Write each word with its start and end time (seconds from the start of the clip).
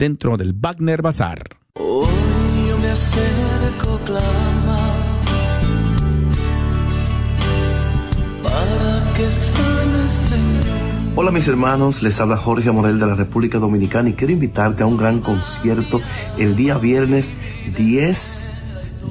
dentro 0.00 0.38
del 0.38 0.54
Wagner 0.54 1.02
Bazar. 1.02 1.44
Hoy 1.74 2.08
yo 2.66 2.78
me 2.78 2.88
acerco, 2.88 4.00
clama, 4.06 4.94
para 8.42 9.12
que 9.14 9.30
sane, 9.30 10.08
Señor. 10.08 11.12
Hola 11.16 11.30
mis 11.32 11.46
hermanos, 11.48 12.02
les 12.02 12.18
habla 12.18 12.38
Jorge 12.38 12.72
Morel 12.72 12.98
de 12.98 13.06
la 13.06 13.14
República 13.14 13.58
Dominicana 13.58 14.08
y 14.08 14.14
quiero 14.14 14.32
invitarte 14.32 14.82
a 14.82 14.86
un 14.86 14.96
gran 14.96 15.20
concierto 15.20 16.00
el 16.38 16.56
día 16.56 16.78
viernes 16.78 17.34
10 17.76 18.52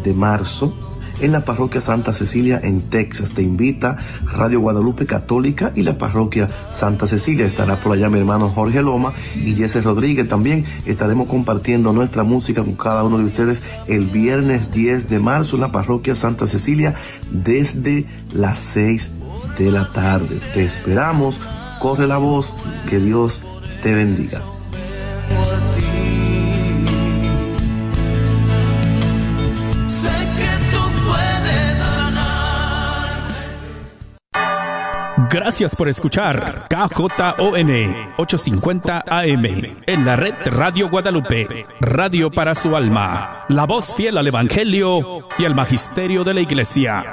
de 0.03 0.13
marzo 0.15 0.88
en 1.21 1.31
la 1.31 1.41
parroquia 1.41 1.81
Santa 1.81 2.13
Cecilia 2.13 2.59
en 2.61 2.81
Texas. 2.89 3.31
Te 3.31 3.41
invita 3.41 3.97
Radio 4.25 4.59
Guadalupe 4.59 5.05
Católica 5.05 5.71
y 5.75 5.83
la 5.83 5.97
parroquia 5.97 6.49
Santa 6.73 7.07
Cecilia. 7.07 7.45
Estará 7.45 7.75
por 7.75 7.93
allá 7.93 8.09
mi 8.09 8.19
hermano 8.19 8.49
Jorge 8.49 8.81
Loma 8.81 9.13
y 9.35 9.55
Jesse 9.55 9.83
Rodríguez 9.83 10.27
también. 10.27 10.65
Estaremos 10.85 11.27
compartiendo 11.27 11.93
nuestra 11.93 12.23
música 12.23 12.63
con 12.63 12.75
cada 12.75 13.03
uno 13.03 13.17
de 13.17 13.25
ustedes 13.25 13.63
el 13.87 14.05
viernes 14.05 14.71
10 14.71 15.09
de 15.09 15.19
marzo 15.19 15.55
en 15.55 15.61
la 15.61 15.71
parroquia 15.71 16.15
Santa 16.15 16.47
Cecilia 16.47 16.95
desde 17.31 18.05
las 18.33 18.59
6 18.59 19.11
de 19.57 19.71
la 19.71 19.89
tarde. 19.91 20.39
Te 20.53 20.63
esperamos. 20.63 21.39
Corre 21.79 22.07
la 22.07 22.17
voz. 22.17 22.53
Que 22.89 22.99
Dios 22.99 23.43
te 23.81 23.93
bendiga. 23.93 24.41
Gracias 35.31 35.75
por 35.75 35.87
escuchar 35.87 36.67
KJON 36.69 38.13
850 38.17 39.03
AM 39.07 39.45
en 39.85 40.05
la 40.05 40.15
red 40.15 40.33
Radio 40.45 40.89
Guadalupe, 40.89 41.67
radio 41.79 42.31
para 42.31 42.55
su 42.55 42.75
alma, 42.75 43.45
la 43.47 43.65
voz 43.65 43.93
fiel 43.93 44.17
al 44.17 44.25
Evangelio 44.25 45.27
y 45.37 45.45
al 45.45 45.53
Magisterio 45.53 46.23
de 46.23 46.33
la 46.33 46.41
Iglesia. 46.41 47.03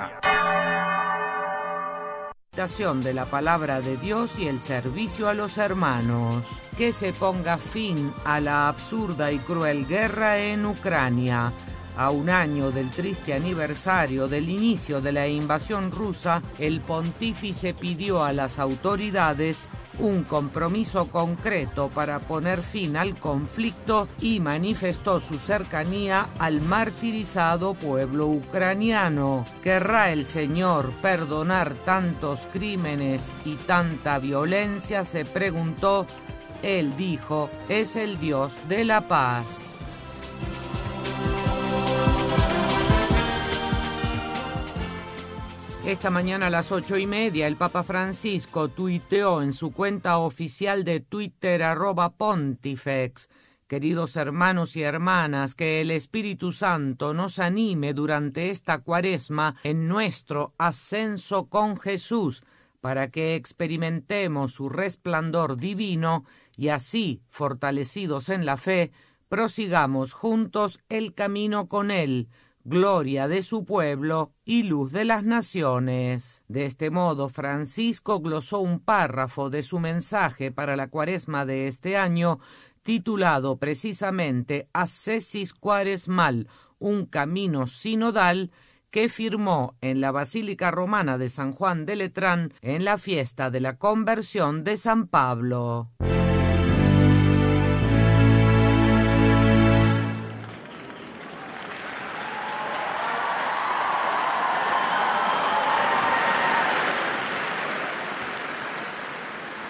de 3.03 3.13
la 3.13 3.27
palabra 3.27 3.83
de 3.83 3.99
Dios 3.99 4.39
y 4.39 4.49
el 4.49 4.63
servicio 4.63 5.29
a 5.29 5.35
los 5.35 5.59
hermanos. 5.59 6.43
Que 6.79 6.93
se 6.93 7.13
ponga 7.13 7.59
fin 7.59 8.13
a 8.25 8.41
la 8.41 8.69
absurda 8.69 9.31
y 9.31 9.39
cruel 9.39 9.87
guerra 9.87 10.39
en 10.39 10.65
Ucrania. 10.65 11.53
A 11.97 12.11
un 12.11 12.29
año 12.29 12.71
del 12.71 12.91
triste 12.91 13.33
aniversario 13.33 14.29
del 14.29 14.51
inicio 14.51 15.01
de 15.01 15.13
la 15.13 15.27
invasión 15.27 15.91
rusa, 15.91 16.43
el 16.59 16.83
pontífice 16.83 17.73
pidió 17.73 18.23
a 18.23 18.35
las 18.35 18.59
autoridades 18.59 19.65
un 19.99 20.25
compromiso 20.25 21.09
concreto 21.09 21.89
para 21.89 22.19
poner 22.19 22.63
fin 22.63 22.99
al 22.99 23.15
conflicto 23.15 24.07
y 24.21 24.41
manifestó 24.41 25.21
su 25.21 25.39
cercanía 25.39 26.29
al 26.39 26.61
martirizado 26.61 27.73
pueblo 27.73 28.27
ucraniano. 28.27 29.47
¿Querrá 29.63 30.13
el 30.13 30.27
Señor 30.27 30.91
perdonar 31.01 31.75
tantos 31.87 32.41
crímenes 32.53 33.29
y 33.47 33.55
tanta 33.55 34.19
violencia? 34.19 35.05
se 35.05 35.25
preguntó. 35.25 36.07
Él 36.63 36.95
dijo, 36.97 37.49
es 37.69 37.97
el 37.97 38.19
Dios 38.19 38.53
de 38.69 38.85
la 38.85 39.03
paz. 39.03 39.77
Esta 45.87 46.11
mañana 46.11 46.49
a 46.49 46.51
las 46.51 46.73
ocho 46.73 46.97
y 46.97 47.07
media 47.07 47.47
el 47.47 47.55
Papa 47.55 47.85
Francisco 47.85 48.67
tuiteó 48.67 49.41
en 49.41 49.53
su 49.53 49.73
cuenta 49.73 50.19
oficial 50.19 50.83
de 50.83 50.99
Twitter 50.99 51.63
arroba 51.63 52.17
pontifex. 52.17 53.29
Queridos 53.69 54.17
hermanos 54.17 54.75
y 54.75 54.83
hermanas, 54.83 55.55
que 55.55 55.81
el 55.81 55.93
Espíritu 55.93 56.51
Santo 56.51 57.15
nos 57.15 57.39
anime 57.39 57.95
durante 57.95 58.51
esta 58.51 58.81
cuaresma 58.81 59.61
en 59.63 59.87
nuestro 59.87 60.55
ascenso 60.59 61.47
con 61.47 61.79
Jesús, 61.79 62.43
para 62.81 63.13
que 63.13 63.37
experimentemos 63.37 64.55
su 64.55 64.69
resplandor 64.69 65.57
divino 65.57 66.25
y 66.57 66.69
así, 66.69 67.23
fortalecidos 67.29 68.29
en 68.29 68.45
la 68.45 68.57
fe, 68.57 68.91
prosigamos 69.29 70.15
juntos 70.15 70.81
el 70.89 71.15
camino 71.15 71.69
con 71.69 71.93
Él, 71.93 72.29
gloria 72.67 73.29
de 73.29 73.43
su 73.43 73.65
pueblo 73.65 74.33
y 74.45 74.65
luz 74.65 74.91
de 74.91 75.05
las 75.05 75.23
naciones. 75.23 76.43
De 76.49 76.67
este 76.67 76.91
modo, 76.91 77.29
Francisco 77.29 78.21
glosó 78.21 78.59
un 78.59 78.81
párrafo 78.81 79.51
de 79.51 79.63
su 79.63 79.79
mensaje 79.79 80.51
para 80.51 80.75
la 80.75 80.89
cuaresma 80.89 81.47
de 81.47 81.69
este 81.69 81.97
año, 81.97 82.41
titulado 82.83 83.59
precisamente 83.59 84.69
Ascesis 84.73 85.55
Cuaresmal, 85.55 86.49
un 86.81 87.07
camino 87.07 87.69
sinodal, 87.69 88.51
que 88.91 89.09
firmó 89.09 89.77
en 89.81 90.01
la 90.01 90.11
Basílica 90.11 90.71
Romana 90.71 91.19
de 91.19 91.29
San 91.29 91.53
Juan 91.53 91.87
de 91.87 91.97
Letrán 91.97 92.53
en 92.63 92.85
la 92.85 92.99
fiesta 92.99 93.51
de 93.51 93.61
la 93.61 93.77
conversión 93.77 94.65
de 94.65 94.77
San 94.77 95.07
Pablo. 95.07 95.91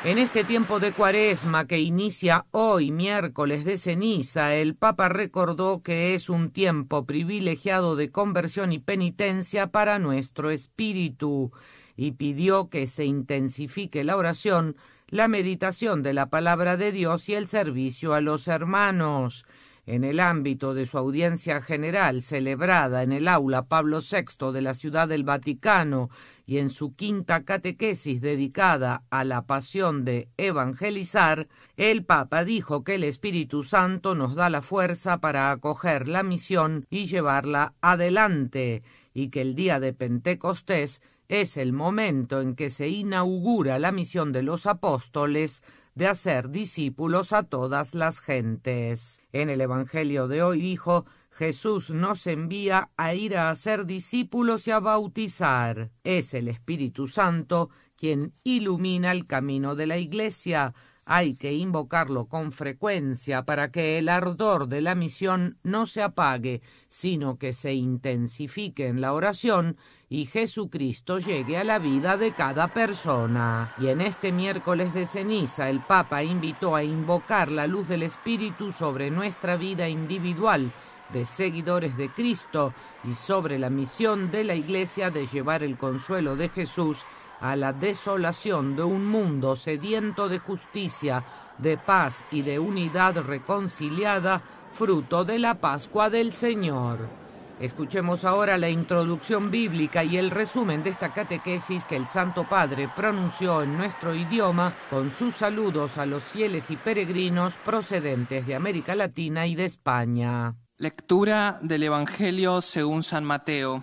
En 0.06 0.18
este 0.18 0.44
tiempo 0.44 0.78
de 0.78 0.92
cuaresma 0.92 1.66
que 1.66 1.80
inicia 1.80 2.46
hoy, 2.52 2.92
miércoles 2.92 3.64
de 3.64 3.76
ceniza, 3.76 4.54
el 4.54 4.76
Papa 4.76 5.08
recordó 5.08 5.82
que 5.82 6.14
es 6.14 6.30
un 6.30 6.52
tiempo 6.52 7.06
privilegiado 7.06 7.96
de 7.96 8.12
conversión 8.12 8.72
y 8.72 8.78
penitencia 8.78 9.72
para 9.72 9.98
nuestro 9.98 10.50
espíritu 10.52 11.50
y 11.96 12.12
pidió 12.12 12.70
que 12.70 12.86
se 12.86 13.04
intensifique 13.04 14.04
la 14.04 14.16
oración, 14.16 14.76
la 15.08 15.26
meditación 15.26 16.04
de 16.04 16.12
la 16.12 16.26
palabra 16.26 16.76
de 16.76 16.92
Dios 16.92 17.28
y 17.28 17.34
el 17.34 17.48
servicio 17.48 18.14
a 18.14 18.20
los 18.20 18.46
hermanos 18.46 19.44
en 19.86 20.02
el 20.02 20.18
ámbito 20.18 20.74
de 20.74 20.84
su 20.84 20.98
audiencia 20.98 21.60
general 21.60 22.22
celebrada 22.22 23.04
en 23.04 23.12
el 23.12 23.28
aula 23.28 23.66
Pablo 23.66 24.00
VI 24.00 24.52
de 24.52 24.60
la 24.60 24.74
Ciudad 24.74 25.06
del 25.06 25.22
Vaticano 25.22 26.10
y 26.44 26.58
en 26.58 26.70
su 26.70 26.94
quinta 26.94 27.44
catequesis 27.44 28.20
dedicada 28.20 29.04
a 29.10 29.24
la 29.24 29.46
pasión 29.46 30.04
de 30.04 30.28
evangelizar, 30.36 31.48
el 31.76 32.04
Papa 32.04 32.44
dijo 32.44 32.84
que 32.84 32.96
el 32.96 33.04
Espíritu 33.04 33.62
Santo 33.62 34.14
nos 34.14 34.34
da 34.34 34.50
la 34.50 34.62
fuerza 34.62 35.18
para 35.18 35.50
acoger 35.50 36.08
la 36.08 36.22
misión 36.22 36.86
y 36.90 37.06
llevarla 37.06 37.74
adelante, 37.80 38.82
y 39.14 39.28
que 39.30 39.40
el 39.40 39.54
día 39.54 39.80
de 39.80 39.92
Pentecostés 39.92 41.00
es 41.28 41.56
el 41.56 41.72
momento 41.72 42.40
en 42.40 42.54
que 42.54 42.70
se 42.70 42.88
inaugura 42.88 43.78
la 43.78 43.92
misión 43.92 44.32
de 44.32 44.42
los 44.42 44.66
apóstoles 44.66 45.62
de 45.96 46.06
hacer 46.06 46.50
discípulos 46.50 47.32
a 47.32 47.42
todas 47.42 47.94
las 47.94 48.20
gentes. 48.20 49.22
En 49.32 49.48
el 49.48 49.62
Evangelio 49.62 50.28
de 50.28 50.42
hoy 50.42 50.60
dijo 50.60 51.06
Jesús 51.30 51.90
nos 51.90 52.26
envía 52.26 52.90
a 52.96 53.14
ir 53.14 53.36
a 53.36 53.50
hacer 53.50 53.86
discípulos 53.86 54.68
y 54.68 54.70
a 54.70 54.78
bautizar. 54.78 55.90
Es 56.04 56.34
el 56.34 56.48
Espíritu 56.48 57.08
Santo 57.08 57.70
quien 57.96 58.34
ilumina 58.44 59.10
el 59.10 59.26
camino 59.26 59.74
de 59.74 59.86
la 59.86 59.96
Iglesia. 59.96 60.74
Hay 61.08 61.36
que 61.36 61.52
invocarlo 61.52 62.26
con 62.26 62.50
frecuencia 62.50 63.44
para 63.44 63.70
que 63.70 63.96
el 63.96 64.08
ardor 64.08 64.66
de 64.66 64.80
la 64.80 64.96
misión 64.96 65.56
no 65.62 65.86
se 65.86 66.02
apague, 66.02 66.62
sino 66.88 67.38
que 67.38 67.52
se 67.52 67.74
intensifique 67.74 68.88
en 68.88 69.00
la 69.00 69.12
oración 69.12 69.76
y 70.08 70.26
Jesucristo 70.26 71.20
llegue 71.20 71.58
a 71.58 71.64
la 71.64 71.78
vida 71.78 72.16
de 72.16 72.32
cada 72.32 72.66
persona. 72.74 73.72
Y 73.78 73.86
en 73.86 74.00
este 74.00 74.32
miércoles 74.32 74.92
de 74.94 75.06
ceniza 75.06 75.70
el 75.70 75.78
Papa 75.78 76.24
invitó 76.24 76.74
a 76.74 76.82
invocar 76.82 77.52
la 77.52 77.68
luz 77.68 77.86
del 77.86 78.02
Espíritu 78.02 78.72
sobre 78.72 79.08
nuestra 79.08 79.56
vida 79.56 79.88
individual 79.88 80.72
de 81.12 81.24
seguidores 81.24 81.96
de 81.96 82.08
Cristo 82.08 82.74
y 83.04 83.14
sobre 83.14 83.60
la 83.60 83.70
misión 83.70 84.32
de 84.32 84.42
la 84.42 84.56
Iglesia 84.56 85.10
de 85.10 85.26
llevar 85.26 85.62
el 85.62 85.76
consuelo 85.76 86.34
de 86.34 86.48
Jesús 86.48 87.04
a 87.40 87.56
la 87.56 87.72
desolación 87.72 88.76
de 88.76 88.82
un 88.82 89.06
mundo 89.06 89.56
sediento 89.56 90.28
de 90.28 90.38
justicia, 90.38 91.24
de 91.58 91.76
paz 91.76 92.24
y 92.30 92.42
de 92.42 92.58
unidad 92.58 93.16
reconciliada, 93.22 94.42
fruto 94.72 95.24
de 95.24 95.38
la 95.38 95.54
Pascua 95.54 96.10
del 96.10 96.32
Señor. 96.32 97.26
Escuchemos 97.58 98.26
ahora 98.26 98.58
la 98.58 98.68
introducción 98.68 99.50
bíblica 99.50 100.04
y 100.04 100.18
el 100.18 100.30
resumen 100.30 100.82
de 100.82 100.90
esta 100.90 101.14
catequesis 101.14 101.86
que 101.86 101.96
el 101.96 102.06
Santo 102.06 102.44
Padre 102.44 102.90
pronunció 102.94 103.62
en 103.62 103.78
nuestro 103.78 104.14
idioma 104.14 104.74
con 104.90 105.10
sus 105.10 105.36
saludos 105.36 105.96
a 105.96 106.04
los 106.04 106.22
fieles 106.22 106.70
y 106.70 106.76
peregrinos 106.76 107.54
procedentes 107.54 108.46
de 108.46 108.54
América 108.54 108.94
Latina 108.94 109.46
y 109.46 109.54
de 109.54 109.64
España. 109.64 110.54
Lectura 110.76 111.58
del 111.62 111.84
Evangelio 111.84 112.60
según 112.60 113.02
San 113.02 113.24
Mateo. 113.24 113.82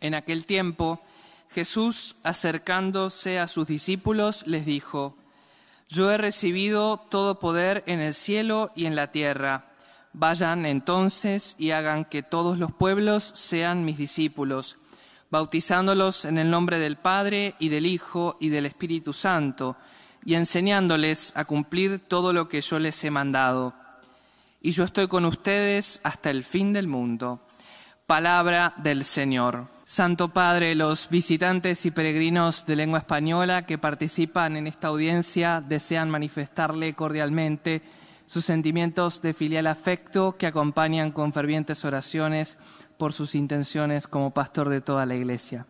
En 0.00 0.14
aquel 0.14 0.46
tiempo, 0.46 1.02
Jesús, 1.52 2.16
acercándose 2.22 3.38
a 3.38 3.46
sus 3.46 3.68
discípulos, 3.68 4.44
les 4.46 4.66
dijo, 4.66 5.16
Yo 5.88 6.10
he 6.10 6.18
recibido 6.18 6.98
todo 7.10 7.38
poder 7.38 7.84
en 7.86 8.00
el 8.00 8.14
cielo 8.14 8.72
y 8.74 8.86
en 8.86 8.96
la 8.96 9.12
tierra. 9.12 9.66
Vayan 10.12 10.66
entonces 10.66 11.54
y 11.58 11.70
hagan 11.70 12.04
que 12.04 12.22
todos 12.22 12.58
los 12.58 12.72
pueblos 12.72 13.24
sean 13.34 13.84
mis 13.84 13.98
discípulos, 13.98 14.78
bautizándolos 15.30 16.24
en 16.24 16.38
el 16.38 16.50
nombre 16.50 16.78
del 16.78 16.96
Padre 16.96 17.54
y 17.58 17.68
del 17.68 17.86
Hijo 17.86 18.36
y 18.40 18.48
del 18.48 18.66
Espíritu 18.66 19.12
Santo, 19.12 19.76
y 20.24 20.34
enseñándoles 20.34 21.32
a 21.36 21.44
cumplir 21.44 21.98
todo 21.98 22.32
lo 22.32 22.48
que 22.48 22.60
yo 22.60 22.78
les 22.78 23.02
he 23.04 23.10
mandado. 23.10 23.74
Y 24.60 24.72
yo 24.72 24.84
estoy 24.84 25.08
con 25.08 25.24
ustedes 25.24 26.00
hasta 26.04 26.30
el 26.30 26.44
fin 26.44 26.72
del 26.72 26.88
mundo. 26.88 27.40
Palabra 28.06 28.74
del 28.76 29.04
Señor. 29.04 29.71
Santo 29.92 30.28
Padre, 30.28 30.74
los 30.74 31.10
visitantes 31.10 31.84
y 31.84 31.90
peregrinos 31.90 32.64
de 32.64 32.76
lengua 32.76 33.00
española 33.00 33.66
que 33.66 33.76
participan 33.76 34.56
en 34.56 34.66
esta 34.66 34.88
audiencia 34.88 35.60
desean 35.60 36.08
manifestarle 36.08 36.94
cordialmente 36.94 37.82
sus 38.24 38.46
sentimientos 38.46 39.20
de 39.20 39.34
filial 39.34 39.66
afecto 39.66 40.38
que 40.38 40.46
acompañan 40.46 41.12
con 41.12 41.34
fervientes 41.34 41.84
oraciones 41.84 42.56
por 42.96 43.12
sus 43.12 43.34
intenciones 43.34 44.06
como 44.06 44.30
pastor 44.30 44.70
de 44.70 44.80
toda 44.80 45.04
la 45.04 45.14
Iglesia. 45.14 45.66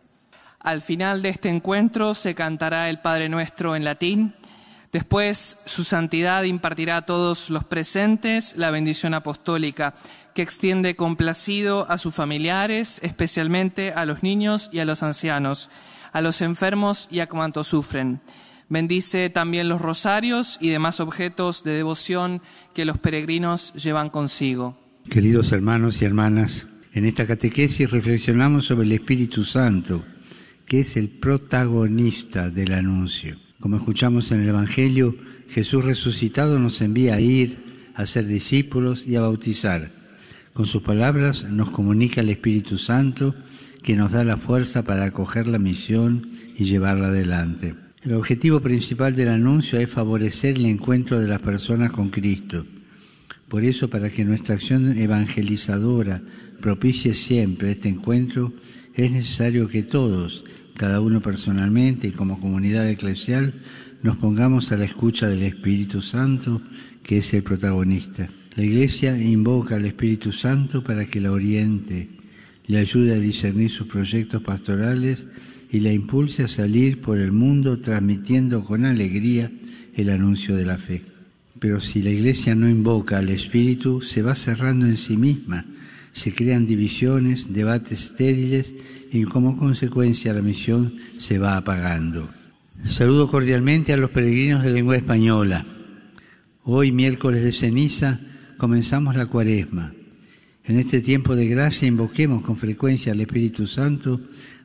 Al 0.61 0.81
final 0.81 1.21
de 1.21 1.27
este 1.27 1.49
encuentro 1.49 2.13
se 2.13 2.33
cantará 2.33 2.89
el 2.89 3.01
Padre 3.01 3.27
Nuestro 3.27 3.75
en 3.75 3.83
latín. 3.83 4.35
Después 4.93 5.59
su 5.65 5.83
santidad 5.83 6.43
impartirá 6.43 6.95
a 6.95 7.05
todos 7.05 7.49
los 7.49 7.65
presentes 7.65 8.55
la 8.55 8.71
bendición 8.71 9.15
apostólica 9.15 9.95
que 10.33 10.41
extiende 10.41 10.95
complacido 10.95 11.89
a 11.89 11.97
sus 11.97 12.13
familiares, 12.13 12.99
especialmente 13.03 13.93
a 13.93 14.05
los 14.05 14.23
niños 14.23 14.69
y 14.71 14.79
a 14.79 14.85
los 14.85 15.03
ancianos, 15.03 15.69
a 16.11 16.21
los 16.21 16.41
enfermos 16.41 17.07
y 17.11 17.19
a 17.19 17.27
cuantos 17.27 17.67
sufren. 17.67 18.21
Bendice 18.69 19.29
también 19.29 19.69
los 19.69 19.81
rosarios 19.81 20.57
y 20.59 20.69
demás 20.69 20.99
objetos 20.99 21.63
de 21.63 21.71
devoción 21.71 22.41
que 22.73 22.85
los 22.85 22.97
peregrinos 22.97 23.73
llevan 23.73 24.09
consigo. 24.09 24.77
Queridos 25.09 25.51
hermanos 25.51 26.01
y 26.01 26.05
hermanas, 26.05 26.65
en 26.93 27.05
esta 27.05 27.27
catequesis 27.27 27.91
reflexionamos 27.91 28.65
sobre 28.65 28.85
el 28.85 28.93
Espíritu 28.93 29.43
Santo, 29.43 30.03
que 30.65 30.79
es 30.79 30.97
el 30.97 31.09
protagonista 31.09 32.49
del 32.49 32.73
anuncio. 32.73 33.37
Como 33.59 33.77
escuchamos 33.77 34.31
en 34.31 34.41
el 34.41 34.49
Evangelio, 34.49 35.15
Jesús 35.49 35.85
resucitado 35.85 36.57
nos 36.57 36.81
envía 36.81 37.15
a 37.15 37.21
ir, 37.21 37.91
a 37.95 38.05
ser 38.05 38.25
discípulos 38.25 39.05
y 39.05 39.15
a 39.15 39.21
bautizar. 39.21 39.91
Con 40.53 40.67
sus 40.67 40.83
palabras 40.83 41.49
nos 41.49 41.71
comunica 41.71 42.21
el 42.21 42.29
Espíritu 42.29 42.77
Santo 42.77 43.33
que 43.81 43.95
nos 43.95 44.11
da 44.11 44.23
la 44.23 44.37
fuerza 44.37 44.83
para 44.83 45.05
acoger 45.05 45.47
la 45.47 45.57
misión 45.57 46.29
y 46.55 46.65
llevarla 46.65 47.07
adelante. 47.07 47.73
El 48.03 48.13
objetivo 48.13 48.59
principal 48.59 49.15
del 49.15 49.29
anuncio 49.29 49.79
es 49.79 49.89
favorecer 49.89 50.57
el 50.57 50.67
encuentro 50.67 51.19
de 51.19 51.27
las 51.27 51.39
personas 51.39 51.91
con 51.91 52.09
Cristo. 52.09 52.67
Por 53.47 53.63
eso, 53.63 53.89
para 53.89 54.11
que 54.11 54.25
nuestra 54.25 54.53
acción 54.53 54.95
evangelizadora 54.95 56.21
propicie 56.61 57.15
siempre 57.15 57.71
este 57.71 57.89
encuentro, 57.89 58.53
es 58.93 59.11
necesario 59.11 59.67
que 59.67 59.81
todos, 59.81 60.43
cada 60.75 61.01
uno 61.01 61.19
personalmente 61.19 62.07
y 62.07 62.11
como 62.11 62.39
comunidad 62.39 62.87
eclesial, 62.87 63.55
nos 64.03 64.17
pongamos 64.17 64.71
a 64.71 64.77
la 64.77 64.85
escucha 64.85 65.27
del 65.27 65.41
Espíritu 65.41 66.01
Santo, 66.03 66.61
que 67.01 67.17
es 67.17 67.33
el 67.33 67.41
protagonista. 67.41 68.29
La 68.55 68.63
Iglesia 68.63 69.17
invoca 69.17 69.75
al 69.75 69.85
Espíritu 69.85 70.31
Santo 70.31 70.83
para 70.83 71.05
que 71.07 71.19
la 71.19 71.31
oriente, 71.31 72.09
le 72.67 72.77
ayude 72.77 73.13
a 73.13 73.19
discernir 73.19 73.69
sus 73.69 73.87
proyectos 73.87 74.41
pastorales 74.41 75.25
y 75.71 75.79
la 75.79 75.91
impulse 75.91 76.43
a 76.43 76.47
salir 76.47 77.01
por 77.01 77.17
el 77.17 77.31
mundo 77.31 77.79
transmitiendo 77.79 78.63
con 78.63 78.85
alegría 78.85 79.51
el 79.95 80.09
anuncio 80.09 80.55
de 80.55 80.65
la 80.65 80.77
fe. 80.77 81.03
Pero 81.59 81.81
si 81.81 82.03
la 82.03 82.11
Iglesia 82.11 82.55
no 82.55 82.69
invoca 82.69 83.17
al 83.17 83.29
Espíritu, 83.29 84.01
se 84.01 84.21
va 84.21 84.35
cerrando 84.35 84.85
en 84.85 84.97
sí 84.97 85.17
misma, 85.17 85.65
se 86.11 86.33
crean 86.33 86.67
divisiones, 86.67 87.53
debates 87.53 88.03
estériles 88.03 88.75
y 89.11 89.23
como 89.23 89.57
consecuencia 89.57 90.33
la 90.33 90.41
misión 90.41 90.93
se 91.17 91.39
va 91.39 91.57
apagando. 91.57 92.29
Saludo 92.85 93.29
cordialmente 93.29 93.93
a 93.93 93.97
los 93.97 94.11
peregrinos 94.11 94.63
de 94.63 94.71
lengua 94.71 94.95
española. 94.95 95.65
Hoy, 96.63 96.91
miércoles 96.91 97.43
de 97.43 97.51
ceniza, 97.51 98.19
comenzamos 98.57 99.15
la 99.15 99.25
cuaresma. 99.25 99.93
En 100.65 100.79
este 100.79 101.01
tiempo 101.01 101.35
de 101.35 101.47
gracia 101.47 101.87
invoquemos 101.87 102.43
con 102.43 102.55
frecuencia 102.55 103.11
al 103.11 103.21
Espíritu 103.21 103.67
Santo 103.67 104.21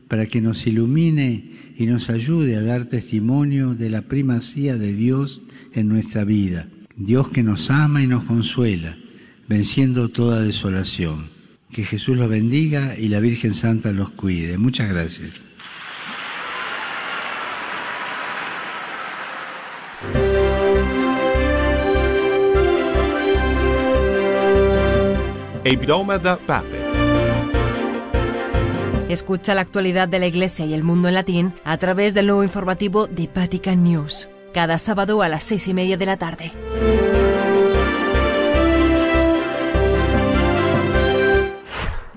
para 0.06 0.26
que 0.26 0.40
nos 0.40 0.66
ilumine 0.66 1.52
y 1.76 1.86
nos 1.86 2.08
ayude 2.08 2.56
a 2.56 2.62
dar 2.62 2.86
testimonio 2.86 3.74
de 3.74 3.90
la 3.90 4.02
primacía 4.02 4.76
de 4.76 4.92
Dios 4.92 5.42
en 5.74 5.88
nuestra 5.88 6.24
vida. 6.24 6.68
Dios 6.96 7.28
que 7.28 7.42
nos 7.42 7.70
ama 7.70 8.02
y 8.02 8.06
nos 8.06 8.24
consuela, 8.24 8.96
venciendo 9.48 10.08
toda 10.08 10.42
desolación. 10.42 11.26
Que 11.72 11.84
Jesús 11.84 12.16
los 12.16 12.28
bendiga 12.28 12.98
y 12.98 13.08
la 13.08 13.20
Virgen 13.20 13.54
Santa 13.54 13.92
los 13.92 14.10
cuide. 14.10 14.56
Muchas 14.56 14.88
gracias. 14.90 15.47
Escucha 29.10 29.54
la 29.54 29.60
actualidad 29.60 30.08
de 30.08 30.18
la 30.18 30.26
Iglesia 30.26 30.64
y 30.64 30.72
el 30.72 30.82
mundo 30.82 31.08
en 31.08 31.14
latín 31.14 31.52
a 31.62 31.76
través 31.76 32.14
del 32.14 32.26
nuevo 32.26 32.42
informativo 32.42 33.06
de 33.06 33.28
Vatican 33.34 33.84
News, 33.84 34.30
cada 34.54 34.78
sábado 34.78 35.20
a 35.20 35.28
las 35.28 35.44
seis 35.44 35.68
y 35.68 35.74
media 35.74 35.98
de 35.98 36.06
la 36.06 36.16
tarde. 36.16 36.52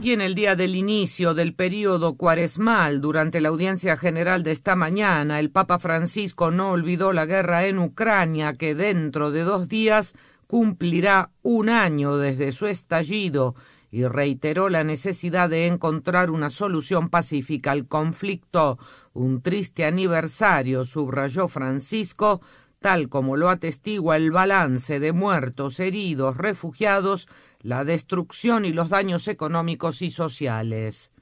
Y 0.02 0.14
en 0.14 0.22
el 0.22 0.34
día 0.34 0.56
del 0.56 0.76
inicio 0.76 1.34
del 1.34 1.54
período 1.54 2.16
cuaresmal, 2.16 3.02
durante 3.02 3.40
la 3.40 3.50
audiencia 3.50 3.98
general 3.98 4.44
de 4.44 4.52
esta 4.52 4.76
mañana, 4.76 5.40
el 5.40 5.52
Papa 5.52 5.78
Francisco 5.78 6.50
no 6.50 6.72
olvidó 6.72 7.14
la 7.14 7.26
guerra 7.26 7.66
en 7.68 7.78
Ucrania, 7.78 8.54
que 8.54 8.74
dentro 8.74 9.30
de 9.30 9.44
dos 9.44 9.70
días 9.70 10.16
cumplirá 10.52 11.32
un 11.44 11.70
año 11.70 12.18
desde 12.18 12.52
su 12.52 12.68
estallido 12.68 13.56
y 13.90 14.04
reiteró 14.04 14.68
la 14.68 14.84
necesidad 14.84 15.50
de 15.50 15.66
encontrar 15.68 16.30
una 16.30 16.50
solución 16.50 17.10
pacífica 17.10 17.72
al 17.72 17.88
conflicto. 17.88 18.78
Un 19.14 19.42
triste 19.42 19.86
aniversario, 19.86 20.84
subrayó 20.84 21.48
Francisco, 21.48 22.42
tal 22.80 23.08
como 23.08 23.38
lo 23.38 23.50
atestigua 23.50 24.18
el 24.18 24.30
balance 24.32 25.00
de 25.00 25.14
muertos, 25.14 25.80
heridos, 25.80 26.36
refugiados, 26.36 27.30
la 27.62 27.86
destrucción 27.86 28.66
y 28.66 28.74
los 28.74 28.90
daños 28.90 29.30
económicos 29.30 30.02
y 30.02 30.12
sociales. 30.12 31.14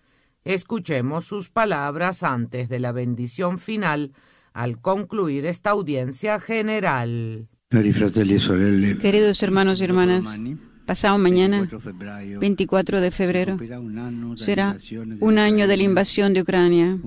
Escuchemos 0.44 1.26
sus 1.26 1.52
palabras 1.52 2.24
antes 2.24 2.68
de 2.68 2.80
la 2.80 2.94
bendición 2.94 3.60
final 3.60 4.12
al 4.54 4.82
concluir 4.82 5.46
esta 5.46 5.70
audiencia 5.70 6.40
general. 6.40 7.48
Queridos 7.72 9.44
hermanos 9.44 9.80
y 9.80 9.84
hermanas, 9.84 10.26
pasado 10.88 11.20
mañana, 11.20 11.70
24 12.40 13.00
de 13.00 13.12
febrero, 13.12 13.60
será 14.38 14.76
un 15.20 15.38
año 15.38 15.68
de 15.68 15.78
la 15.78 15.84
invasión 15.84 16.34
de 16.34 16.42
Ucrania. 16.42 16.98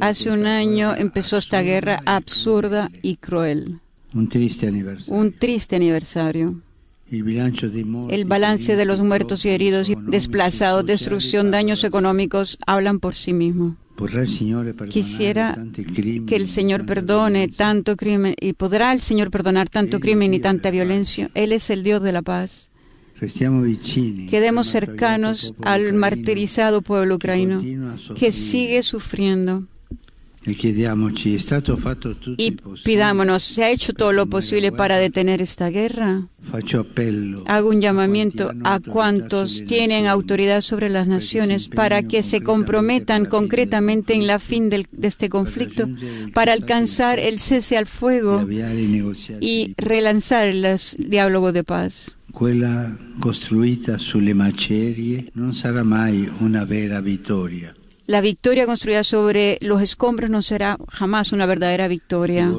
Hace 0.00 0.30
un 0.30 0.46
año 0.46 0.94
empezó 0.94 1.38
esta 1.38 1.60
guerra 1.62 2.00
absurda 2.06 2.88
y 3.02 3.16
cruel. 3.16 3.80
Un 4.14 5.32
triste 5.32 5.74
aniversario. 5.74 6.62
El 7.10 8.24
balance 8.26 8.76
de 8.76 8.84
los 8.84 9.00
muertos 9.00 9.44
y 9.44 9.48
heridos 9.48 9.88
y 9.88 9.96
desplazados, 9.96 10.84
destrucción, 10.84 11.50
daños 11.50 11.84
económicos 11.84 12.58
hablan 12.66 13.00
por 13.00 13.14
sí 13.14 13.32
mismo. 13.32 13.76
Quisiera 14.88 15.58
que 16.26 16.36
el 16.36 16.46
Señor 16.46 16.86
perdone 16.86 17.48
tanto 17.48 17.96
crimen 17.96 18.34
y 18.40 18.52
podrá 18.52 18.92
el 18.92 19.00
Señor 19.00 19.30
perdonar 19.30 19.68
tanto 19.68 19.98
crimen 19.98 20.34
y 20.34 20.40
tanta 20.40 20.70
violencia. 20.70 21.30
Él 21.34 21.52
es 21.52 21.70
el 21.70 21.82
Dios 21.82 22.02
de 22.02 22.12
la 22.12 22.22
paz. 22.22 22.70
Quedemos 24.30 24.68
cercanos 24.68 25.54
al 25.62 25.92
martirizado 25.94 26.82
pueblo 26.82 27.16
ucraniano 27.16 27.60
que 28.14 28.32
sigue 28.32 28.82
sufriendo. 28.84 29.66
Y 30.44 30.54
pidámonos, 32.84 33.42
¿se 33.42 33.64
ha 33.64 33.70
hecho 33.70 33.92
todo 33.92 34.12
lo 34.12 34.26
posible 34.26 34.72
para 34.72 34.96
detener 34.96 35.42
esta 35.42 35.68
guerra? 35.68 36.28
Hago 37.46 37.68
un 37.68 37.80
llamamiento 37.80 38.52
a 38.64 38.80
cuantos 38.80 39.62
tienen 39.66 40.06
autoridad 40.06 40.60
sobre 40.60 40.88
las 40.88 41.06
naciones 41.06 41.68
para 41.68 42.02
que 42.02 42.22
se 42.22 42.40
comprometan 42.42 43.26
concretamente 43.26 44.14
en 44.14 44.26
la 44.26 44.38
fin 44.38 44.70
de 44.70 44.86
este 45.02 45.28
conflicto, 45.28 45.88
para 46.32 46.52
alcanzar 46.52 47.18
el 47.18 47.40
cese 47.40 47.76
al 47.76 47.86
fuego 47.86 48.46
y 49.40 49.74
relanzar 49.76 50.48
el 50.48 50.78
diálogo 50.98 51.52
de 51.52 51.64
paz. 51.64 52.14
Quella 52.30 52.96
costruita 53.18 53.98
sulle 53.98 54.34
macerie 54.34 55.26
non 55.32 55.52
sarà 55.52 55.82
mai 55.82 56.28
una 56.38 56.64
vera 56.64 57.00
vittoria. 57.00 57.74
La 58.08 58.22
victoria 58.22 58.64
construida 58.64 59.04
sobre 59.04 59.58
los 59.60 59.82
escombros 59.82 60.30
no 60.30 60.40
será 60.40 60.78
jamás 60.88 61.32
una 61.32 61.44
verdadera 61.44 61.88
victoria. 61.88 62.50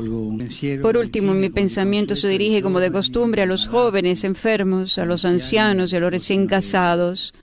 Por 0.79 0.95
último, 0.95 1.33
mi 1.33 1.49
pensamiento 1.49 2.15
se 2.15 2.27
dirige 2.27 2.61
como 2.61 2.79
de 2.79 2.91
costumbre 2.91 3.41
a 3.41 3.47
los 3.47 3.67
jóvenes 3.67 4.23
enfermos, 4.23 4.99
a 4.99 5.05
los 5.05 5.25
ancianos 5.25 5.91
y 5.91 5.95
a 5.95 6.01
los 6.01 6.11
recién 6.11 6.45
casados. 6.45 7.33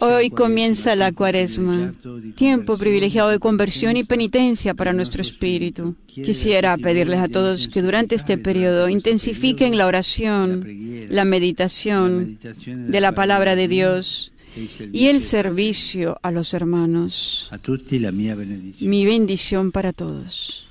Hoy 0.00 0.30
comienza 0.30 0.96
la 0.96 1.12
cuaresma, 1.12 1.92
tiempo 2.36 2.78
privilegiado 2.78 3.28
de 3.28 3.38
conversión 3.38 3.98
y 3.98 4.04
penitencia 4.04 4.72
para 4.72 4.94
nuestro 4.94 5.20
espíritu. 5.20 5.94
Quisiera 6.06 6.78
pedirles 6.78 7.20
a 7.20 7.28
todos 7.28 7.68
que 7.68 7.82
durante 7.82 8.14
este 8.14 8.38
periodo 8.38 8.88
intensifiquen 8.88 9.76
la 9.76 9.86
oración, 9.86 10.66
la 11.10 11.26
meditación 11.26 12.38
de 12.66 13.00
la 13.02 13.12
palabra 13.12 13.56
de 13.56 13.68
Dios 13.68 14.31
y 14.54 15.06
el 15.06 15.22
servicio 15.22 16.18
a 16.22 16.30
los 16.30 16.54
hermanos. 16.54 17.50
Mi 18.80 19.06
bendición 19.06 19.72
para 19.72 19.92
todos. 19.92 20.66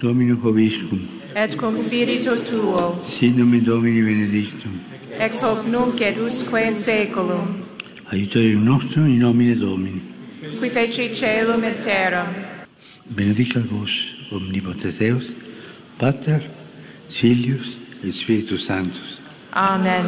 Domino 0.00 0.38
Hoviscum. 0.40 1.00
Et 1.34 1.56
cum 1.56 1.76
spiritu 1.76 2.36
tuo. 2.48 3.02
Sin 3.04 3.36
nomen 3.36 3.64
Domini 3.64 4.02
benedictum. 4.02 4.72
Ex 5.18 5.42
hoc 5.42 5.66
nunc 5.66 6.00
et 6.00 6.16
usque 6.18 6.62
in 6.62 6.78
seculum. 6.78 7.65
Aiutorium 8.08 8.64
nostrum 8.64 9.06
in 9.06 9.18
nomine 9.18 9.56
Domini. 9.56 10.00
Qui 10.58 10.70
feci 10.70 11.12
celum 11.12 11.64
et 11.64 11.80
terram. 11.80 12.28
Benedicat 13.08 13.66
vos, 13.66 13.90
omnipotens 14.30 14.98
Deus, 14.98 15.34
Pater, 15.98 16.40
Filius 17.08 17.76
et 18.04 18.12
Spiritus 18.12 18.64
Sanctus. 18.64 19.18
Amen. 19.52 20.04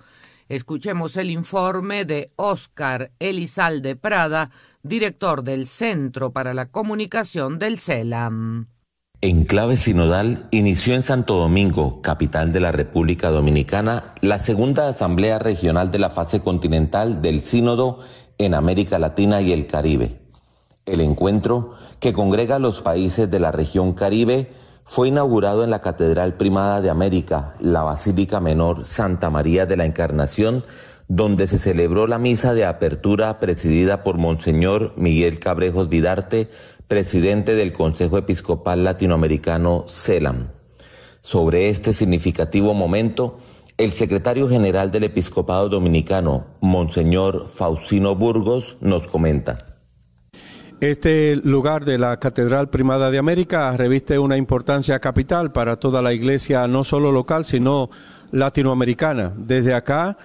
Escuchemos 0.49 1.17
el 1.17 1.31
informe 1.31 2.05
de 2.05 2.31
Óscar 2.35 3.11
Elizalde 3.17 3.95
Prada, 3.95 4.51
director 4.83 5.43
del 5.43 5.65
Centro 5.65 6.31
para 6.31 6.53
la 6.53 6.67
Comunicación 6.67 7.57
del 7.57 7.79
CELAM 7.79 8.67
en 9.23 9.45
clave 9.45 9.77
sinodal 9.77 10.49
inició 10.51 10.95
en 10.95 11.01
Santo 11.01 11.35
Domingo, 11.35 12.01
capital 12.01 12.51
de 12.51 12.59
la 12.59 12.73
República 12.73 13.29
Dominicana, 13.29 14.15
la 14.19 14.37
segunda 14.37 14.89
asamblea 14.89 15.39
regional 15.39 15.91
de 15.91 15.99
la 15.99 16.09
fase 16.09 16.41
continental 16.41 17.21
del 17.21 17.39
Sínodo 17.39 17.99
en 18.37 18.53
América 18.53 18.99
Latina 18.99 19.39
y 19.39 19.53
el 19.53 19.65
Caribe. 19.65 20.19
El 20.85 20.99
encuentro, 20.99 21.71
que 22.01 22.11
congrega 22.11 22.57
a 22.57 22.59
los 22.59 22.81
países 22.81 23.31
de 23.31 23.39
la 23.39 23.53
región 23.53 23.93
Caribe, 23.93 24.51
fue 24.83 25.07
inaugurado 25.07 25.63
en 25.63 25.69
la 25.69 25.79
Catedral 25.79 26.33
Primada 26.33 26.81
de 26.81 26.89
América, 26.89 27.55
la 27.61 27.81
Basílica 27.83 28.41
Menor 28.41 28.83
Santa 28.83 29.29
María 29.29 29.65
de 29.65 29.77
la 29.77 29.85
Encarnación, 29.85 30.65
donde 31.07 31.47
se 31.47 31.59
celebró 31.59 32.07
la 32.07 32.19
misa 32.19 32.53
de 32.53 32.65
apertura 32.65 33.39
presidida 33.39 34.03
por 34.03 34.17
Monseñor 34.17 34.93
Miguel 34.97 35.39
Cabrejos 35.39 35.87
Vidarte, 35.87 36.49
presidente 36.93 37.55
del 37.55 37.73
Consejo 37.73 38.19
Episcopal 38.19 38.83
Latinoamericano 38.83 39.85
CELAM. 39.87 40.49
Sobre 41.21 41.69
este 41.69 41.91
significativo 41.91 42.75
momento, 42.75 43.39
el 43.79 43.93
secretario 43.93 44.47
general 44.47 44.91
del 44.91 45.05
Episcopado 45.05 45.69
Dominicano, 45.69 46.45
Monseñor 46.61 47.47
Faustino 47.47 48.15
Burgos, 48.15 48.77
nos 48.79 49.07
comenta. 49.07 49.57
Este 50.81 51.35
lugar 51.37 51.83
de 51.83 51.97
la 51.97 52.19
Catedral 52.19 52.69
Primada 52.69 53.09
de 53.09 53.17
América 53.17 53.75
reviste 53.75 54.19
una 54.19 54.37
importancia 54.37 54.99
capital 54.99 55.51
para 55.51 55.77
toda 55.77 56.03
la 56.03 56.13
iglesia, 56.13 56.67
no 56.67 56.83
solo 56.83 57.11
local, 57.11 57.43
sino 57.43 57.89
latinoamericana. 58.33 59.31
Desde 59.37 59.73
acá 59.73 60.17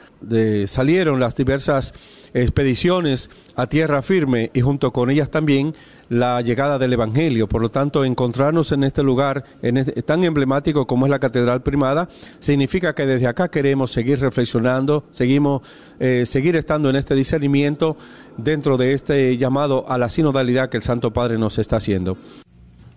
salieron 0.66 1.20
las 1.20 1.36
diversas 1.36 1.94
expediciones 2.34 3.30
a 3.54 3.66
tierra 3.66 4.02
firme 4.02 4.50
y 4.54 4.60
junto 4.60 4.92
con 4.92 5.10
ellas 5.10 5.30
también 5.30 5.74
la 6.08 6.40
llegada 6.40 6.78
del 6.78 6.94
Evangelio. 6.94 7.48
Por 7.48 7.60
lo 7.60 7.68
tanto, 7.70 8.04
encontrarnos 8.04 8.72
en 8.72 8.84
este 8.84 9.02
lugar 9.02 9.44
en 9.62 9.84
tan 10.02 10.24
emblemático 10.24 10.86
como 10.86 11.06
es 11.06 11.10
la 11.10 11.18
Catedral 11.18 11.62
Primada 11.62 12.08
significa 12.38 12.94
que 12.94 13.06
desde 13.06 13.26
acá 13.26 13.50
queremos 13.50 13.92
seguir 13.92 14.18
reflexionando, 14.20 15.04
seguimos 15.10 15.62
eh, 16.00 16.24
seguir 16.26 16.56
estando 16.56 16.88
en 16.90 16.96
este 16.96 17.14
discernimiento 17.14 17.96
dentro 18.36 18.78
de 18.78 18.94
este 18.94 19.36
llamado 19.36 19.84
a 19.88 19.98
la 19.98 20.08
sinodalidad 20.08 20.70
que 20.70 20.78
el 20.78 20.82
Santo 20.82 21.12
Padre 21.12 21.38
nos 21.38 21.58
está 21.58 21.76
haciendo. 21.76 22.16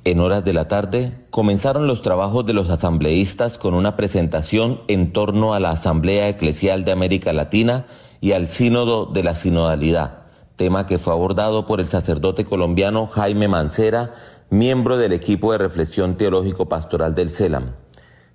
En 0.03 0.19
horas 0.19 0.43
de 0.43 0.53
la 0.53 0.67
tarde 0.67 1.13
comenzaron 1.29 1.87
los 1.87 2.01
trabajos 2.01 2.45
de 2.45 2.53
los 2.53 2.69
asambleístas 2.69 3.57
con 3.57 3.73
una 3.73 3.95
presentación 3.95 4.81
en 4.87 5.13
torno 5.13 5.53
a 5.53 5.59
la 5.59 5.71
Asamblea 5.71 6.27
Eclesial 6.29 6.83
de 6.85 6.91
América 6.91 7.33
Latina 7.33 7.85
y 8.19 8.31
al 8.31 8.47
Sínodo 8.47 9.05
de 9.05 9.23
la 9.23 9.35
Sinodalidad 9.35 10.21
tema 10.61 10.85
que 10.85 10.99
fue 10.99 11.11
abordado 11.11 11.65
por 11.65 11.79
el 11.79 11.87
sacerdote 11.87 12.45
colombiano 12.45 13.07
Jaime 13.07 13.47
Mancera, 13.47 14.13
miembro 14.51 14.95
del 14.97 15.11
equipo 15.11 15.51
de 15.51 15.57
reflexión 15.57 16.17
teológico 16.17 16.69
pastoral 16.69 17.15
del 17.15 17.31
CELAM. 17.31 17.73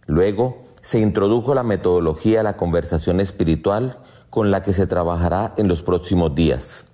Luego 0.06 0.64
se 0.80 0.98
introdujo 0.98 1.54
la 1.54 1.62
metodología 1.62 2.38
de 2.38 2.42
la 2.42 2.56
conversación 2.56 3.20
espiritual 3.20 3.98
con 4.28 4.50
la 4.50 4.62
que 4.64 4.72
se 4.72 4.88
trabajará 4.88 5.54
en 5.56 5.68
los 5.68 5.84
próximos 5.84 6.34
días. 6.34 6.85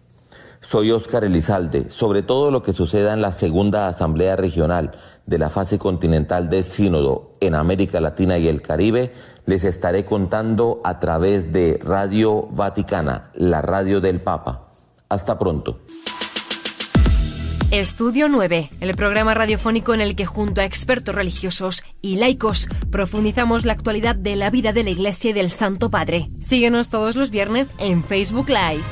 Soy 0.62 0.90
Óscar 0.90 1.24
Elizalde. 1.24 1.90
Sobre 1.90 2.22
todo 2.22 2.50
lo 2.50 2.62
que 2.62 2.72
suceda 2.72 3.12
en 3.12 3.20
la 3.20 3.32
segunda 3.32 3.88
Asamblea 3.88 4.36
Regional 4.36 4.92
de 5.26 5.38
la 5.38 5.50
fase 5.50 5.78
continental 5.78 6.48
del 6.48 6.64
Sínodo 6.64 7.36
en 7.40 7.54
América 7.54 8.00
Latina 8.00 8.38
y 8.38 8.48
el 8.48 8.62
Caribe, 8.62 9.12
les 9.44 9.64
estaré 9.64 10.04
contando 10.04 10.80
a 10.84 11.00
través 11.00 11.52
de 11.52 11.78
Radio 11.82 12.48
Vaticana, 12.50 13.30
la 13.34 13.60
radio 13.60 14.00
del 14.00 14.20
Papa. 14.20 14.68
Hasta 15.08 15.38
pronto. 15.38 15.80
Estudio 17.70 18.28
9, 18.28 18.70
el 18.80 18.94
programa 18.94 19.32
radiofónico 19.32 19.94
en 19.94 20.02
el 20.02 20.14
que 20.14 20.26
junto 20.26 20.60
a 20.60 20.64
expertos 20.64 21.14
religiosos 21.14 21.82
y 22.02 22.16
laicos 22.16 22.68
profundizamos 22.90 23.64
la 23.64 23.72
actualidad 23.72 24.14
de 24.14 24.36
la 24.36 24.50
vida 24.50 24.72
de 24.72 24.84
la 24.84 24.90
Iglesia 24.90 25.30
y 25.30 25.32
del 25.32 25.50
Santo 25.50 25.90
Padre. 25.90 26.30
Síguenos 26.40 26.90
todos 26.90 27.16
los 27.16 27.30
viernes 27.30 27.70
en 27.78 28.04
Facebook 28.04 28.48
Live. 28.48 28.82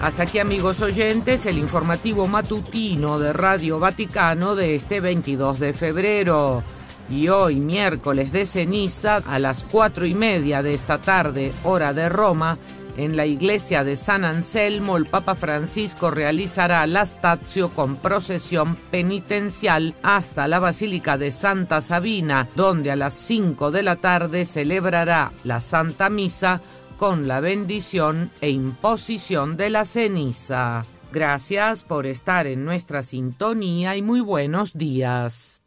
Hasta 0.00 0.22
aquí 0.22 0.38
amigos 0.38 0.80
oyentes, 0.80 1.44
el 1.46 1.58
informativo 1.58 2.28
matutino 2.28 3.18
de 3.18 3.32
Radio 3.32 3.80
Vaticano 3.80 4.54
de 4.54 4.76
este 4.76 5.00
22 5.00 5.58
de 5.58 5.72
febrero. 5.72 6.62
Y 7.10 7.28
hoy 7.28 7.56
miércoles 7.56 8.30
de 8.30 8.46
ceniza 8.46 9.16
a 9.16 9.40
las 9.40 9.64
cuatro 9.64 10.06
y 10.06 10.14
media 10.14 10.62
de 10.62 10.74
esta 10.74 10.98
tarde, 10.98 11.52
hora 11.64 11.92
de 11.92 12.08
Roma, 12.08 12.58
en 12.98 13.16
la 13.16 13.26
iglesia 13.26 13.84
de 13.84 13.96
San 13.96 14.24
Anselmo, 14.24 14.96
el 14.96 15.06
Papa 15.06 15.36
Francisco 15.36 16.10
realizará 16.10 16.84
la 16.88 17.06
stazio 17.06 17.70
con 17.70 17.94
procesión 17.94 18.74
penitencial 18.90 19.94
hasta 20.02 20.48
la 20.48 20.58
Basílica 20.58 21.16
de 21.16 21.30
Santa 21.30 21.80
Sabina, 21.80 22.48
donde 22.56 22.90
a 22.90 22.96
las 22.96 23.14
cinco 23.14 23.70
de 23.70 23.84
la 23.84 23.96
tarde 23.96 24.44
celebrará 24.44 25.30
la 25.44 25.60
Santa 25.60 26.10
Misa 26.10 26.60
con 26.98 27.28
la 27.28 27.40
bendición 27.40 28.30
e 28.42 28.50
imposición 28.50 29.56
de 29.56 29.70
la 29.70 29.84
ceniza. 29.84 30.84
Gracias 31.12 31.84
por 31.84 32.06
estar 32.06 32.46
en 32.46 32.64
nuestra 32.64 33.02
sintonía 33.02 33.96
y 33.96 34.02
muy 34.02 34.20
buenos 34.20 34.76
días. 34.76 35.62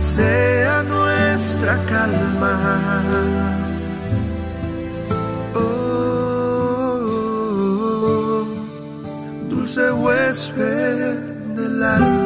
Sea 0.00 0.82
nuestra 0.82 1.78
calma. 1.86 3.02
Oh, 5.54 6.84
dulce 9.48 9.92
huésped 9.92 11.18
del 11.56 11.82
alma. 11.82 12.23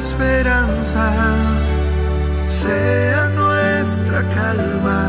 Esperanza 0.00 1.12
sea 2.46 3.28
nuestra 3.40 4.22
calma. 4.34 5.02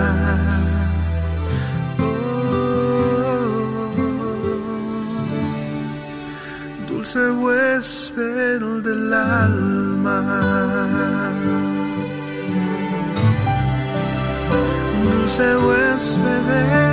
dulce 6.89 7.23
huésped 7.41 8.61
del 8.83 9.13
alma. 9.13 10.19
Dulce 15.03 15.47
huésped 15.65 16.90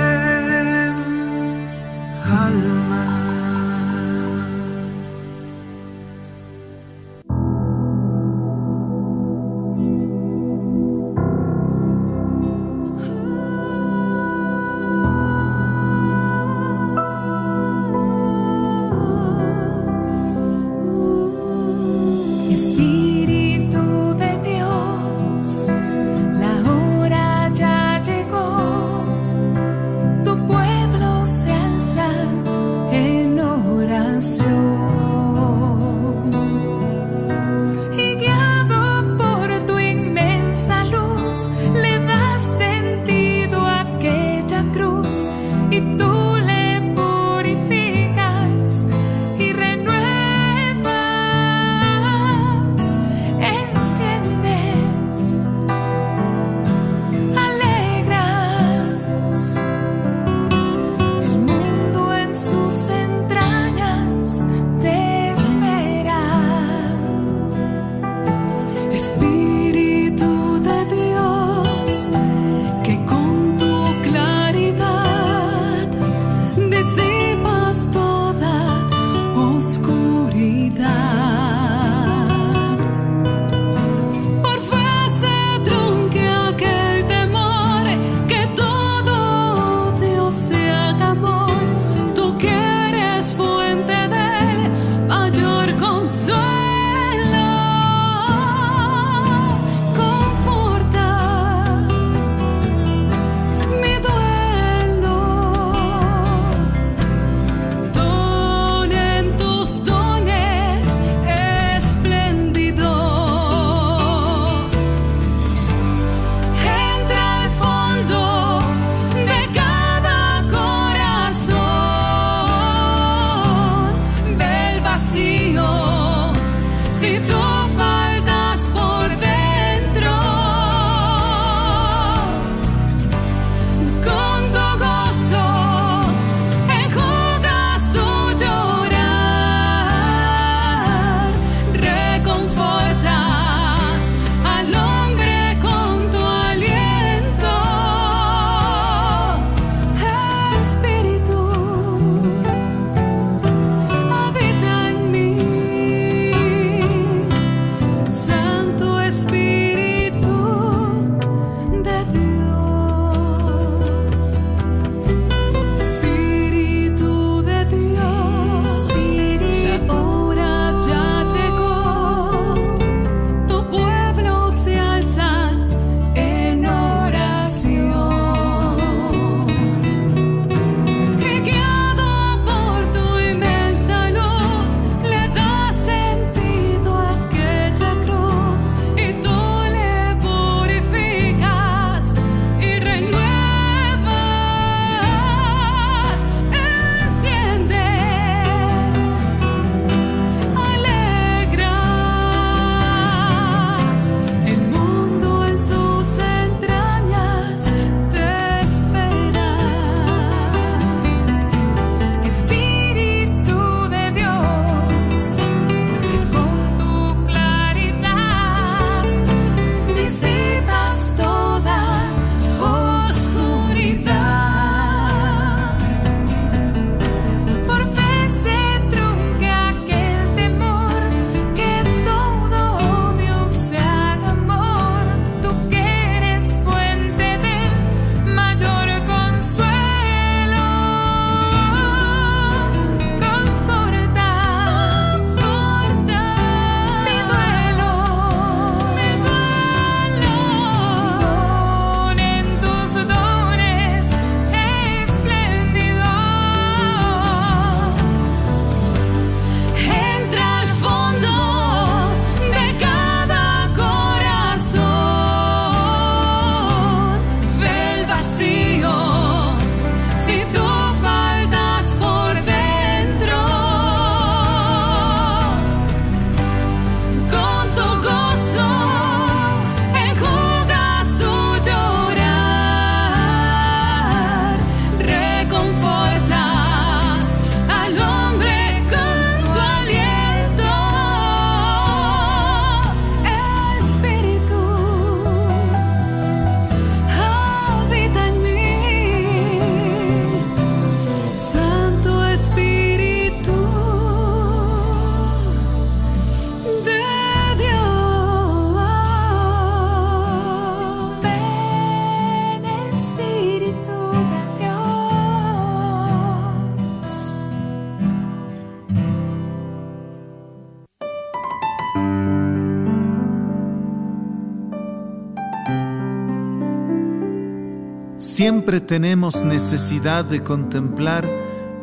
Siempre 328.39 328.79
tenemos 328.79 329.43
necesidad 329.43 330.23
de 330.23 330.41
contemplar 330.41 331.29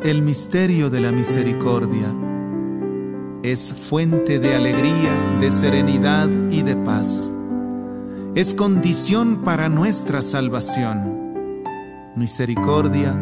el 0.03 0.23
misterio 0.23 0.89
de 0.89 1.03
la 1.03 1.13
misericordia. 1.13 2.07
Es 3.43 3.75
fuente 3.75 4.39
de 4.39 4.55
alegría, 4.55 5.13
de 5.39 5.51
serenidad 5.51 6.31
y 6.51 6.63
de 6.63 6.75
paz. 6.77 7.31
Es 8.35 8.55
condición 8.55 9.43
para 9.45 9.69
nuestra 9.69 10.23
salvación. 10.23 11.35
Misericordia 12.17 13.15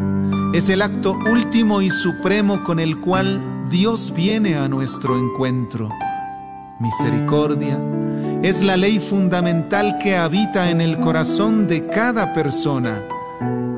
es 0.53 0.69
el 0.69 0.81
acto 0.81 1.19
último 1.29 1.81
y 1.81 1.91
supremo 1.91 2.63
con 2.63 2.79
el 2.79 3.01
cual 3.01 3.41
Dios 3.69 4.13
viene 4.15 4.55
a 4.55 4.69
nuestro 4.69 5.19
encuentro. 5.19 5.89
Misericordia 6.79 7.77
es 8.43 8.61
la 8.63 8.77
ley 8.77 8.97
fundamental 8.99 9.97
que 9.97 10.15
habita 10.15 10.69
en 10.69 10.79
el 10.79 11.01
corazón 11.01 11.67
de 11.67 11.85
cada 11.87 12.33
persona 12.33 13.03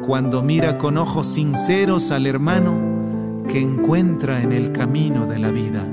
cuando 0.07 0.41
mira 0.41 0.77
con 0.77 0.97
ojos 0.97 1.27
sinceros 1.27 2.11
al 2.11 2.27
hermano 2.27 3.43
que 3.49 3.59
encuentra 3.59 4.41
en 4.41 4.53
el 4.53 4.71
camino 4.71 5.27
de 5.27 5.37
la 5.37 5.51
vida. 5.51 5.85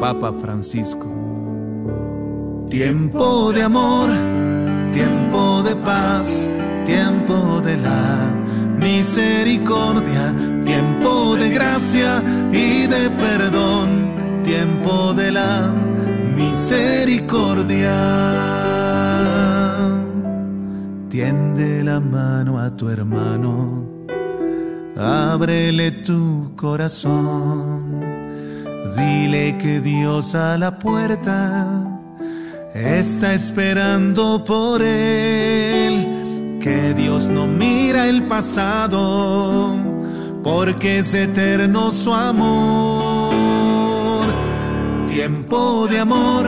Papa 0.00 0.32
Francisco. 0.32 1.06
Tiempo 2.70 3.52
de 3.52 3.62
amor, 3.62 4.08
tiempo 4.94 5.62
de 5.62 5.76
paz, 5.76 6.48
tiempo 6.86 7.60
de 7.60 7.76
la 7.76 8.34
misericordia, 8.78 10.34
tiempo 10.64 11.36
de 11.36 11.50
gracia 11.50 12.22
y 12.50 12.86
de 12.86 13.10
perdón, 13.10 14.40
tiempo 14.42 15.12
de 15.12 15.32
la 15.32 15.74
misericordia. 16.34 18.57
Tiende 21.10 21.82
la 21.82 22.00
mano 22.00 22.58
a 22.58 22.76
tu 22.76 22.90
hermano, 22.90 23.82
ábrele 24.94 25.90
tu 26.04 26.52
corazón, 26.54 28.04
dile 28.94 29.56
que 29.56 29.80
Dios 29.80 30.34
a 30.34 30.58
la 30.58 30.78
puerta 30.78 31.98
está 32.74 33.32
esperando 33.32 34.44
por 34.44 34.82
él, 34.82 36.58
que 36.60 36.92
Dios 36.92 37.30
no 37.30 37.46
mira 37.46 38.06
el 38.06 38.24
pasado, 38.24 39.78
porque 40.44 40.98
es 40.98 41.14
eterno 41.14 41.90
su 41.90 42.12
amor. 42.12 43.34
Tiempo 45.08 45.86
de 45.88 46.00
amor, 46.00 46.46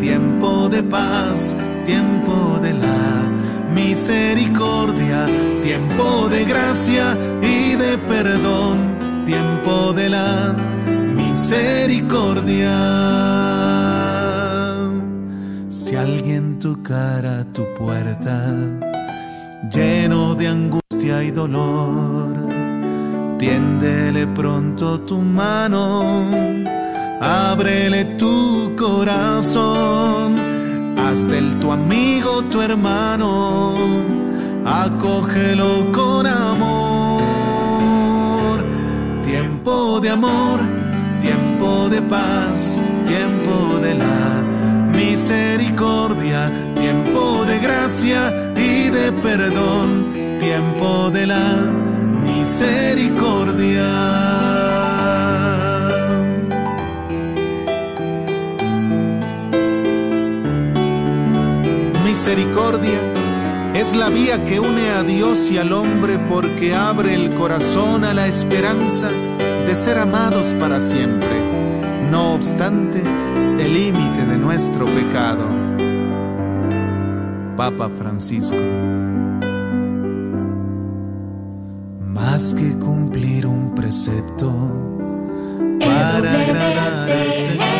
tiempo 0.00 0.70
de 0.70 0.82
paz, 0.82 1.54
tiempo 1.84 2.58
de 2.62 2.72
la 2.72 3.27
misericordia, 3.74 5.26
tiempo 5.62 6.28
de 6.28 6.44
gracia 6.44 7.16
y 7.42 7.74
de 7.76 7.98
perdón, 7.98 9.24
tiempo 9.24 9.92
de 9.92 10.08
la 10.08 10.54
misericordia. 11.14 12.76
Si 15.68 15.96
alguien 15.96 16.58
tocara 16.58 17.44
tu 17.52 17.64
puerta, 17.74 18.54
lleno 19.72 20.34
de 20.34 20.48
angustia 20.48 21.22
y 21.22 21.30
dolor, 21.30 22.34
tiéndele 23.38 24.26
pronto 24.28 25.00
tu 25.00 25.18
mano, 25.18 26.24
ábrele 27.20 28.04
tu 28.16 28.74
corazón 28.76 30.47
Hazte 30.98 31.38
el 31.38 31.58
tu 31.60 31.70
amigo, 31.70 32.42
tu 32.50 32.60
hermano, 32.60 33.76
acógelo 34.64 35.92
con 35.92 36.26
amor. 36.26 37.22
Tiempo 39.24 40.00
de 40.00 40.10
amor, 40.10 40.58
tiempo 41.22 41.88
de 41.88 42.02
paz, 42.02 42.80
tiempo 43.06 43.78
de 43.80 43.94
la 43.94 44.42
misericordia, 44.92 46.50
tiempo 46.74 47.44
de 47.46 47.60
gracia 47.60 48.52
y 48.56 48.90
de 48.90 49.12
perdón, 49.12 50.12
tiempo 50.40 51.10
de 51.10 51.28
la 51.28 51.70
misericordia. 52.24 54.37
Misericordia 62.28 63.00
es 63.74 63.94
la 63.94 64.10
vía 64.10 64.44
que 64.44 64.60
une 64.60 64.90
a 64.90 65.02
Dios 65.02 65.50
y 65.50 65.56
al 65.56 65.72
hombre 65.72 66.18
porque 66.18 66.74
abre 66.74 67.14
el 67.14 67.32
corazón 67.32 68.04
a 68.04 68.12
la 68.12 68.26
esperanza 68.26 69.08
de 69.08 69.74
ser 69.74 69.96
amados 69.96 70.52
para 70.60 70.78
siempre, 70.78 71.40
no 72.10 72.34
obstante 72.34 73.00
el 73.00 73.72
límite 73.72 74.26
de 74.26 74.36
nuestro 74.36 74.84
pecado. 74.84 75.46
Papa 77.56 77.88
Francisco. 77.88 78.56
Más 82.08 82.52
que 82.52 82.78
cumplir 82.78 83.46
un 83.46 83.74
precepto 83.74 84.52
para 85.80 86.42
agradar 86.42 87.10
al 87.10 87.32
Señor. 87.32 87.77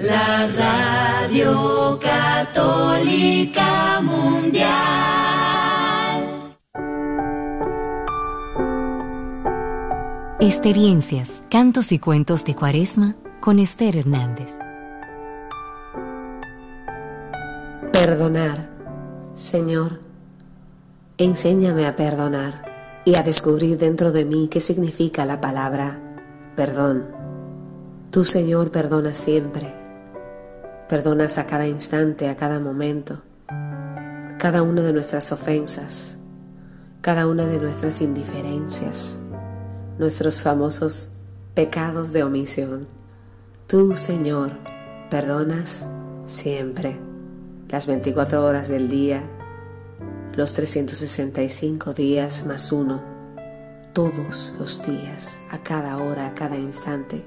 La 0.00 0.46
Radio 0.46 1.98
Católica 2.00 4.00
Mundial. 4.00 4.70
Experiencias, 10.40 11.42
cantos 11.50 11.92
y 11.92 11.98
cuentos 11.98 12.46
de 12.46 12.56
Cuaresma 12.56 13.16
con 13.42 13.58
Esther 13.58 13.96
Hernández. 13.96 14.48
Perdonar. 17.92 18.70
Señor, 19.34 20.00
enséñame 21.18 21.86
a 21.86 21.94
perdonar 21.94 23.02
y 23.04 23.16
a 23.16 23.22
descubrir 23.22 23.76
dentro 23.76 24.12
de 24.12 24.24
mí 24.24 24.48
qué 24.50 24.62
significa 24.62 25.26
la 25.26 25.42
palabra 25.42 26.00
perdón. 26.56 27.08
Tú, 28.10 28.24
Señor, 28.24 28.70
perdonas 28.70 29.18
siempre 29.18 29.79
Perdonas 30.90 31.38
a 31.38 31.46
cada 31.46 31.68
instante, 31.68 32.28
a 32.28 32.34
cada 32.34 32.58
momento, 32.58 33.22
cada 34.40 34.62
una 34.62 34.82
de 34.82 34.92
nuestras 34.92 35.30
ofensas, 35.30 36.18
cada 37.00 37.28
una 37.28 37.46
de 37.46 37.60
nuestras 37.60 38.00
indiferencias, 38.00 39.20
nuestros 40.00 40.42
famosos 40.42 41.12
pecados 41.54 42.12
de 42.12 42.24
omisión. 42.24 42.88
Tú, 43.68 43.96
Señor, 43.96 44.50
perdonas 45.10 45.86
siempre, 46.24 46.98
las 47.68 47.86
24 47.86 48.44
horas 48.44 48.68
del 48.68 48.88
día, 48.88 49.22
los 50.34 50.54
365 50.54 51.94
días 51.94 52.46
más 52.46 52.72
uno, 52.72 53.00
todos 53.92 54.56
los 54.58 54.84
días, 54.84 55.40
a 55.52 55.62
cada 55.62 55.98
hora, 55.98 56.26
a 56.26 56.34
cada 56.34 56.56
instante. 56.56 57.24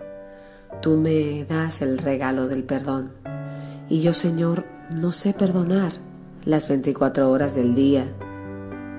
Tú 0.82 0.98
me 0.98 1.46
das 1.46 1.82
el 1.82 1.98
regalo 1.98 2.50
del 2.50 2.66
perdón. 2.66 3.24
Y 3.94 4.02
yo, 4.02 4.12
Señor, 4.12 4.66
no 4.98 5.12
sé 5.12 5.36
perdonar 5.36 5.94
las 6.46 6.68
24 6.68 7.30
horas 7.30 7.54
del 7.54 7.76
día. 7.76 8.12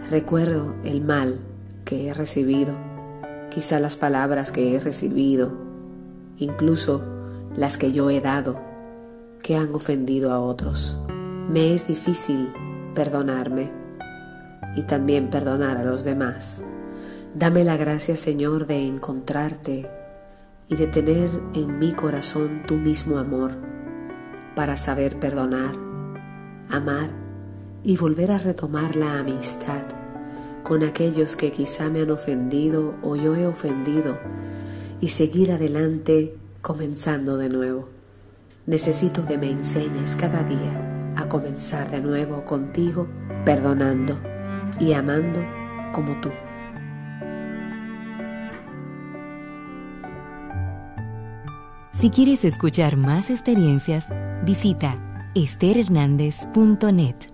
Recuerdo 0.09 0.77
el 0.85 1.01
mal 1.01 1.41
que 1.85 2.07
he 2.07 2.15
recibido, 2.15 2.77
quizá 3.51 3.81
las 3.81 3.97
palabras 3.97 4.53
que 4.53 4.73
he 4.73 4.79
recibido, 4.79 5.51
incluso 6.39 7.03
las 7.57 7.77
que 7.77 7.91
yo 7.91 8.09
he 8.09 8.21
dado, 8.21 8.61
que 9.43 9.57
han 9.57 9.75
ofendido 9.75 10.33
a 10.33 10.39
otros. 10.39 10.97
Me 11.51 11.75
es 11.75 11.89
difícil 11.89 12.53
perdonarme 12.95 13.73
y 14.77 14.83
también 14.83 15.29
perdonar 15.29 15.77
a 15.77 15.85
los 15.85 16.05
demás. 16.05 16.63
Dame 17.35 17.65
la 17.65 17.77
gracia, 17.77 18.15
Señor, 18.15 18.69
de 18.69 18.87
encontrarte 18.87 19.91
y 20.69 20.77
de 20.77 20.87
tener 20.87 21.31
en 21.53 21.81
mi 21.81 21.95
corazón 21.95 22.63
tu 22.69 22.77
mismo 22.77 23.19
amor 23.19 23.75
para 24.55 24.77
saber 24.77 25.19
perdonar, 25.19 25.75
amar 26.71 27.11
y 27.83 27.97
volver 27.97 28.33
a 28.33 28.38
retomar 28.38 28.97
la 28.97 29.19
amistad 29.19 29.83
con 30.62 30.83
aquellos 30.83 31.37
que 31.37 31.53
quizá 31.53 31.90
me 31.90 32.01
han 32.01 32.11
ofendido 32.11 32.95
o 33.03 33.17
yo 33.17 33.35
he 33.35 33.47
ofendido 33.47 34.19
y 35.01 35.09
seguir 35.09 35.53
adelante 35.53 36.35
comenzando 36.62 37.37
de 37.37 37.51
nuevo. 37.51 37.88
Necesito 38.67 39.27
que 39.27 39.37
me 39.37 39.51
enseñes 39.51 40.17
cada 40.17 40.43
día 40.43 41.12
a 41.17 41.29
comenzar 41.29 41.90
de 41.90 42.01
nuevo 42.01 42.45
contigo, 42.45 43.07
perdonando 43.45 44.19
y 44.81 44.95
amando 44.95 45.45
como 45.93 46.19
tú. 46.23 46.31
Si 51.95 52.11
quieres 52.11 52.45
escuchar 52.45 52.97
más 52.97 53.31
experiencias, 53.31 54.07
visita 54.45 54.97
esterhernandez.net. 55.37 57.34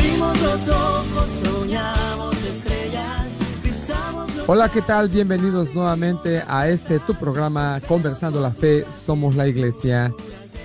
Hola, 4.47 4.69
¿qué 4.69 4.81
tal? 4.81 5.07
Bienvenidos 5.07 5.73
nuevamente 5.73 6.43
a 6.45 6.67
este 6.67 6.99
tu 6.99 7.13
programa 7.13 7.79
Conversando 7.87 8.41
la 8.41 8.51
Fe, 8.51 8.85
Somos 9.05 9.35
la 9.35 9.47
Iglesia. 9.47 10.11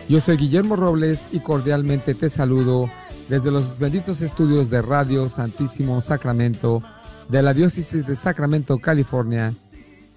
Yo 0.09 0.21
soy 0.21 0.37
Guillermo 0.37 0.75
Robles 0.75 1.25
y 1.31 1.39
cordialmente 1.39 2.15
te 2.15 2.29
saludo 2.29 2.91
desde 3.29 3.53
los 3.53 3.79
benditos 3.79 4.23
estudios 4.23 4.71
de 4.71 4.83
Radio 4.83 5.29
Santísimo 5.29 6.01
Sacramento 6.01 6.83
de 7.29 7.43
la 7.43 7.55
Diócesis 7.55 8.07
de 8.07 8.17
Sacramento, 8.17 8.79
California. 8.79 9.55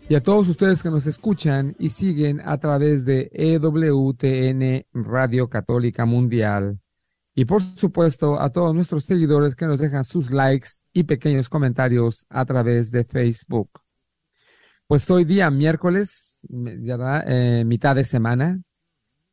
Y 0.10 0.16
a 0.16 0.24
todos 0.24 0.48
ustedes 0.48 0.82
que 0.82 0.90
nos 0.90 1.06
escuchan 1.06 1.76
y 1.78 1.90
siguen 1.90 2.42
a 2.44 2.58
través 2.58 3.06
de 3.06 3.30
EWTN 3.34 4.86
Radio 4.94 5.48
Católica 5.48 6.06
Mundial. 6.06 6.80
Y 7.40 7.46
por 7.46 7.62
supuesto 7.78 8.38
a 8.42 8.50
todos 8.50 8.76
nuestros 8.76 9.06
seguidores 9.06 9.56
que 9.56 9.66
nos 9.66 9.80
dejan 9.80 10.04
sus 10.04 10.30
likes 10.30 10.68
y 10.92 11.04
pequeños 11.04 11.48
comentarios 11.48 12.26
a 12.28 12.44
través 12.44 12.92
de 12.92 13.06
Facebook. 13.06 13.70
Pues 14.88 15.10
hoy 15.10 15.24
día 15.24 15.50
miércoles, 15.50 16.42
eh, 16.52 17.64
mitad 17.66 17.96
de 17.96 18.04
semana, 18.04 18.62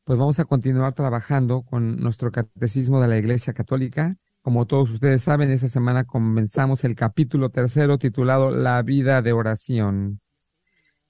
pues 0.05 0.21
vamos 0.21 0.39
a 0.39 0.45
continuar 0.45 0.95
trabajando 0.95 1.63
con 1.63 1.97
nuestro 1.97 2.31
catecismo 2.31 3.01
de 3.01 3.09
la 3.09 3.19
Iglesia 3.19 3.55
Católica. 3.55 4.15
Como 4.41 4.67
todos 4.67 4.89
ustedes 4.93 5.23
saben, 5.23 5.51
esta 5.51 5.69
semana 5.69 6.05
comenzamos 6.05 6.85
el 6.85 6.95
capítulo 6.95 7.51
tercero 7.51 7.99
titulado 7.99 8.53
La 8.53 8.81
vida 8.83 9.21
de 9.21 9.33
oración. 9.33 10.21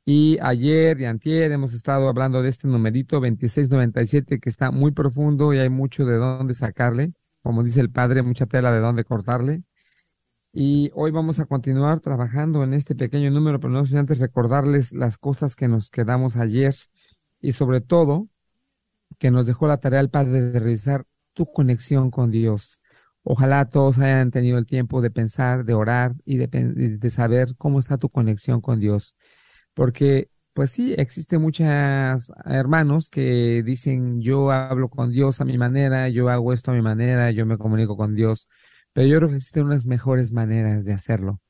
Y 0.08 0.38
ayer 0.40 1.00
y 1.00 1.04
antier 1.04 1.50
hemos 1.50 1.72
estado 1.72 2.08
hablando 2.08 2.40
de 2.40 2.48
este 2.48 2.68
numerito 2.68 3.16
2697 3.16 4.38
que 4.38 4.48
está 4.48 4.70
muy 4.70 4.92
profundo 4.92 5.52
y 5.52 5.58
hay 5.58 5.68
mucho 5.68 6.04
de 6.04 6.16
dónde 6.16 6.54
sacarle. 6.54 7.12
Como 7.42 7.64
dice 7.64 7.80
el 7.80 7.90
padre, 7.90 8.22
mucha 8.22 8.46
tela 8.46 8.70
de 8.70 8.78
dónde 8.78 9.02
cortarle. 9.02 9.64
Y 10.52 10.92
hoy 10.94 11.10
vamos 11.10 11.40
a 11.40 11.46
continuar 11.46 11.98
trabajando 11.98 12.62
en 12.62 12.72
este 12.72 12.94
pequeño 12.94 13.32
número, 13.32 13.58
pero 13.58 13.72
no 13.72 13.84
sin 13.84 13.98
antes 13.98 14.20
recordarles 14.20 14.92
las 14.92 15.18
cosas 15.18 15.56
que 15.56 15.66
nos 15.66 15.90
quedamos 15.90 16.36
ayer 16.36 16.72
y 17.40 17.50
sobre 17.52 17.80
todo 17.80 18.28
que 19.18 19.32
nos 19.32 19.44
dejó 19.44 19.66
la 19.66 19.78
tarea 19.78 19.98
el 19.98 20.10
padre 20.10 20.40
de 20.40 20.60
revisar 20.60 21.04
tu 21.32 21.46
conexión 21.46 22.12
con 22.12 22.30
Dios. 22.30 22.80
Ojalá 23.24 23.70
todos 23.70 23.98
hayan 23.98 24.30
tenido 24.30 24.56
el 24.58 24.66
tiempo 24.66 25.00
de 25.00 25.10
pensar, 25.10 25.64
de 25.64 25.74
orar 25.74 26.14
y 26.24 26.36
de, 26.36 26.46
de 26.46 27.10
saber 27.10 27.56
cómo 27.58 27.80
está 27.80 27.98
tu 27.98 28.08
conexión 28.08 28.60
con 28.60 28.78
Dios 28.78 29.16
porque 29.76 30.30
pues 30.54 30.70
sí, 30.72 30.94
existen 30.98 31.42
muchos 31.42 31.66
hermanos 32.46 33.10
que 33.10 33.62
dicen 33.62 34.22
yo 34.22 34.50
hablo 34.52 34.88
con 34.88 35.12
Dios 35.12 35.40
a 35.42 35.44
mi 35.44 35.58
manera, 35.58 36.08
yo 36.08 36.30
hago 36.30 36.52
esto 36.54 36.70
a 36.72 36.74
mi 36.74 36.82
manera, 36.82 37.30
yo 37.30 37.44
me 37.46 37.58
comunico 37.58 37.96
con 37.96 38.14
Dios, 38.14 38.48
pero 38.94 39.06
yo 39.06 39.18
creo 39.18 39.28
que 39.30 39.36
existen 39.36 39.66
unas 39.66 39.86
mejores 39.86 40.32
maneras 40.32 40.84
de 40.84 40.94
hacerlo. 40.94 41.40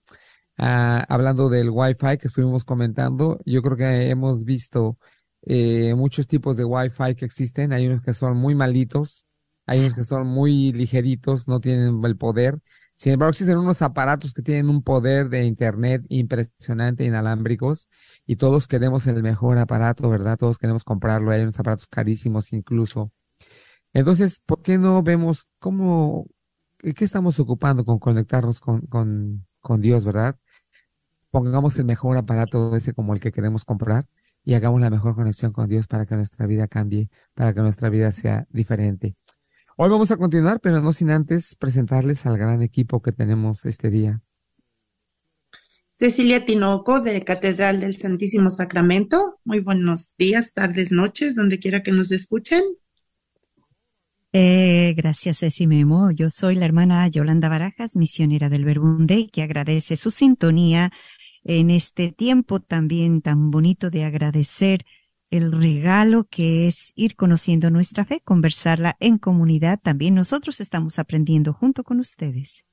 Ah, 0.59 1.05
hablando 1.09 1.49
del 1.51 1.71
Wi-Fi 1.71 2.19
que 2.19 2.29
estuvimos 2.29 2.65
comentando, 2.65 3.41
yo 3.47 3.63
creo 3.63 3.77
que 3.77 4.11
hemos 4.11 4.45
visto 4.45 4.99
eh, 5.43 5.95
muchos 5.95 6.27
tipos 6.27 6.57
de 6.57 6.65
Wi-Fi 6.65 7.15
que 7.17 7.27
existen. 7.27 7.73
Hay 7.73 7.87
unos 7.87 8.03
que 8.03 8.15
son 8.15 8.37
muy 8.37 8.55
malitos, 8.57 9.27
hay 9.67 9.81
unos 9.81 9.95
que 9.95 10.05
son 10.05 10.27
muy 10.27 10.73
ligeritos, 10.73 11.47
no 11.49 11.61
tienen 11.61 12.05
el 12.05 12.17
poder. 12.17 12.59
Sin 12.97 13.13
embargo, 13.13 13.31
existen 13.31 13.59
unos 13.59 13.83
aparatos 13.83 14.33
que 14.33 14.43
tienen 14.43 14.71
un 14.71 14.83
poder 14.83 15.29
de 15.29 15.45
Internet 15.45 16.05
impresionante, 16.09 17.05
inalámbricos, 17.05 17.91
y 18.27 18.37
todos 18.37 18.69
queremos 18.69 19.07
el 19.07 19.23
mejor 19.23 19.59
aparato, 19.59 20.09
¿verdad? 20.09 20.39
Todos 20.39 20.59
queremos 20.59 20.83
comprarlo, 20.83 21.31
hay 21.31 21.43
unos 21.43 21.59
aparatos 21.61 21.87
carísimos 21.89 22.53
incluso. 22.53 23.13
Entonces, 23.93 24.41
¿por 24.47 24.63
qué 24.63 24.79
no 24.79 25.03
vemos 25.03 25.49
cómo, 25.59 26.27
qué 26.79 27.05
estamos 27.05 27.39
ocupando 27.41 27.85
con 27.85 27.99
conectarnos 27.99 28.61
con, 28.61 28.83
con, 28.83 29.47
con 29.61 29.81
Dios, 29.81 30.05
¿verdad? 30.05 30.37
Pongamos 31.31 31.79
el 31.79 31.85
mejor 31.85 32.17
aparato 32.17 32.77
ese 32.77 32.95
como 32.95 33.15
el 33.15 33.21
que 33.21 33.33
queremos 33.33 33.65
comprar 33.65 34.07
y 34.45 34.55
hagamos 34.55 34.81
la 34.81 34.91
mejor 34.91 35.15
conexión 35.15 35.53
con 35.53 35.69
Dios 35.69 35.87
para 35.87 36.07
que 36.07 36.15
nuestra 36.17 36.47
vida 36.47 36.69
cambie, 36.69 37.11
para 37.35 37.53
que 37.53 37.61
nuestra 37.61 37.91
vida 37.91 38.13
sea 38.13 38.47
diferente. 38.51 39.17
Hoy 39.79 39.91
vamos 39.91 40.11
a 40.11 40.17
continuar, 40.17 40.59
pero 40.61 40.81
no 40.81 40.95
sin 40.95 41.11
antes 41.11 41.55
presentarles 41.55 42.25
al 42.25 42.39
gran 42.39 42.63
equipo 42.63 43.03
que 43.03 43.13
tenemos 43.13 43.67
este 43.67 43.91
día. 43.91 44.23
Cecilia 45.99 46.47
Tinoco 46.47 47.03
de 47.03 47.23
Catedral 47.23 47.81
del 47.81 47.99
Santísimo 47.99 48.49
Sacramento. 48.49 49.39
Muy 49.45 49.61
buenos 49.61 50.15
días, 50.17 50.55
tardes, 50.55 50.93
noches, 50.93 51.35
donde 51.35 51.59
quiera 51.59 51.83
que 51.83 51.93
nos 51.93 52.11
escuchen. 52.11 52.63
Eh, 54.33 54.95
gracias, 54.97 55.41
Ceci 55.41 55.67
Memo. 55.67 56.11
Yo 56.11 56.31
soy 56.31 56.55
la 56.55 56.65
hermana 56.65 57.07
Yolanda 57.09 57.51
Barajas, 57.51 57.97
misionera 57.97 58.49
del 58.49 58.65
Verbunde, 58.65 59.29
que 59.31 59.43
agradece 59.43 59.97
su 59.97 60.11
sintonía 60.11 60.91
en 61.45 61.69
este 61.69 62.13
tiempo 62.13 62.61
también 62.61 63.21
tan 63.21 63.51
bonito 63.51 63.91
de 63.91 64.05
agradecer 64.05 64.87
el 65.31 65.53
regalo 65.53 66.25
que 66.31 66.69
es 66.69 66.93
ir 66.95 67.17
conociendo 67.17 67.71
nuestra 67.71 68.05
fe, 68.05 68.21
conversarla 68.25 68.97
en 69.01 69.19
comunidad. 69.19 69.81
También 69.83 70.15
nosotros 70.15 70.61
estamos 70.61 70.99
aprendiendo 70.99 71.53
junto 71.53 71.85
con 71.85 72.01
ustedes. 72.01 72.65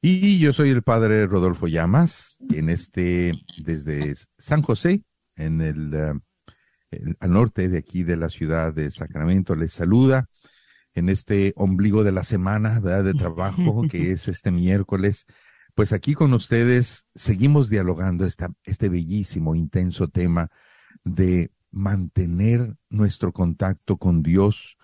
Y 0.00 0.38
yo 0.38 0.52
soy 0.52 0.70
el 0.70 0.82
padre 0.82 1.26
Rodolfo 1.26 1.66
Llamas, 1.66 2.38
en 2.50 2.68
este, 2.68 3.32
desde 3.64 4.14
San 4.36 4.60
José, 4.60 5.02
en 5.34 5.62
el, 5.62 5.94
eh, 5.94 6.12
al 7.20 7.30
norte 7.32 7.68
de 7.68 7.78
aquí 7.78 8.02
de 8.02 8.16
la 8.16 8.28
ciudad 8.28 8.74
de 8.74 8.90
Sacramento, 8.90 9.56
les 9.56 9.72
saluda 9.72 10.26
en 10.92 11.08
este 11.08 11.52
ombligo 11.56 12.04
de 12.04 12.12
la 12.12 12.22
semana, 12.22 12.80
¿verdad? 12.80 13.04
De 13.04 13.14
trabajo, 13.14 13.86
que 13.88 14.10
es 14.12 14.28
este 14.28 14.52
miércoles. 14.52 15.24
Pues 15.74 15.92
aquí 15.92 16.14
con 16.14 16.34
ustedes 16.34 17.06
seguimos 17.14 17.68
dialogando 17.68 18.26
esta, 18.26 18.50
este 18.62 18.88
bellísimo, 18.88 19.54
intenso 19.54 20.08
tema 20.08 20.50
de 21.04 21.52
mantener 21.70 22.76
nuestro 22.88 23.32
contacto 23.32 23.96
con 23.96 24.22
Dios, 24.22 24.76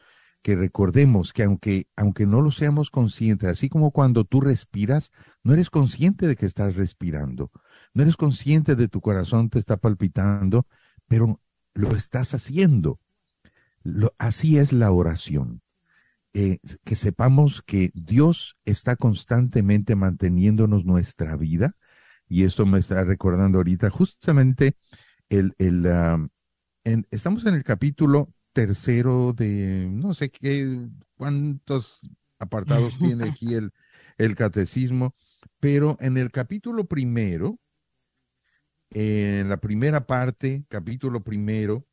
que 0.42 0.56
recordemos 0.56 1.33
que 1.33 1.42
aunque, 1.42 1.87
aunque 1.96 2.26
no 2.26 2.40
lo 2.40 2.50
seamos 2.50 2.90
conscientes, 2.90 3.48
así 3.48 3.68
como 3.68 3.90
cuando 3.90 4.24
tú 4.24 4.40
respiras, 4.40 5.12
no 5.42 5.52
eres 5.52 5.70
consciente 5.70 6.26
de 6.26 6.37
que 6.37 6.46
estás 6.46 6.76
respirando, 6.76 7.50
no 7.94 8.02
eres 8.02 8.16
consciente 8.16 8.76
de 8.76 8.88
tu 8.88 9.00
corazón 9.00 9.50
te 9.50 9.59
está 9.59 9.76
palpitando, 9.76 10.66
pero 11.09 11.40
lo 11.74 11.94
estás 11.96 12.35
haciendo. 12.35 13.00
Así 14.18 14.59
es 14.59 14.72
la 14.72 14.90
oración. 14.90 15.62
Eh, 16.33 16.59
que 16.85 16.94
sepamos 16.94 17.61
que 17.62 17.90
Dios 17.92 18.56
está 18.64 18.94
constantemente 18.94 19.96
manteniéndonos 19.96 20.85
nuestra 20.85 21.37
vida, 21.37 21.76
y 22.28 22.44
esto 22.44 22.66
me 22.66 22.78
está 22.78 23.02
recordando 23.02 23.59
ahorita 23.59 23.90
justamente 23.90 24.76
el, 25.31 25.55
el 25.59 25.87
estamos 27.11 27.47
en 27.47 27.55
el 27.55 27.64
capítulo 27.64 28.35
tercero 28.53 29.33
de, 29.33 29.88
no 29.90 30.12
sé 30.12 30.31
qué, 30.31 30.88
cuántos 31.16 32.01
apartados 32.38 32.95
tiene 32.99 33.31
aquí 33.31 33.55
el, 33.55 33.73
el 34.19 34.35
catecismo, 34.35 35.14
pero 35.61 35.97
en 36.01 36.16
el 36.16 36.31
capítulo 36.31 36.85
primero, 36.85 37.59
en 38.91 39.49
la 39.49 39.59
primera 39.59 40.07
parte, 40.07 40.64
capítulo 40.68 41.22
primero, 41.22 41.87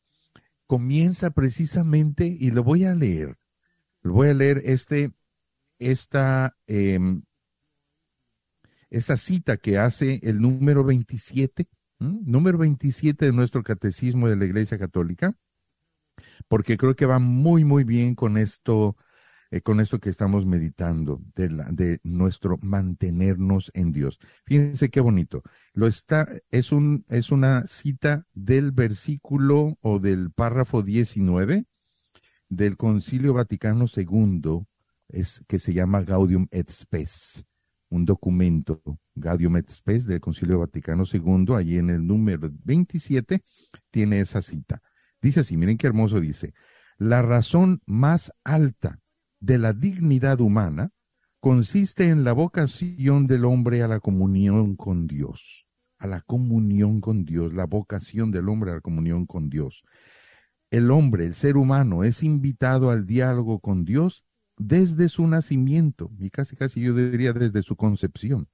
comienza 0.65 1.29
precisamente, 1.29 2.25
y 2.25 2.51
lo 2.51 2.63
voy 2.63 2.85
a 2.85 2.95
leer, 2.95 3.37
lo 4.01 4.13
voy 4.13 4.29
a 4.29 4.33
leer 4.33 4.61
este, 4.65 5.11
esta, 5.79 6.57
eh, 6.65 6.99
esta 8.89 9.15
cita 9.17 9.57
que 9.57 9.77
hace 9.77 10.19
el 10.23 10.41
número 10.41 10.83
27 10.83 11.67
número 11.99 12.57
27 12.57 13.25
de 13.25 13.33
nuestro 13.33 13.63
catecismo 13.63 14.29
de 14.29 14.35
la 14.35 14.45
Iglesia 14.45 14.77
Católica, 14.77 15.35
porque 16.47 16.77
creo 16.77 16.95
que 16.95 17.05
va 17.05 17.19
muy, 17.19 17.63
muy 17.63 17.83
bien 17.83 18.15
con 18.15 18.37
esto, 18.37 18.95
eh, 19.51 19.61
con 19.61 19.79
esto 19.79 19.99
que 19.99 20.09
estamos 20.09 20.45
meditando, 20.45 21.21
de, 21.35 21.99
nuestro 22.03 22.57
mantenernos 22.61 23.71
en 23.73 23.91
Dios. 23.91 24.19
Fíjense 24.45 24.89
qué 24.89 24.99
bonito. 24.99 25.43
Lo 25.73 25.87
está, 25.87 26.27
es, 26.51 26.71
un, 26.71 27.05
es 27.09 27.31
una 27.31 27.65
cita 27.67 28.25
del 28.33 28.71
versículo 28.71 29.77
o 29.81 29.99
del 29.99 30.31
párrafo 30.31 30.83
19 30.83 31.65
del 32.49 32.77
Concilio 32.77 33.33
Vaticano 33.33 33.85
II, 33.93 34.65
es, 35.09 35.43
que 35.47 35.59
se 35.59 35.73
llama 35.73 36.01
Gaudium 36.01 36.47
et 36.51 36.69
Spes 36.69 37.45
un 37.89 38.05
documento, 38.05 38.81
Gaudium 39.15 39.57
et 39.57 39.71
del 39.85 40.19
Concilio 40.19 40.59
Vaticano 40.59 41.03
II, 41.11 41.55
allí 41.55 41.77
en 41.77 41.89
el 41.89 42.05
número 42.05 42.49
27, 42.63 43.43
tiene 43.89 44.19
esa 44.19 44.41
cita. 44.41 44.81
Dice 45.21 45.41
así, 45.41 45.57
miren 45.57 45.77
qué 45.77 45.87
hermoso 45.87 46.19
dice, 46.19 46.53
la 46.97 47.21
razón 47.21 47.81
más 47.85 48.31
alta 48.43 48.99
de 49.39 49.57
la 49.57 49.73
dignidad 49.73 50.41
humana 50.41 50.91
consiste 51.39 52.09
en 52.09 52.23
la 52.23 52.33
vocación 52.33 53.27
del 53.27 53.45
hombre 53.45 53.83
a 53.83 53.87
la 53.87 53.99
comunión 53.99 54.75
con 54.75 55.07
Dios, 55.07 55.65
a 55.97 56.07
la 56.07 56.21
comunión 56.21 57.01
con 57.01 57.25
Dios, 57.25 57.53
la 57.53 57.65
vocación 57.65 58.31
del 58.31 58.49
hombre 58.49 58.71
a 58.71 58.75
la 58.75 58.81
comunión 58.81 59.25
con 59.25 59.49
Dios. 59.49 59.83
El 60.69 60.91
hombre, 60.91 61.25
el 61.25 61.33
ser 61.33 61.55
humano, 61.55 62.03
es 62.03 62.23
invitado 62.23 62.89
al 62.89 63.05
diálogo 63.05 63.59
con 63.59 63.85
Dios 63.85 64.26
desde 64.57 65.09
su 65.09 65.27
nacimiento, 65.27 66.11
y 66.19 66.29
casi 66.29 66.55
casi 66.55 66.81
yo 66.81 66.93
diría 66.93 67.33
desde 67.33 67.63
su 67.63 67.75
concepción, 67.75 68.47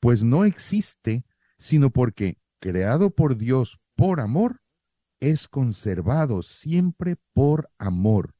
pues 0.00 0.22
no 0.22 0.44
existe 0.44 1.24
sino 1.58 1.90
porque, 1.90 2.38
creado 2.58 3.10
por 3.10 3.36
Dios 3.36 3.78
por 3.94 4.20
amor, 4.20 4.60
es 5.20 5.48
conservado 5.48 6.42
siempre 6.42 7.16
por 7.32 7.70
amor, 7.78 8.34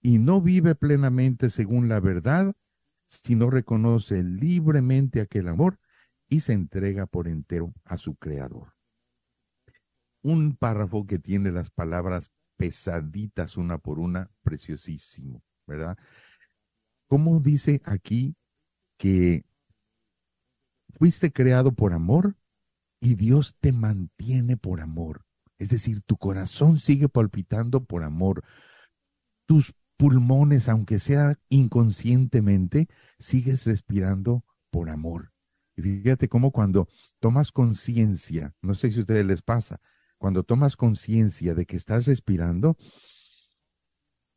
y 0.00 0.18
no 0.18 0.40
vive 0.40 0.74
plenamente 0.74 1.50
según 1.50 1.88
la 1.88 2.00
verdad, 2.00 2.54
sino 3.06 3.50
reconoce 3.50 4.22
libremente 4.22 5.20
aquel 5.20 5.48
amor 5.48 5.78
y 6.28 6.40
se 6.40 6.52
entrega 6.52 7.06
por 7.06 7.26
entero 7.26 7.72
a 7.84 7.96
su 7.96 8.14
Creador. 8.16 8.74
Un 10.22 10.56
párrafo 10.56 11.06
que 11.06 11.18
tiene 11.18 11.52
las 11.52 11.70
palabras 11.70 12.30
pesaditas 12.56 13.56
una 13.56 13.78
por 13.78 13.98
una, 13.98 14.30
preciosísimo. 14.42 15.42
¿Verdad? 15.68 15.96
¿Cómo 17.06 17.38
dice 17.38 17.80
aquí 17.84 18.34
que 18.96 19.44
fuiste 20.98 21.32
creado 21.32 21.72
por 21.72 21.92
amor 21.92 22.36
y 23.00 23.14
Dios 23.14 23.54
te 23.60 23.72
mantiene 23.72 24.56
por 24.56 24.80
amor? 24.80 25.24
Es 25.58 25.68
decir, 25.68 26.02
tu 26.02 26.16
corazón 26.16 26.78
sigue 26.78 27.08
palpitando 27.08 27.84
por 27.84 28.02
amor. 28.02 28.42
Tus 29.46 29.74
pulmones, 29.96 30.68
aunque 30.68 30.98
sea 30.98 31.38
inconscientemente, 31.48 32.88
sigues 33.18 33.64
respirando 33.64 34.44
por 34.70 34.90
amor. 34.90 35.32
Y 35.76 35.82
fíjate 35.82 36.28
cómo 36.28 36.50
cuando 36.50 36.88
tomas 37.20 37.52
conciencia, 37.52 38.54
no 38.62 38.74
sé 38.74 38.90
si 38.90 38.98
a 38.98 39.00
ustedes 39.00 39.26
les 39.26 39.42
pasa, 39.42 39.80
cuando 40.18 40.42
tomas 40.42 40.76
conciencia 40.76 41.54
de 41.54 41.66
que 41.66 41.76
estás 41.76 42.06
respirando, 42.06 42.76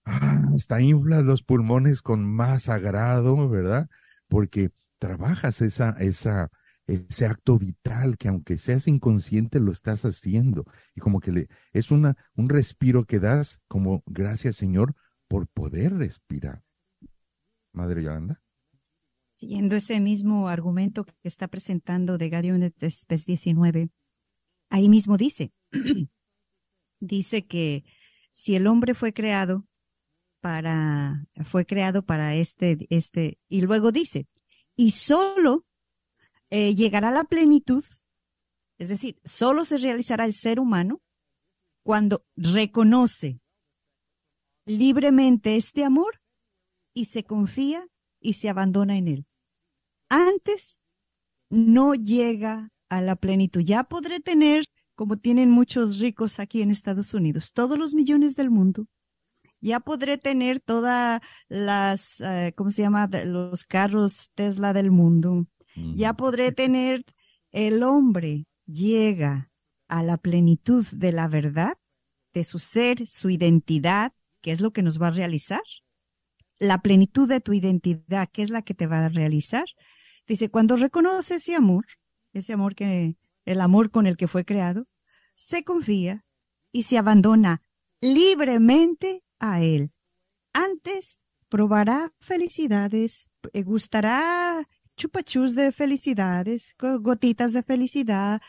hasta 0.04 0.82
inflas 0.82 1.24
los 1.24 1.44
pulmones 1.44 2.02
con 2.02 2.26
más 2.26 2.70
agrado, 2.70 3.50
¿verdad? 3.50 3.88
Porque 4.28 4.72
trabajas 5.00 5.62
esa, 5.62 5.92
esa, 6.00 6.50
ese 6.88 7.26
acto 7.26 7.58
vital 7.58 8.18
que 8.18 8.28
aunque 8.28 8.58
seas 8.58 8.88
inconsciente 8.88 9.60
lo 9.60 9.72
estás 9.72 10.06
haciendo 10.06 10.66
y 10.96 11.02
como 11.02 11.20
que 11.20 11.32
le, 11.32 11.48
es 11.72 11.92
una, 11.92 12.16
un 12.36 12.50
respiro 12.50 13.06
que 13.06 13.20
das 13.20 13.62
como 13.68 14.04
gracias 14.06 14.56
Señor 14.56 14.96
por 15.28 15.48
poder 15.48 15.94
respirar. 15.94 16.64
Madre 17.72 18.04
Yolanda. 18.04 18.42
Siguiendo 19.38 19.76
ese 19.76 20.00
mismo 20.00 20.50
argumento 20.50 21.06
que 21.06 21.14
está 21.24 21.48
presentando 21.48 22.18
de 22.18 22.30
Gadion 22.30 22.72
Spes 22.90 23.26
19, 23.26 23.90
ahí 24.70 24.90
mismo 24.90 25.18
dice, 25.18 25.52
dice 27.00 27.48
que 27.48 27.84
si 28.32 28.56
el 28.56 28.68
hombre 28.68 28.94
fue 28.94 29.14
creado 29.14 29.66
para, 30.42 31.26
fue 31.46 31.66
creado 31.66 32.04
para 32.04 32.36
este, 32.36 32.88
este, 32.90 33.38
y 33.48 33.62
luego 33.62 33.92
dice, 33.92 34.28
y 34.76 34.92
solo 34.92 35.66
eh, 36.50 36.76
llegará 36.76 37.12
la 37.12 37.24
plenitud, 37.24 37.84
es 38.78 38.90
decir, 38.90 39.20
solo 39.24 39.64
se 39.64 39.78
realizará 39.78 40.26
el 40.26 40.34
ser 40.34 40.60
humano 40.60 41.02
cuando 41.84 42.26
reconoce 42.36 43.40
libremente 44.66 45.56
este 45.56 45.84
amor 45.84 46.22
y 46.94 47.06
se 47.06 47.24
confía 47.24 47.88
y 48.20 48.34
se 48.34 48.50
abandona 48.50 48.98
en 48.98 49.08
él. 49.08 49.26
Antes 50.10 50.78
no 51.50 51.94
llega 51.94 52.72
a 52.90 53.02
la 53.02 53.16
plenitud. 53.16 53.62
Ya 53.62 53.84
podré 53.86 54.20
tener, 54.20 54.66
como 54.96 55.18
tienen 55.18 55.50
muchos 55.50 56.00
ricos 56.00 56.40
aquí 56.40 56.62
en 56.62 56.72
Estados 56.72 57.14
Unidos, 57.14 57.54
todos 57.54 57.78
los 57.78 57.94
millones 57.94 58.36
del 58.36 58.50
mundo, 58.50 58.88
ya 59.62 59.80
podré 59.80 60.18
tener 60.18 60.60
todas 60.60 61.22
las, 61.48 62.20
eh, 62.22 62.54
¿cómo 62.56 62.72
se 62.72 62.82
llama? 62.82 63.08
Los 63.08 63.66
carros 63.66 64.32
Tesla 64.36 64.74
del 64.74 64.92
mundo. 64.92 65.46
Ya 65.76 66.14
podré 66.14 66.52
tener, 66.52 67.06
el 67.52 67.84
hombre 67.84 68.48
llega 68.66 69.52
a 69.88 70.04
la 70.04 70.18
plenitud 70.18 70.86
de 70.92 71.12
la 71.12 71.28
verdad, 71.28 71.78
de 72.34 72.44
su 72.44 72.60
ser, 72.60 73.08
su 73.08 73.30
identidad, 73.30 74.14
que 74.42 74.52
es 74.52 74.62
lo 74.62 74.72
que 74.72 74.82
nos 74.82 75.02
va 75.02 75.08
a 75.08 75.12
realizar. 75.12 75.62
La 76.60 76.80
plenitud 76.80 77.28
de 77.30 77.42
tu 77.42 77.54
identidad, 77.54 78.30
que 78.32 78.42
es 78.42 78.50
la 78.50 78.64
que 78.64 78.74
te 78.74 78.88
va 78.88 79.06
a 79.06 79.10
realizar. 79.10 79.66
Dice, 80.28 80.50
cuando 80.50 80.76
reconoce 80.76 81.36
ese 81.36 81.56
amor, 81.56 81.86
ese 82.34 82.54
amor 82.54 82.76
que, 82.76 83.16
el 83.46 83.62
amor 83.62 83.92
con 83.92 84.08
el 84.08 84.18
que 84.18 84.28
fue 84.28 84.46
creado, 84.46 84.88
se 85.36 85.64
confía 85.64 86.24
y 86.72 86.84
se 86.84 86.98
abandona 86.98 87.62
libremente 88.00 89.24
a 89.42 89.62
Él. 89.62 89.92
Antes 90.54 91.20
probará 91.50 92.14
felicidades, 92.22 93.28
eh, 93.52 93.64
gustará 93.64 94.68
chupachus 94.96 95.56
de 95.56 95.72
felicidades, 95.72 96.76
gotitas 97.02 97.52
de 97.52 97.64
felicidad. 97.64 98.42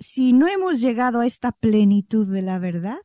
Si 0.00 0.32
no 0.32 0.46
hemos 0.46 0.80
llegado 0.80 1.20
a 1.20 1.26
esta 1.26 1.52
plenitud 1.52 2.32
de 2.32 2.42
la 2.42 2.58
verdad, 2.58 2.98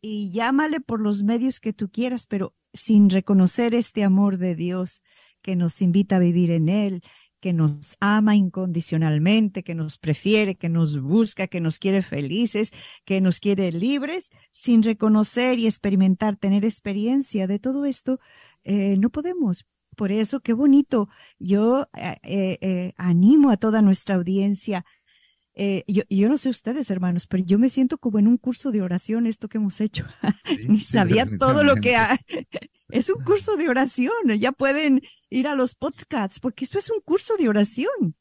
y 0.00 0.30
llámale 0.30 0.80
por 0.80 1.00
los 1.00 1.22
medios 1.22 1.60
que 1.60 1.72
tú 1.72 1.90
quieras, 1.90 2.26
pero 2.26 2.54
sin 2.72 3.08
reconocer 3.08 3.74
este 3.74 4.02
amor 4.02 4.36
de 4.36 4.54
Dios 4.56 5.02
que 5.42 5.56
nos 5.56 5.80
invita 5.80 6.16
a 6.16 6.18
vivir 6.18 6.50
en 6.50 6.68
Él, 6.68 7.02
que 7.42 7.52
nos 7.52 7.96
ama 7.98 8.36
incondicionalmente, 8.36 9.64
que 9.64 9.74
nos 9.74 9.98
prefiere, 9.98 10.54
que 10.54 10.68
nos 10.68 11.00
busca, 11.00 11.48
que 11.48 11.60
nos 11.60 11.80
quiere 11.80 12.00
felices, 12.00 12.72
que 13.04 13.20
nos 13.20 13.40
quiere 13.40 13.72
libres, 13.72 14.30
sin 14.52 14.84
reconocer 14.84 15.58
y 15.58 15.66
experimentar, 15.66 16.36
tener 16.36 16.64
experiencia 16.64 17.48
de 17.48 17.58
todo 17.58 17.84
esto, 17.84 18.20
eh, 18.62 18.96
no 18.96 19.10
podemos. 19.10 19.66
Por 19.96 20.12
eso, 20.12 20.38
qué 20.38 20.52
bonito. 20.52 21.08
Yo 21.40 21.88
eh, 21.96 22.58
eh, 22.62 22.92
animo 22.96 23.50
a 23.50 23.56
toda 23.56 23.82
nuestra 23.82 24.14
audiencia. 24.14 24.84
yo, 25.88 26.04
yo 26.08 26.28
no 26.28 26.36
sé 26.36 26.48
ustedes, 26.48 26.90
hermanos, 26.90 27.26
pero 27.26 27.42
yo 27.44 27.58
me 27.58 27.70
siento 27.70 27.98
como 27.98 28.20
en 28.20 28.28
un 28.28 28.38
curso 28.38 28.70
de 28.70 28.82
oración 28.82 29.26
esto 29.26 29.48
que 29.48 29.58
hemos 29.58 29.80
hecho. 29.80 30.06
Ni 30.68 30.78
sabía 30.78 31.26
todo 31.40 31.64
lo 31.64 31.74
que 31.74 31.96
es 32.88 33.10
un 33.10 33.24
curso 33.24 33.56
de 33.56 33.68
oración. 33.68 34.38
Ya 34.38 34.52
pueden 34.52 35.02
ir 35.32 35.48
a 35.48 35.54
los 35.54 35.74
podcasts, 35.74 36.38
porque 36.38 36.64
esto 36.64 36.78
es 36.78 36.90
un 36.90 37.00
curso 37.00 37.36
de 37.36 37.48
oración 37.48 38.16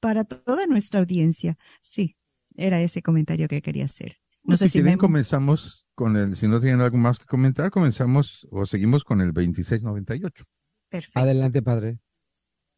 para 0.00 0.24
toda 0.24 0.66
nuestra 0.66 1.00
audiencia. 1.00 1.56
Sí, 1.80 2.16
era 2.56 2.80
ese 2.82 3.02
comentario 3.02 3.48
que 3.48 3.62
quería 3.62 3.84
hacer. 3.84 4.18
No 4.42 4.52
pues 4.52 4.60
sé 4.60 4.68
si, 4.68 4.80
quieren, 4.80 4.98
comenzamos 4.98 5.88
con 5.94 6.16
el, 6.16 6.36
si 6.36 6.48
no 6.48 6.60
tienen 6.60 6.80
algo 6.80 6.96
más 6.96 7.18
que 7.18 7.26
comentar, 7.26 7.70
comenzamos 7.70 8.46
o 8.50 8.66
seguimos 8.66 9.04
con 9.04 9.20
el 9.20 9.32
2698. 9.32 10.44
Perfecto. 10.88 11.20
Adelante, 11.20 11.62
padre. 11.62 11.98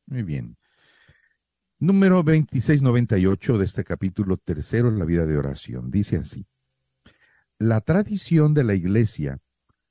Muy 0.06 0.22
bien. 0.22 0.56
Número 1.78 2.16
2698 2.16 3.58
de 3.58 3.64
este 3.64 3.84
capítulo 3.84 4.36
tercero, 4.36 4.90
la 4.90 5.04
vida 5.04 5.24
de 5.26 5.38
oración. 5.38 5.90
Dice 5.90 6.16
así. 6.16 6.46
La 7.58 7.80
tradición 7.80 8.52
de 8.52 8.64
la 8.64 8.74
iglesia 8.74 9.38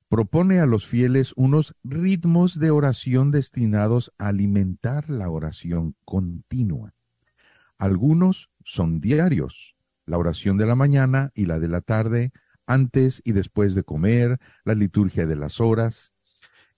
propone 0.09 0.59
a 0.59 0.65
los 0.65 0.87
fieles 0.87 1.33
unos 1.35 1.75
ritmos 1.83 2.59
de 2.59 2.71
oración 2.71 3.31
destinados 3.31 4.11
a 4.17 4.29
alimentar 4.29 5.09
la 5.09 5.29
oración 5.29 5.95
continua. 6.03 6.93
Algunos 7.77 8.49
son 8.65 8.99
diarios, 8.99 9.75
la 10.05 10.17
oración 10.17 10.57
de 10.57 10.65
la 10.65 10.75
mañana 10.75 11.31
y 11.35 11.45
la 11.45 11.59
de 11.59 11.67
la 11.67 11.81
tarde, 11.81 12.31
antes 12.65 13.21
y 13.23 13.31
después 13.31 13.75
de 13.75 13.83
comer, 13.83 14.39
la 14.65 14.73
liturgia 14.73 15.27
de 15.27 15.35
las 15.35 15.61
horas. 15.61 16.11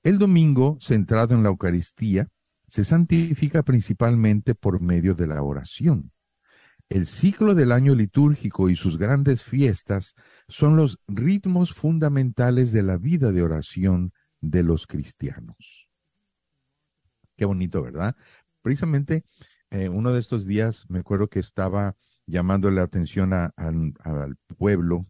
El 0.03 0.19
domingo, 0.19 0.77
centrado 0.82 1.34
en 1.34 1.43
la 1.43 1.49
Eucaristía, 1.49 2.29
se 2.67 2.84
santifica 2.84 3.63
principalmente 3.63 4.55
por 4.55 4.82
medio 4.82 5.15
de 5.15 5.27
la 5.27 5.41
oración. 5.41 6.11
El 6.91 7.07
ciclo 7.07 7.55
del 7.55 7.71
año 7.71 7.95
litúrgico 7.95 8.69
y 8.69 8.75
sus 8.75 8.97
grandes 8.97 9.45
fiestas 9.45 10.13
son 10.49 10.75
los 10.75 10.99
ritmos 11.07 11.73
fundamentales 11.73 12.73
de 12.73 12.83
la 12.83 12.97
vida 12.97 13.31
de 13.31 13.43
oración 13.43 14.11
de 14.41 14.63
los 14.63 14.87
cristianos. 14.87 15.87
Qué 17.37 17.45
bonito, 17.45 17.81
¿verdad? 17.81 18.17
Precisamente 18.61 19.23
eh, 19.69 19.87
uno 19.87 20.11
de 20.11 20.19
estos 20.19 20.45
días 20.45 20.85
me 20.89 20.99
acuerdo 20.99 21.29
que 21.29 21.39
estaba 21.39 21.95
llamándole 22.27 22.75
la 22.75 22.83
atención 22.83 23.31
al 23.33 24.35
pueblo 24.57 25.07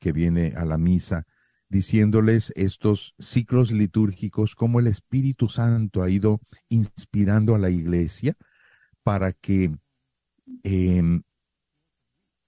que 0.00 0.10
viene 0.10 0.54
a 0.56 0.64
la 0.64 0.78
misa, 0.78 1.26
diciéndoles 1.68 2.52
estos 2.56 3.14
ciclos 3.20 3.70
litúrgicos, 3.70 4.56
cómo 4.56 4.80
el 4.80 4.88
Espíritu 4.88 5.48
Santo 5.48 6.02
ha 6.02 6.10
ido 6.10 6.40
inspirando 6.68 7.54
a 7.54 7.58
la 7.58 7.70
iglesia 7.70 8.34
para 9.04 9.32
que 9.32 9.72
em, 10.62 11.22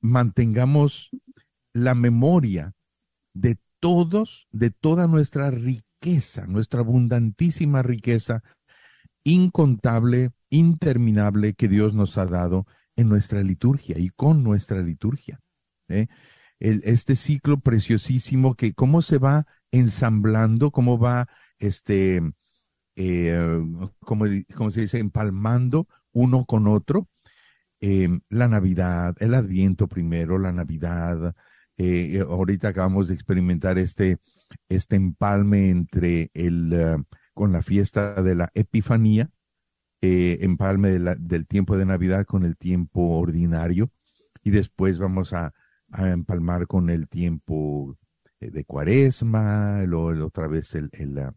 mantengamos 0.01 1.11
la 1.73 1.95
memoria 1.95 2.73
de 3.35 3.59
todos, 3.81 4.47
de 4.51 4.71
toda 4.71 5.07
nuestra 5.07 5.51
riqueza, 5.51 6.47
nuestra 6.47 6.81
abundantísima 6.81 7.83
riqueza, 7.83 8.43
incontable, 9.25 10.31
interminable 10.51 11.55
que 11.55 11.69
Dios 11.69 11.95
nos 11.95 12.17
ha 12.19 12.27
dado 12.27 12.67
en 12.97 13.09
nuestra 13.09 13.43
liturgia 13.43 13.99
y 13.99 14.11
con 14.11 14.43
nuestra 14.43 14.81
liturgia. 14.83 15.41
¿eh? 15.89 16.09
este 16.59 17.17
ciclo 17.17 17.61
preciosísimo 17.61 18.55
que 18.55 18.73
cómo 18.73 19.03
se 19.03 19.19
va 19.19 19.47
ensamblando, 19.71 20.71
cómo 20.71 20.99
va, 20.99 21.29
este, 21.59 22.23
eh, 22.97 23.61
como, 24.01 24.27
se 24.71 24.81
dice, 24.81 24.99
empalmando 24.99 25.87
uno 26.13 26.47
con 26.47 26.67
otro. 26.67 27.09
Em, 27.81 28.21
la 28.31 28.49
Navidad, 28.49 29.15
el 29.21 29.35
Adviento 29.35 29.89
primero, 29.89 30.39
la 30.39 30.53
Navidad. 30.53 31.35
Eh, 31.77 32.21
ahorita 32.27 32.69
acabamos 32.69 33.09
de 33.09 33.15
experimentar 33.15 33.79
este, 33.79 34.19
este 34.69 34.97
empalme 34.97 35.71
entre 35.71 36.31
el, 36.35 36.73
eh, 36.73 36.97
con 37.35 37.53
la 37.53 37.63
fiesta 37.63 38.23
de 38.23 38.35
la 38.35 38.51
Epifanía, 38.55 39.31
empalme 40.01 40.91
del 40.91 41.47
tiempo 41.49 41.77
de 41.77 41.85
Navidad 41.85 42.25
con 42.27 42.45
el 42.45 42.57
tiempo 42.57 43.19
ordinario. 43.19 43.91
Y 44.43 44.51
después 44.51 44.99
vamos 44.99 45.33
a, 45.33 45.53
a 45.91 46.11
empalmar 46.11 46.67
con 46.67 46.91
el 46.91 47.09
tiempo 47.09 47.97
eh, 48.41 48.51
de 48.51 48.65
cuaresma, 48.65 49.83
luego 49.85 50.27
otra 50.27 50.47
vez 50.47 50.75
el, 50.75 50.91
la, 51.15 51.35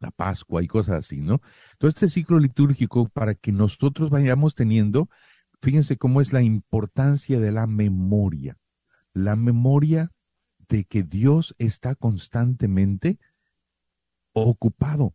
la, 0.00 0.10
Pascua 0.10 0.62
y 0.62 0.66
cosas 0.66 1.00
así, 1.00 1.20
¿no? 1.20 1.40
Todo 1.78 1.88
este 1.88 2.08
ciclo 2.08 2.38
litúrgico 2.38 3.08
para 3.08 3.34
que 3.34 3.52
nosotros 3.52 4.10
vayamos 4.10 4.54
teniendo, 4.54 5.08
fíjense 5.60 5.96
cómo 5.96 6.20
es 6.20 6.32
la 6.32 6.42
importancia 6.42 7.40
de 7.40 7.52
la 7.52 7.66
memoria, 7.66 8.58
la 9.12 9.36
memoria 9.36 10.12
de 10.68 10.84
que 10.84 11.02
Dios 11.02 11.54
está 11.58 11.94
constantemente 11.94 13.18
ocupado 14.32 15.14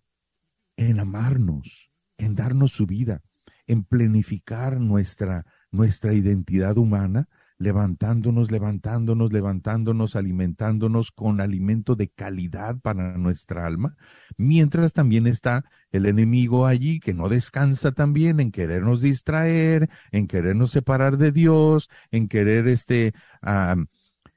en 0.76 1.00
amarnos, 1.00 1.92
en 2.18 2.36
darnos 2.36 2.72
su 2.72 2.86
vida, 2.86 3.22
en 3.68 3.84
planificar 3.84 4.80
nuestra, 4.82 5.46
nuestra 5.72 6.14
identidad 6.14 6.78
humana 6.78 7.30
levantándonos, 7.58 8.52
levantándonos, 8.52 9.32
levantándonos, 9.32 10.16
alimentándonos 10.16 11.12
con 11.12 11.42
alimento 11.42 11.96
de 11.96 12.10
calidad 12.10 12.78
para 12.80 13.18
nuestra 13.18 13.66
alma, 13.66 13.96
mientras 14.38 14.94
también 14.94 15.28
está 15.28 15.64
el 15.92 16.06
enemigo 16.06 16.66
allí 16.66 17.00
que 17.00 17.14
no 17.14 17.30
descansa 17.30 17.92
también 17.92 18.40
en 18.40 18.52
querernos 18.52 19.02
distraer, 19.02 19.90
en 20.12 20.28
querernos 20.28 20.72
separar 20.72 21.18
de 21.18 21.32
Dios, 21.32 21.90
en 22.12 22.28
querer 22.28 22.68
este 22.68 23.14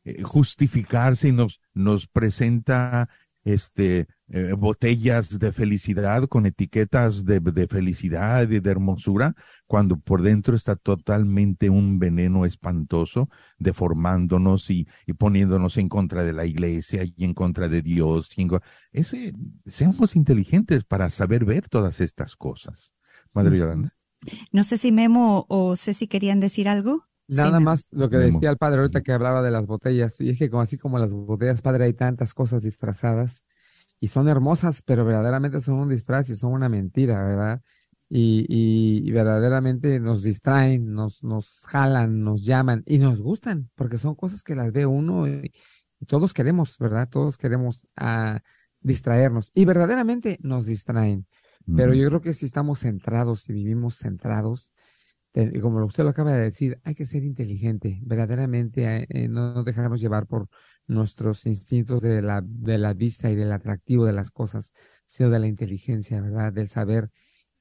eh, 0.07 0.23
justificarse 0.23 1.29
y 1.29 1.33
nos, 1.33 1.61
nos 1.75 2.07
presenta 2.07 3.09
este 3.47 4.09
eh, 4.29 4.55
botellas 4.59 5.39
de 5.39 5.53
felicidad 5.53 6.25
con 6.25 6.47
etiquetas 6.47 7.25
de, 7.25 7.41
felicidad 7.71 8.51
y 8.51 8.59
de 8.59 8.71
hermosura, 8.71 9.37
cuando 9.69 10.01
por 10.01 10.23
dentro 10.23 10.57
está 10.57 10.75
totalmente 10.75 11.71
un 11.71 12.01
veneno 12.01 12.45
espantoso, 12.45 13.31
deformándonos 13.59 14.69
y, 14.71 14.89
poniéndonos 15.17 15.77
en 15.77 15.89
contra 15.89 16.25
de 16.25 16.33
la 16.33 16.45
iglesia 16.45 17.05
y 17.05 17.25
en 17.25 17.35
contra 17.35 17.69
de 17.69 17.83
Dios. 17.83 18.31
Ese, 18.91 19.33
seamos 19.65 20.17
inteligentes 20.17 20.83
para 20.83 21.09
saber 21.09 21.45
ver 21.45 21.69
todas 21.69 22.01
estas 22.01 22.35
cosas. 22.35 22.95
Madre 23.33 23.59
Yolanda. 23.59 23.95
No 24.51 24.65
sé 24.65 24.77
si 24.77 24.91
Memo 24.91 25.47
o 25.49 25.77
Ceci 25.77 26.09
querían 26.09 26.41
decir 26.41 26.69
algo. 26.69 27.06
Nada 27.29 27.59
más 27.61 27.89
lo 27.93 28.09
que 28.09 28.19
decía 28.19 28.51
el 28.51 28.57
padre 28.57 28.81
ahorita 28.81 29.03
que 29.03 29.13
hablaba 29.13 29.43
de 29.43 29.51
las 29.51 29.67
botellas. 29.67 30.21
Y 30.21 30.31
es 30.31 30.39
que 30.39 30.49
como 30.49 30.63
así 30.63 30.79
como 30.79 30.99
las 30.99 31.13
botellas, 31.13 31.63
padre, 31.63 31.85
hay 31.85 31.93
tantas 31.93 32.35
cosas 32.35 32.63
disfrazadas 32.63 33.45
y 34.01 34.09
son 34.09 34.29
hermosas, 34.29 34.83
pero 34.83 35.05
verdaderamente 35.05 35.61
son 35.61 35.77
un 35.77 35.89
disfraz 35.89 36.31
y 36.31 36.37
son 36.37 36.53
una 36.53 36.69
mentira, 36.69 37.25
¿verdad? 37.25 37.63
Y, 38.09 38.47
y, 38.49 39.11
verdaderamente 39.11 39.99
nos 39.99 40.23
distraen, 40.23 40.93
nos, 40.93 41.25
nos 41.25 41.63
jalan, 41.65 42.23
nos 42.23 42.45
llaman 42.45 42.85
y 42.87 42.99
nos 42.99 43.21
gustan, 43.21 43.69
porque 43.75 43.99
son 43.99 44.15
cosas 44.15 44.45
que 44.45 44.55
las 44.55 44.71
ve 44.71 44.87
uno 44.87 45.27
y, 45.27 45.53
todos 46.07 46.33
queremos, 46.33 46.79
¿verdad? 46.79 47.09
Todos 47.09 47.37
queremos 47.37 47.89
ah, 47.97 48.41
distraernos 48.81 49.51
y 49.55 49.65
verdaderamente 49.65 50.39
nos 50.43 50.67
distraen. 50.67 51.27
Pero 51.75 51.95
yo 51.95 52.07
creo 52.09 52.21
que 52.21 52.35
si 52.35 52.47
estamos 52.47 52.81
centrados, 52.81 53.41
si 53.41 53.53
vivimos 53.53 53.99
centrados, 53.99 54.73
como 55.61 55.85
usted 55.85 56.05
lo 56.05 56.11
acaba 56.11 56.33
de 56.33 56.41
decir, 56.41 56.81
hay 56.85 56.95
que 56.95 57.05
ser 57.05 57.23
inteligente, 57.23 58.01
verdaderamente 58.03 59.07
eh, 59.11 59.29
no 59.29 59.65
dejarnos 59.65 60.01
llevar 60.01 60.27
por 60.27 60.49
nuestros 60.87 61.45
instintos 61.47 62.01
de 62.01 62.23
la, 62.23 62.43
de 62.45 62.79
la 62.79 62.95
vista 62.95 63.31
y 63.31 63.37
del 63.37 63.53
atractivo 63.53 64.07
de 64.07 64.13
las 64.13 64.31
cosas, 64.31 64.73
sino 65.07 65.31
de 65.31 65.39
la 65.39 65.47
inteligencia, 65.47 66.21
¿verdad? 66.21 66.53
Del 66.53 66.69
saber 66.69 67.11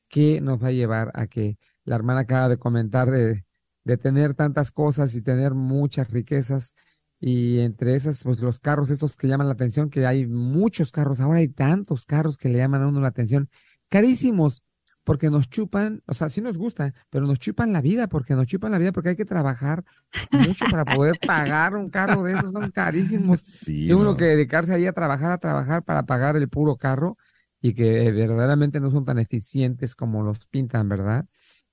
qué 0.08 0.42
nos 0.42 0.64
va 0.64 0.68
a 0.70 0.72
llevar 0.72 1.12
a 1.16 1.28
que 1.28 1.58
la 1.84 1.96
hermana 1.96 2.22
acaba 2.22 2.50
de 2.50 2.58
comentar 2.58 3.12
de, 3.12 3.46
de 3.84 3.98
tener 3.98 4.36
tantas 4.36 4.72
cosas 4.72 5.14
y 5.16 5.22
tener 5.22 5.54
muchas 5.54 6.12
riquezas 6.12 6.76
y 7.20 7.60
entre 7.60 7.96
esas, 7.96 8.24
pues 8.24 8.40
los 8.40 8.60
carros 8.60 8.90
estos 8.90 9.16
que 9.16 9.28
llaman 9.28 9.48
la 9.48 9.54
atención, 9.54 9.90
que 9.90 10.06
hay 10.06 10.28
muchos 10.28 10.92
carros, 10.92 11.20
ahora 11.20 11.40
hay 11.40 11.48
tantos 11.50 12.06
carros 12.06 12.38
que 12.38 12.50
le 12.50 12.60
llaman 12.60 12.84
a 12.84 12.88
uno 12.88 13.02
la 13.02 13.08
atención, 13.08 13.50
carísimos, 13.90 14.64
porque 15.06 15.30
nos 15.30 15.50
chupan, 15.50 16.02
o 16.08 16.16
sea, 16.16 16.30
sí 16.30 16.42
nos 16.42 16.58
gusta, 16.58 16.94
pero 17.12 17.28
nos 17.28 17.40
chupan 17.40 17.72
la 17.72 17.82
vida, 17.82 18.08
porque 18.08 18.34
nos 18.34 18.48
chupan 18.48 18.72
la 18.72 18.80
vida, 18.80 18.92
porque 18.92 19.10
hay 19.10 19.16
que 19.16 19.24
trabajar 19.24 19.86
mucho 20.32 20.66
para 20.70 20.84
poder 20.84 21.20
pagar 21.26 21.76
un 21.76 21.90
carro 21.92 22.24
de 22.24 22.34
esos, 22.34 22.52
son 22.52 22.70
carísimos. 22.72 23.44
Sí, 23.66 23.92
uno 23.94 24.18
que 24.18 24.26
dedicarse 24.26 24.74
ahí 24.74 24.86
a 24.88 24.94
trabajar, 24.94 25.32
a 25.32 25.38
trabajar 25.38 25.84
para 25.84 26.04
pagar 26.04 26.36
el 26.36 26.50
puro 26.50 26.76
carro 26.76 27.18
y 27.62 27.74
que 27.74 28.12
verdaderamente 28.12 28.80
no 28.80 28.92
son 28.92 29.06
tan 29.06 29.20
eficientes 29.20 29.96
como 29.96 30.24
los 30.24 30.40
pintan, 30.48 30.90
¿verdad? 30.90 31.26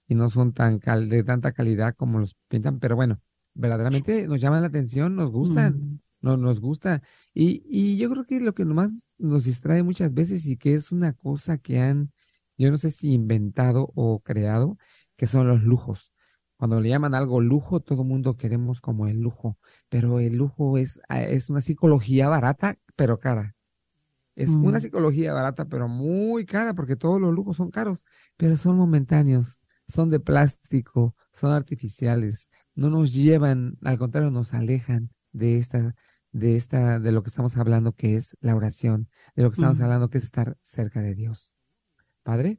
Y 0.06 0.14
no 0.14 0.28
son 0.28 0.52
tan 0.52 0.78
de 1.08 1.24
tanta 1.24 1.52
calidad 1.52 1.94
como 1.94 2.20
los 2.20 2.36
pintan, 2.48 2.78
pero 2.78 2.96
bueno, 2.96 3.20
verdaderamente 3.54 4.26
nos 4.28 4.40
llaman 4.40 4.60
la 4.60 4.68
atención, 4.68 5.16
nos 5.16 5.30
gustan. 5.30 5.74
Mm. 5.74 6.00
No, 6.20 6.36
nos 6.36 6.60
gusta. 6.60 7.02
Y, 7.34 7.64
y 7.68 7.96
yo 7.96 8.08
creo 8.08 8.24
que 8.24 8.38
lo 8.38 8.54
que 8.54 8.64
nomás 8.64 8.92
nos 9.18 9.44
distrae 9.44 9.82
muchas 9.82 10.14
veces 10.14 10.46
y 10.46 10.56
que 10.56 10.74
es 10.74 10.92
una 10.92 11.14
cosa 11.14 11.58
que 11.58 11.80
han 11.80 12.12
yo 12.58 12.70
no 12.70 12.78
sé 12.78 12.90
si 12.90 13.12
inventado 13.12 13.90
o 13.94 14.20
creado, 14.20 14.78
que 15.16 15.26
son 15.26 15.48
los 15.48 15.62
lujos. 15.62 16.12
Cuando 16.56 16.80
le 16.80 16.90
llaman 16.90 17.14
algo 17.14 17.40
lujo, 17.40 17.80
todo 17.80 18.04
mundo 18.04 18.36
queremos 18.36 18.80
como 18.80 19.08
el 19.08 19.20
lujo, 19.20 19.58
pero 19.88 20.20
el 20.20 20.36
lujo 20.36 20.78
es, 20.78 21.00
ah, 21.08 21.22
es 21.22 21.50
una 21.50 21.60
psicología 21.60 22.28
barata, 22.28 22.78
pero 22.94 23.18
cara. 23.18 23.56
Es 24.34 24.48
una 24.50 24.78
mm. 24.78 24.82
psicología 24.82 25.34
barata, 25.34 25.66
pero 25.66 25.88
muy 25.88 26.46
cara, 26.46 26.74
porque 26.74 26.96
todos 26.96 27.20
los 27.20 27.34
lujos 27.34 27.56
son 27.56 27.70
caros, 27.70 28.04
pero 28.36 28.56
son 28.56 28.76
momentáneos, 28.76 29.60
son 29.88 30.08
de 30.08 30.20
plástico, 30.20 31.14
son 31.32 31.52
artificiales, 31.52 32.48
no 32.74 32.90
nos 32.90 33.12
llevan, 33.12 33.76
al 33.82 33.98
contrario, 33.98 34.30
nos 34.30 34.54
alejan 34.54 35.10
de 35.32 35.58
esta, 35.58 35.94
de 36.30 36.56
esta, 36.56 36.98
de 36.98 37.12
lo 37.12 37.22
que 37.22 37.28
estamos 37.28 37.56
hablando, 37.56 37.92
que 37.92 38.16
es 38.16 38.36
la 38.40 38.54
oración, 38.54 39.08
de 39.34 39.42
lo 39.42 39.50
que 39.50 39.54
estamos 39.54 39.80
hablando, 39.80 40.08
que 40.08 40.18
es 40.18 40.24
estar 40.24 40.56
cerca 40.62 41.00
de 41.00 41.14
Dios. 41.14 41.54
Padre. 42.22 42.58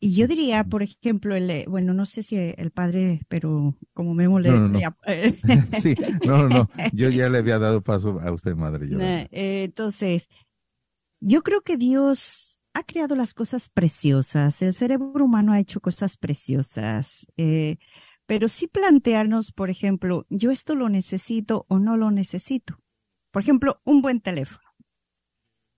Y 0.00 0.14
yo 0.16 0.26
diría, 0.26 0.64
por 0.64 0.82
ejemplo, 0.82 1.34
el, 1.34 1.50
eh, 1.50 1.64
bueno, 1.66 1.94
no 1.94 2.04
sé 2.04 2.22
si 2.22 2.36
el 2.36 2.70
padre, 2.70 3.22
pero 3.28 3.74
como 3.94 4.12
me 4.12 4.28
le... 4.40 4.50
No, 4.50 4.68
no, 4.68 4.78
sí, 5.80 5.94
no, 6.26 6.46
no, 6.46 6.68
yo 6.92 7.08
ya 7.08 7.30
le 7.30 7.38
había 7.38 7.58
dado 7.58 7.82
paso 7.82 8.20
a 8.20 8.30
usted, 8.30 8.54
madre. 8.54 8.86
Eh, 9.30 9.64
entonces, 9.64 10.28
yo 11.20 11.42
creo 11.42 11.62
que 11.62 11.78
Dios 11.78 12.60
ha 12.74 12.82
creado 12.82 13.16
las 13.16 13.32
cosas 13.32 13.70
preciosas, 13.70 14.60
el 14.60 14.74
cerebro 14.74 15.24
humano 15.24 15.52
ha 15.52 15.60
hecho 15.60 15.80
cosas 15.80 16.18
preciosas, 16.18 17.26
eh, 17.38 17.78
pero 18.26 18.48
sí 18.48 18.66
plantearnos, 18.66 19.52
por 19.52 19.70
ejemplo, 19.70 20.26
yo 20.28 20.50
esto 20.50 20.74
lo 20.74 20.90
necesito 20.90 21.64
o 21.68 21.78
no 21.78 21.96
lo 21.96 22.10
necesito. 22.10 22.78
Por 23.30 23.42
ejemplo, 23.42 23.80
un 23.84 24.02
buen 24.02 24.20
teléfono. 24.20 24.63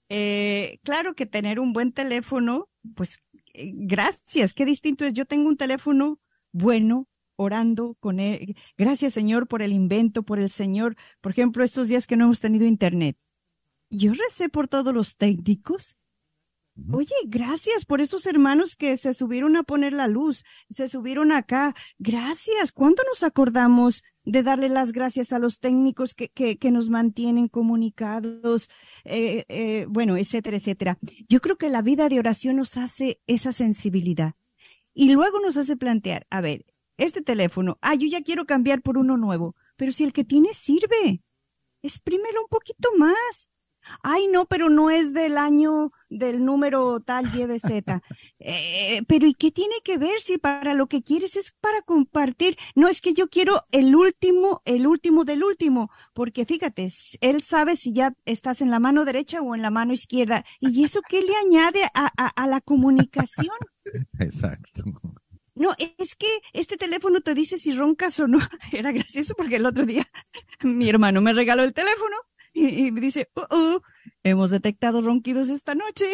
Eh, 0.09 0.79
claro 0.85 1.15
que 1.15 1.27
tener 1.27 1.59
un 1.61 1.73
buen 1.73 1.93
teléfono, 1.93 2.69
pues 2.95 3.19
eh, 3.55 3.73
gracias, 3.75 4.55
qué 4.55 4.65
distinto 4.65 5.05
es. 5.05 5.15
Yo 5.15 5.27
tengo 5.27 5.49
un 5.49 5.57
teléfono 5.57 6.21
bueno, 6.53 7.09
orando 7.37 7.97
con 8.01 8.21
él. 8.21 8.57
Gracias, 8.77 9.13
Señor, 9.15 9.47
por 9.47 9.63
el 9.63 9.73
invento, 9.73 10.23
por 10.23 10.39
el 10.39 10.51
Señor. 10.51 10.97
Por 11.21 11.33
ejemplo, 11.33 11.65
estos 11.65 11.89
días 11.89 12.07
que 12.07 12.17
no 12.17 12.25
hemos 12.25 12.41
tenido 12.41 12.67
internet. 12.67 13.17
Yo 13.91 14.13
recé 14.13 14.49
por 14.49 14.69
todos 14.69 14.95
los 14.95 15.17
técnicos. 15.17 15.97
Oye, 16.93 17.15
gracias 17.27 17.87
por 17.87 18.03
esos 18.03 18.27
hermanos 18.27 18.77
que 18.77 18.97
se 18.99 19.15
subieron 19.15 19.57
a 19.57 19.63
poner 19.63 19.95
la 19.95 20.09
luz, 20.09 20.45
se 20.69 20.89
subieron 20.89 21.33
acá. 21.33 21.75
Gracias. 21.99 22.71
¿Cuándo 22.71 23.03
nos 23.05 23.23
acordamos 23.23 24.05
de 24.25 24.43
darle 24.43 24.69
las 24.69 24.93
gracias 24.93 25.33
a 25.33 25.39
los 25.39 25.59
técnicos 25.59 26.15
que, 26.15 26.29
que, 26.29 26.71
nos 26.71 26.91
mantienen 26.91 27.49
comunicados? 27.49 28.69
Eh, 29.05 29.47
eh, 29.49 29.87
bueno, 29.89 30.19
etcétera, 30.19 30.59
etcétera. 30.59 30.99
Yo 31.29 31.41
creo 31.41 31.57
que 31.57 31.71
la 31.71 31.81
vida 31.81 32.11
de 32.11 32.19
oración 32.19 32.57
nos 32.57 32.77
hace 32.77 33.21
esa 33.27 33.53
sensibilidad. 33.53 34.35
Y 34.93 35.13
luego 35.13 35.41
nos 35.41 35.57
hace 35.57 35.77
plantear, 35.77 36.27
a 36.31 36.41
ver, 36.41 36.67
este 36.99 37.23
teléfono, 37.23 37.79
ah, 37.83 37.95
yo 37.95 38.07
ya 38.09 38.23
quiero 38.23 38.47
cambiar 38.47 38.83
por 38.83 38.97
uno 38.99 39.17
nuevo, 39.17 39.55
pero 39.77 39.93
si 39.93 40.05
el 40.05 40.13
que 40.13 40.25
tienes 40.25 40.57
sirve, 40.57 41.23
exprímelo 41.83 42.43
un 42.43 42.49
poquito 42.49 42.91
más. 42.97 43.49
Ay, 44.03 44.29
no, 44.29 44.47
pero 44.47 44.69
no 44.69 44.91
es 44.91 45.13
del 45.13 45.39
año 45.39 45.93
del 46.09 46.45
número 46.45 47.01
tal 47.01 47.27
YBZ. 47.33 47.67
Eh, 48.39 49.03
pero 49.09 49.27
¿y 49.27 49.33
qué 49.33 49.51
tiene 49.51 49.77
que 49.83 49.97
ver 49.97 50.21
si 50.21 50.37
para 50.37 50.75
lo 50.75 50.87
que 50.89 51.03
quieres 51.03 51.37
es 51.37 51.53
para 51.59 51.81
compartir? 51.83 52.57
No 52.75 52.87
es 52.87 53.01
que 53.01 53.15
yo 53.15 53.29
quiero 53.29 53.65
el 53.73 53.97
último, 53.97 54.61
el 54.67 54.87
último 54.87 55.25
del 55.25 55.43
último, 55.43 55.91
porque 56.13 56.45
fíjate, 56.45 56.89
él 57.23 57.41
sabe 57.41 57.77
si 57.77 57.95
ya 57.95 58.13
estás 58.27 58.61
en 58.61 58.71
la 58.71 58.79
mano 58.79 59.07
derecha 59.07 59.41
o 59.41 59.55
en 59.55 59.63
la 59.63 59.71
mano 59.71 59.95
izquierda. 59.95 60.45
¿Y 60.61 60.85
eso 60.85 61.01
qué 61.09 61.23
le 61.23 61.35
añade 61.35 61.81
a, 61.95 62.07
a 62.09 62.47
la 62.47 62.61
comunicación? 62.61 63.57
Exacto. 64.21 64.85
No, 65.57 65.75
es 65.79 66.15
que 66.15 66.29
este 66.53 66.77
teléfono 66.77 67.23
te 67.23 67.35
dice 67.35 67.57
si 67.57 67.73
roncas 67.73 68.21
o 68.21 68.29
no. 68.29 68.39
Era 68.73 68.93
gracioso 68.93 69.35
porque 69.35 69.57
el 69.57 69.67
otro 69.67 69.87
día 69.87 70.07
mi 70.63 70.89
hermano 70.89 71.21
me 71.23 71.33
regaló 71.33 71.65
el 71.65 71.73
teléfono 71.73 72.17
y, 72.57 72.91
me 72.91 73.01
dice, 73.01 73.29
uh, 73.37 73.55
uh, 73.55 73.81
hemos 74.23 74.51
detectado 74.51 75.03
ronquidos 75.03 75.49
esta 75.51 75.75
noche. 75.75 76.07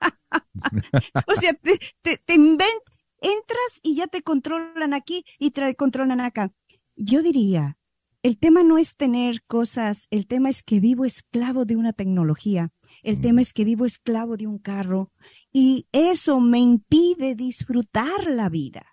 o 1.26 1.36
sea, 1.36 1.52
te, 1.54 1.78
te, 2.00 2.16
te 2.16 2.34
entras 2.34 3.80
y 3.82 3.96
ya 3.96 4.06
te 4.06 4.22
controlan 4.22 4.94
aquí 4.94 5.24
y 5.38 5.50
te 5.50 5.74
controlan 5.74 6.20
acá. 6.20 6.52
Yo 6.96 7.22
diría, 7.22 7.76
el 8.22 8.38
tema 8.38 8.62
no 8.62 8.78
es 8.78 8.96
tener 8.96 9.42
cosas, 9.44 10.06
el 10.10 10.26
tema 10.26 10.48
es 10.48 10.62
que 10.62 10.80
vivo 10.80 11.04
esclavo 11.04 11.64
de 11.64 11.76
una 11.76 11.92
tecnología, 11.92 12.70
el 13.02 13.20
tema 13.20 13.40
mm. 13.40 13.42
es 13.42 13.52
que 13.52 13.64
vivo 13.64 13.84
esclavo 13.84 14.36
de 14.36 14.46
un 14.46 14.58
carro 14.58 15.12
y 15.52 15.86
eso 15.92 16.40
me 16.40 16.58
impide 16.58 17.34
disfrutar 17.34 18.26
la 18.28 18.48
vida. 18.48 18.86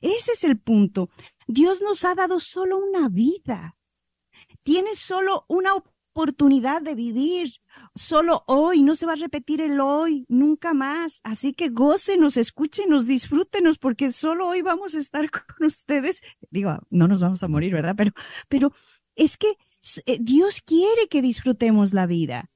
Ese 0.00 0.32
es 0.32 0.44
el 0.44 0.58
punto. 0.58 1.08
Dios 1.46 1.80
nos 1.82 2.04
ha 2.04 2.14
dado 2.14 2.40
solo 2.40 2.78
una 2.78 3.08
vida. 3.08 3.76
Tienes 4.62 4.98
solo 4.98 5.44
una 5.48 5.74
oportunidad 5.74 5.89
de 6.82 6.94
vivir. 6.94 7.54
Solo 7.94 8.42
hoy, 8.46 8.82
no 8.82 8.94
se 8.94 9.06
va 9.06 9.12
a 9.12 9.16
repetir 9.16 9.60
el 9.60 9.80
hoy, 9.80 10.26
nunca 10.28 10.74
más. 10.74 11.20
Así 11.22 11.52
que 11.52 11.68
gócenos, 11.68 12.36
escúchenos, 12.36 13.06
disfrútenos, 13.06 13.78
porque 13.78 14.12
solo 14.12 14.48
hoy 14.48 14.62
vamos 14.62 14.94
a 14.94 14.98
estar 14.98 15.30
con 15.30 15.66
ustedes. 15.66 16.22
Digo, 16.50 16.78
no 16.90 17.08
nos 17.08 17.20
vamos 17.20 17.42
a 17.42 17.48
morir, 17.48 17.72
¿verdad? 17.72 17.94
Pero, 17.96 18.12
pero 18.48 18.72
es 19.14 19.36
que 19.36 19.56
eh, 20.06 20.18
Dios 20.20 20.60
quiere 20.62 21.08
que 21.08 21.22
disfrutemos 21.22 21.92
la 21.92 22.06
vida. 22.06 22.49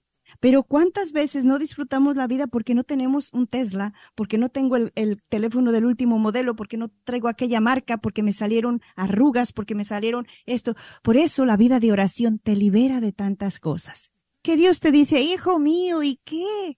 Pero 0.44 0.62
¿cuántas 0.62 1.12
veces 1.12 1.46
no 1.46 1.58
disfrutamos 1.58 2.16
la 2.16 2.26
vida 2.26 2.46
porque 2.46 2.74
no 2.74 2.84
tenemos 2.84 3.32
un 3.32 3.46
Tesla, 3.46 3.94
porque 4.14 4.36
no 4.36 4.50
tengo 4.50 4.76
el, 4.76 5.22
teléfono 5.30 5.72
del 5.72 5.86
último 5.86 6.18
modelo, 6.18 6.54
porque 6.54 6.76
no 6.76 6.90
traigo 7.04 7.28
aquella 7.28 7.60
marca, 7.60 7.96
porque 7.96 8.22
me 8.22 8.30
salieron 8.30 8.82
arrugas, 8.94 9.54
porque 9.54 9.74
me 9.74 9.84
salieron 9.84 10.26
esto? 10.44 10.76
Por 11.02 11.16
eso 11.16 11.46
la 11.46 11.56
vida 11.56 11.80
de 11.80 11.92
oración 11.92 12.38
te 12.38 12.56
libera 12.56 13.00
de 13.00 13.10
tantas 13.12 13.58
cosas. 13.58 14.12
Que 14.42 14.56
Dios 14.56 14.80
te 14.80 14.92
dice, 14.92 15.22
hijo 15.22 15.58
mío, 15.58 16.02
¿y 16.02 16.20
qué? 16.24 16.76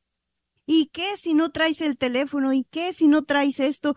¿Y 0.65 0.87
qué 0.93 1.17
si 1.17 1.35
no 1.35 1.51
traes 1.51 1.81
el 1.81 1.99
teléfono? 1.99 2.53
¿Y 2.53 2.63
qué 2.71 2.93
si 2.93 3.09
no 3.09 3.25
traes 3.25 3.59
esto? 3.59 3.97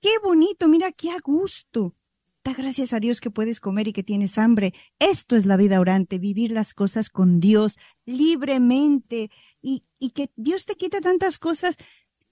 Qué 0.00 0.12
bonito, 0.24 0.66
mira 0.66 0.92
qué 0.92 1.10
a 1.10 1.18
gusto. 1.22 1.94
Da 2.42 2.54
gracias 2.54 2.94
a 2.94 3.00
Dios 3.00 3.20
que 3.20 3.30
puedes 3.30 3.60
comer 3.60 3.88
y 3.88 3.92
que 3.92 4.02
tienes 4.02 4.38
hambre. 4.38 4.72
Esto 4.98 5.36
es 5.36 5.44
la 5.44 5.58
vida 5.58 5.78
orante, 5.78 6.18
vivir 6.18 6.52
las 6.52 6.72
cosas 6.72 7.10
con 7.10 7.38
Dios 7.38 7.76
libremente 8.10 9.30
y, 9.62 9.84
y 9.98 10.10
que 10.10 10.30
Dios 10.36 10.66
te 10.66 10.76
quita 10.76 11.00
tantas 11.00 11.38
cosas 11.38 11.76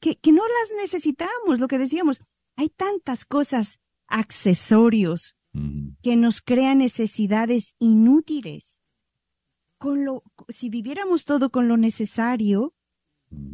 que, 0.00 0.16
que 0.16 0.32
no 0.32 0.42
las 0.42 0.80
necesitamos. 0.80 1.58
Lo 1.58 1.68
que 1.68 1.78
decíamos, 1.78 2.20
hay 2.56 2.68
tantas 2.68 3.24
cosas, 3.24 3.80
accesorios, 4.06 5.36
que 6.02 6.16
nos 6.16 6.40
crean 6.40 6.78
necesidades 6.78 7.74
inútiles. 7.78 8.80
Con 9.78 10.04
lo, 10.04 10.22
si 10.48 10.68
viviéramos 10.68 11.24
todo 11.24 11.50
con 11.50 11.68
lo 11.68 11.76
necesario, 11.76 12.74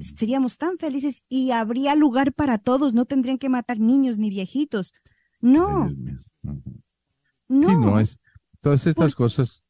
seríamos 0.01 0.59
tan 0.59 0.79
felices 0.79 1.22
y 1.29 1.51
habría 1.51 1.95
lugar 1.95 2.33
para 2.33 2.59
todos, 2.59 2.95
no 2.95 3.05
tendrían 3.05 3.39
que 3.39 3.49
matar 3.49 3.79
niños 3.79 4.18
ni 4.18 4.31
viejitos. 4.31 4.93
No, 5.41 5.91
no. 7.49 7.81
no 7.81 8.01
es. 8.01 8.18
Todas 8.61 8.87
estas 8.87 9.14
cosas. 9.14 9.64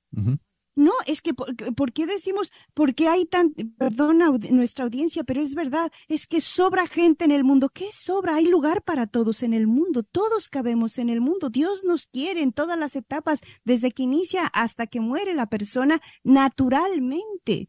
No, 0.76 0.92
es 1.06 1.22
que, 1.22 1.34
por, 1.34 1.92
qué 1.92 2.04
decimos, 2.06 2.50
por 2.74 2.94
qué 2.96 3.06
hay 3.06 3.26
tan, 3.26 3.52
perdona 3.52 4.30
nuestra 4.50 4.84
audiencia, 4.84 5.22
pero 5.22 5.40
es 5.40 5.54
verdad, 5.54 5.92
es 6.08 6.26
que 6.26 6.40
sobra 6.40 6.88
gente 6.88 7.24
en 7.24 7.30
el 7.30 7.44
mundo. 7.44 7.68
¿Qué 7.68 7.92
sobra? 7.92 8.36
Hay 8.36 8.46
lugar 8.46 8.82
para 8.82 9.06
todos 9.06 9.44
en 9.44 9.54
el 9.54 9.68
mundo, 9.68 10.02
todos 10.02 10.48
cabemos 10.48 10.98
en 10.98 11.10
el 11.10 11.20
mundo. 11.20 11.48
Dios 11.48 11.84
nos 11.84 12.06
quiere 12.08 12.42
en 12.42 12.52
todas 12.52 12.76
las 12.76 12.96
etapas, 12.96 13.40
desde 13.64 13.92
que 13.92 14.02
inicia 14.02 14.46
hasta 14.46 14.88
que 14.88 15.00
muere 15.00 15.34
la 15.34 15.46
persona, 15.46 16.00
naturalmente. 16.24 17.68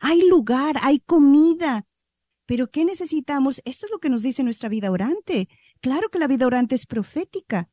Hay 0.00 0.26
lugar, 0.26 0.76
hay 0.80 1.00
comida. 1.00 1.86
Pero 2.46 2.70
¿qué 2.70 2.84
necesitamos? 2.84 3.60
Esto 3.64 3.86
es 3.86 3.92
lo 3.92 3.98
que 3.98 4.08
nos 4.08 4.22
dice 4.22 4.42
nuestra 4.44 4.68
vida 4.68 4.90
orante. 4.90 5.48
Claro 5.80 6.08
que 6.08 6.18
la 6.18 6.28
vida 6.28 6.46
orante 6.46 6.74
es 6.74 6.86
profética 6.86 7.68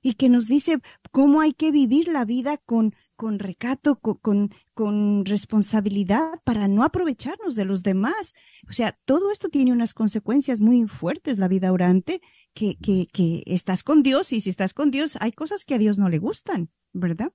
y 0.00 0.14
que 0.14 0.28
nos 0.28 0.46
dice 0.46 0.78
cómo 1.10 1.40
hay 1.40 1.52
que 1.52 1.72
vivir 1.72 2.08
la 2.08 2.24
vida 2.24 2.58
con, 2.58 2.94
con 3.16 3.38
recato, 3.38 3.98
con, 3.98 4.50
con, 4.74 5.24
responsabilidad 5.24 6.40
para 6.44 6.68
no 6.68 6.84
aprovecharnos 6.84 7.56
de 7.56 7.64
los 7.64 7.82
demás. 7.82 8.34
O 8.68 8.72
sea, 8.72 8.98
todo 9.04 9.32
esto 9.32 9.48
tiene 9.48 9.72
unas 9.72 9.94
consecuencias 9.94 10.60
muy 10.60 10.86
fuertes, 10.86 11.38
la 11.38 11.48
vida 11.48 11.72
orante, 11.72 12.20
que, 12.54 12.76
que, 12.76 13.08
que 13.12 13.42
estás 13.46 13.82
con 13.82 14.02
Dios 14.02 14.32
y 14.32 14.40
si 14.40 14.50
estás 14.50 14.74
con 14.74 14.90
Dios 14.90 15.16
hay 15.20 15.32
cosas 15.32 15.64
que 15.64 15.74
a 15.74 15.78
Dios 15.78 15.98
no 15.98 16.08
le 16.08 16.18
gustan, 16.18 16.70
¿verdad? 16.92 17.32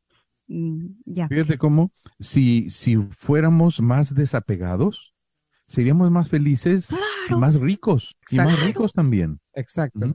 Mm, 0.47 0.87
ya. 1.05 1.27
Fíjate 1.27 1.57
cómo 1.57 1.91
si, 2.19 2.69
si 2.69 2.97
fuéramos 2.97 3.81
más 3.81 4.13
desapegados, 4.13 5.13
seríamos 5.67 6.11
más 6.11 6.29
felices 6.29 6.89
y 7.29 7.35
más 7.35 7.55
ricos, 7.55 8.17
y 8.29 8.37
más 8.37 8.59
ricos 8.63 8.93
también. 8.93 9.39
Exacto. 9.53 10.13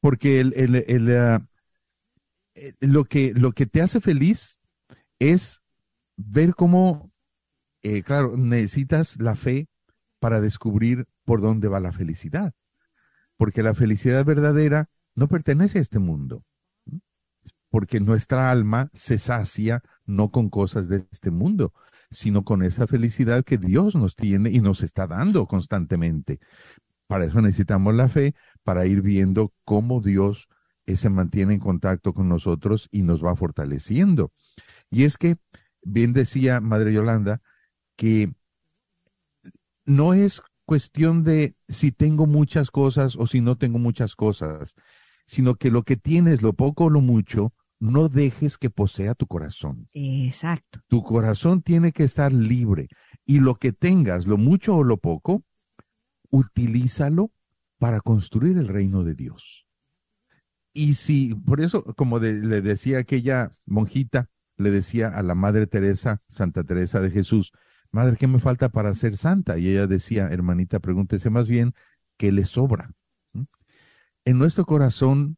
Porque 0.00 0.40
el, 0.40 0.52
el, 0.56 0.74
el, 0.74 1.38
eh, 2.54 2.72
lo, 2.80 3.04
que, 3.04 3.32
lo 3.34 3.52
que 3.52 3.66
te 3.66 3.82
hace 3.82 4.00
feliz 4.00 4.58
es 5.30 5.62
ver 6.16 6.54
cómo, 6.54 7.12
eh, 7.82 8.02
claro, 8.02 8.36
necesitas 8.36 9.20
la 9.20 9.36
fe 9.36 9.68
para 10.18 10.40
descubrir 10.40 11.06
por 11.24 11.40
dónde 11.40 11.68
va 11.68 11.78
la 11.78 11.92
felicidad. 11.92 12.52
Porque 13.36 13.62
la 13.62 13.74
felicidad 13.74 14.24
verdadera 14.24 14.88
no 15.14 15.28
pertenece 15.28 15.78
a 15.78 15.82
este 15.82 16.00
mundo. 16.00 16.44
Porque 17.70 18.00
nuestra 18.00 18.50
alma 18.50 18.90
se 18.94 19.18
sacia 19.18 19.82
no 20.04 20.30
con 20.30 20.50
cosas 20.50 20.88
de 20.88 21.06
este 21.12 21.30
mundo, 21.30 21.72
sino 22.10 22.44
con 22.44 22.62
esa 22.62 22.86
felicidad 22.86 23.44
que 23.44 23.58
Dios 23.58 23.94
nos 23.94 24.16
tiene 24.16 24.50
y 24.50 24.60
nos 24.60 24.82
está 24.82 25.06
dando 25.06 25.46
constantemente. 25.46 26.40
Para 27.06 27.26
eso 27.26 27.40
necesitamos 27.40 27.94
la 27.94 28.08
fe, 28.08 28.34
para 28.64 28.86
ir 28.86 29.02
viendo 29.02 29.52
cómo 29.64 30.00
Dios 30.00 30.48
se 30.96 31.10
mantiene 31.10 31.54
en 31.54 31.60
contacto 31.60 32.12
con 32.12 32.28
nosotros 32.28 32.88
y 32.90 33.02
nos 33.02 33.24
va 33.24 33.36
fortaleciendo. 33.36 34.32
Y 34.92 35.04
es 35.04 35.16
que, 35.16 35.38
bien 35.82 36.12
decía 36.12 36.60
Madre 36.60 36.92
Yolanda, 36.92 37.40
que 37.96 38.32
no 39.86 40.12
es 40.12 40.42
cuestión 40.66 41.24
de 41.24 41.56
si 41.66 41.90
tengo 41.92 42.26
muchas 42.26 42.70
cosas 42.70 43.16
o 43.16 43.26
si 43.26 43.40
no 43.40 43.56
tengo 43.56 43.78
muchas 43.78 44.14
cosas, 44.14 44.74
sino 45.26 45.54
que 45.54 45.70
lo 45.70 45.82
que 45.82 45.96
tienes, 45.96 46.42
lo 46.42 46.52
poco 46.52 46.84
o 46.84 46.90
lo 46.90 47.00
mucho, 47.00 47.54
no 47.80 48.08
dejes 48.10 48.58
que 48.58 48.68
posea 48.68 49.14
tu 49.14 49.26
corazón. 49.26 49.88
Exacto. 49.94 50.80
Tu 50.88 51.02
corazón 51.02 51.62
tiene 51.62 51.90
que 51.92 52.04
estar 52.04 52.30
libre 52.30 52.88
y 53.24 53.40
lo 53.40 53.54
que 53.54 53.72
tengas, 53.72 54.26
lo 54.26 54.36
mucho 54.36 54.76
o 54.76 54.84
lo 54.84 54.98
poco, 54.98 55.42
utilízalo 56.30 57.32
para 57.78 58.00
construir 58.00 58.58
el 58.58 58.68
reino 58.68 59.04
de 59.04 59.14
Dios. 59.14 59.66
Y 60.74 60.94
si, 60.94 61.34
por 61.34 61.60
eso, 61.60 61.82
como 61.96 62.18
le 62.18 62.60
decía 62.60 62.98
aquella 62.98 63.56
monjita, 63.64 64.28
le 64.62 64.70
decía 64.70 65.08
a 65.08 65.22
la 65.22 65.34
Madre 65.34 65.66
Teresa, 65.66 66.22
Santa 66.28 66.64
Teresa 66.64 67.00
de 67.00 67.10
Jesús, 67.10 67.52
Madre, 67.90 68.16
¿qué 68.16 68.26
me 68.26 68.38
falta 68.38 68.70
para 68.70 68.94
ser 68.94 69.18
santa? 69.18 69.58
Y 69.58 69.68
ella 69.68 69.86
decía, 69.86 70.28
hermanita, 70.28 70.80
pregúntese 70.80 71.28
más 71.28 71.46
bien, 71.46 71.74
¿qué 72.16 72.32
le 72.32 72.46
sobra? 72.46 72.92
¿Mm? 73.34 73.42
En 74.24 74.38
nuestro 74.38 74.64
corazón 74.64 75.36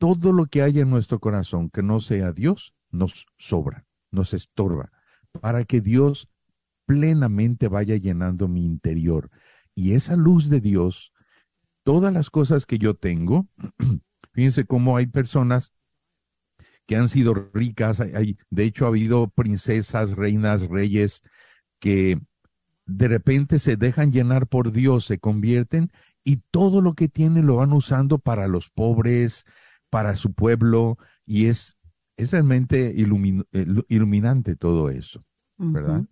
todo 0.00 0.32
lo 0.32 0.46
que 0.46 0.62
haya 0.62 0.80
en 0.80 0.90
nuestro 0.90 1.20
corazón 1.20 1.68
que 1.68 1.82
no 1.82 2.00
sea 2.00 2.32
Dios 2.32 2.74
nos 2.90 3.26
sobra, 3.36 3.84
nos 4.10 4.32
estorba, 4.32 4.90
para 5.42 5.64
que 5.64 5.82
Dios 5.82 6.30
plenamente 6.86 7.68
vaya 7.68 7.96
llenando 7.96 8.48
mi 8.48 8.64
interior. 8.64 9.30
Y 9.74 9.92
esa 9.92 10.16
luz 10.16 10.48
de 10.48 10.60
Dios, 10.60 11.12
todas 11.84 12.14
las 12.14 12.30
cosas 12.30 12.64
que 12.64 12.78
yo 12.78 12.94
tengo, 12.94 13.46
fíjense 14.32 14.64
cómo 14.64 14.96
hay 14.96 15.06
personas 15.06 15.74
que 16.90 16.96
han 16.96 17.08
sido 17.08 17.34
ricas, 17.54 18.00
hay, 18.00 18.36
de 18.50 18.64
hecho 18.64 18.84
ha 18.84 18.88
habido 18.88 19.28
princesas, 19.28 20.16
reinas, 20.16 20.62
reyes 20.62 21.22
que 21.78 22.18
de 22.84 23.06
repente 23.06 23.60
se 23.60 23.76
dejan 23.76 24.10
llenar 24.10 24.48
por 24.48 24.72
Dios, 24.72 25.04
se 25.04 25.20
convierten 25.20 25.92
y 26.24 26.38
todo 26.50 26.80
lo 26.80 26.94
que 26.94 27.06
tienen 27.06 27.46
lo 27.46 27.54
van 27.54 27.72
usando 27.72 28.18
para 28.18 28.48
los 28.48 28.70
pobres, 28.70 29.44
para 29.88 30.16
su 30.16 30.32
pueblo 30.32 30.98
y 31.24 31.46
es, 31.46 31.76
es 32.16 32.32
realmente 32.32 32.92
iluminante 33.88 34.56
todo 34.56 34.90
eso, 34.90 35.24
¿verdad? 35.58 36.06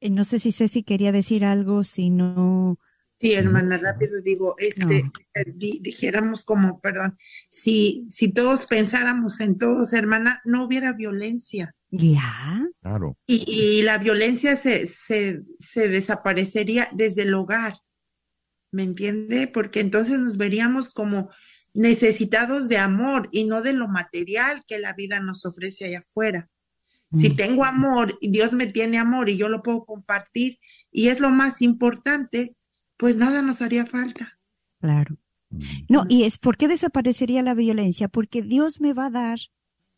Eh, 0.00 0.10
no 0.10 0.22
sé 0.22 0.38
si 0.38 0.52
Ceci 0.52 0.84
quería 0.84 1.10
decir 1.10 1.44
algo, 1.44 1.82
si 1.82 2.10
no... 2.10 2.78
Sí, 3.20 3.34
hermana, 3.34 3.76
rápido 3.76 4.22
digo, 4.22 4.54
este, 4.56 5.10
eh, 5.34 5.44
dijéramos 5.54 6.42
como, 6.42 6.80
perdón, 6.80 7.18
si, 7.50 8.06
si 8.08 8.32
todos 8.32 8.64
pensáramos 8.66 9.40
en 9.40 9.58
todos, 9.58 9.92
hermana, 9.92 10.40
no 10.46 10.64
hubiera 10.64 10.94
violencia. 10.94 11.74
Ya. 11.90 12.66
Claro. 12.80 13.18
Y, 13.26 13.44
y 13.46 13.82
la 13.82 13.98
violencia 13.98 14.56
se, 14.56 14.86
se, 14.86 15.42
se 15.58 15.88
desaparecería 15.88 16.88
desde 16.92 17.22
el 17.22 17.34
hogar. 17.34 17.74
¿Me 18.72 18.84
entiende? 18.84 19.48
Porque 19.48 19.80
entonces 19.80 20.18
nos 20.18 20.38
veríamos 20.38 20.88
como 20.94 21.28
necesitados 21.74 22.68
de 22.68 22.78
amor 22.78 23.28
y 23.32 23.44
no 23.44 23.60
de 23.60 23.74
lo 23.74 23.86
material 23.86 24.64
que 24.66 24.78
la 24.78 24.94
vida 24.94 25.20
nos 25.20 25.44
ofrece 25.44 25.84
allá 25.84 25.98
afuera. 25.98 26.48
Si 27.12 27.34
tengo 27.34 27.64
amor 27.64 28.16
y 28.20 28.30
Dios 28.30 28.52
me 28.52 28.68
tiene 28.68 28.96
amor 28.96 29.28
y 29.28 29.36
yo 29.36 29.48
lo 29.48 29.64
puedo 29.64 29.84
compartir 29.84 30.58
y 30.92 31.08
es 31.08 31.18
lo 31.18 31.30
más 31.30 31.60
importante, 31.60 32.54
pues 33.00 33.16
nada 33.16 33.40
nos 33.40 33.62
haría 33.62 33.86
falta. 33.86 34.38
Claro. 34.78 35.16
No, 35.88 36.04
y 36.06 36.24
es 36.24 36.38
por 36.38 36.58
qué 36.58 36.68
desaparecería 36.68 37.42
la 37.42 37.54
violencia, 37.54 38.08
porque 38.08 38.42
Dios 38.42 38.78
me 38.80 38.92
va 38.92 39.06
a 39.06 39.10
dar, 39.10 39.38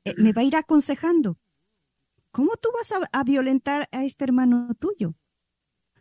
eh, 0.04 0.14
me 0.16 0.32
va 0.32 0.42
a 0.42 0.44
ir 0.44 0.54
aconsejando. 0.54 1.36
¿Cómo 2.30 2.52
tú 2.56 2.68
vas 2.72 2.92
a, 2.92 3.08
a, 3.12 3.24
violentar 3.24 3.88
a 3.90 4.04
este 4.04 4.22
hermano 4.24 4.68
tuyo? 4.78 5.14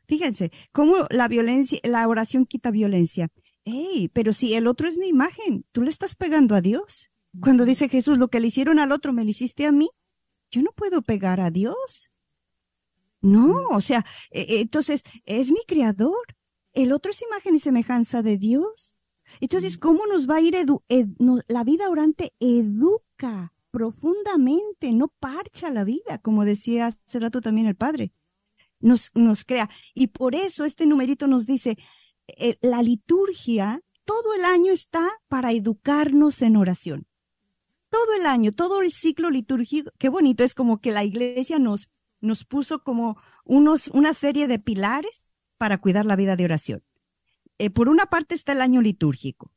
Fíjense, 0.08 0.52
cómo 0.72 1.08
la 1.10 1.28
violencia, 1.28 1.80
la 1.84 2.08
oración 2.08 2.45
quita 2.45 2.70
violencia. 2.70 3.30
Hey, 3.66 4.10
pero 4.14 4.32
si 4.32 4.54
el 4.54 4.68
otro 4.68 4.88
es 4.88 4.99
mi 4.99 5.08
imagen, 5.08 5.66
tú 5.72 5.82
le 5.82 5.89
estás 5.89 6.16
pegando 6.16 6.54
a 6.54 6.62
Dios. 6.62 7.10
Cuando 7.41 7.66
dice 7.66 7.89
Jesús, 7.89 8.20
lo 8.20 8.28
que 8.28 8.39
le 8.39 8.47
hicieron 8.47 8.78
al 8.78 8.91
otro 8.91 9.12
me 9.12 9.24
lo 9.24 9.30
hiciste 9.30 9.66
a 9.66 9.72
mí, 9.72 9.89
yo 10.52 10.62
no 10.62 10.72
puedo 10.72 11.02
pegar 11.02 11.39
a 11.39 11.49
Dios. 11.49 12.10
No, 13.22 13.68
o 13.70 13.82
sea, 13.82 14.06
e, 14.30 14.41
e, 14.41 14.62
entonces 14.62 15.04
es 15.26 15.49
mi 15.52 15.64
creador. 15.66 16.36
El 16.74 16.93
otro 16.93 17.11
es 17.11 17.22
imagen 17.22 17.55
y 17.55 17.59
semejanza 17.59 18.22
de 18.22 18.38
Dios. 18.38 18.95
Entonces, 19.39 19.78
¿cómo 19.78 20.05
nos 20.05 20.30
va 20.30 20.36
a 20.38 20.41
ir 20.41 20.55
la 21.47 21.63
vida 21.63 21.89
orante 21.89 22.34
educa 22.39 23.53
profundamente, 23.72 24.91
no 24.91 25.07
parcha 25.07 25.72
la 25.72 25.84
vida, 25.84 26.19
como 26.19 26.45
decía 26.45 26.88
hace 26.88 27.19
rato 27.19 27.41
también 27.41 27.67
el 27.67 27.76
Padre. 27.76 28.11
Nos, 28.80 29.11
nos 29.15 29.45
crea. 29.45 29.69
Y 29.93 30.07
por 30.07 30.36
eso 30.36 30.65
este 30.65 30.86
numerito 30.86 31.28
nos 31.28 31.45
dice, 31.45 31.78
eh, 32.28 32.57
la 32.61 32.84
liturgia 32.84 33.82
todo 34.03 34.34
el 34.34 34.43
año 34.43 34.74
está 34.74 35.09
para 35.30 35.53
educarnos 35.53 36.41
en 36.41 36.57
oración. 36.57 37.07
Todo 37.89 38.13
el 38.13 38.26
año, 38.26 38.51
todo 38.51 38.82
el 38.82 38.91
ciclo 38.91 39.30
litúrgico, 39.30 39.91
qué 39.97 40.09
bonito, 40.09 40.43
es 40.43 40.55
como 40.55 40.80
que 40.80 40.91
la 40.91 41.03
iglesia 41.03 41.59
nos, 41.59 41.89
nos 42.19 42.45
puso 42.45 42.84
como 42.84 43.17
unos, 43.45 43.88
una 43.89 44.13
serie 44.13 44.47
de 44.47 44.59
pilares 44.59 45.30
para 45.62 45.78
cuidar 45.78 46.07
la 46.07 46.16
vida 46.16 46.36
de 46.36 46.43
oración. 46.43 46.82
Eh, 47.59 47.70
por 47.70 47.88
una 47.88 48.07
parte 48.07 48.34
está 48.34 48.53
el 48.53 48.62
año 48.62 48.82
litúrgico, 48.82 49.53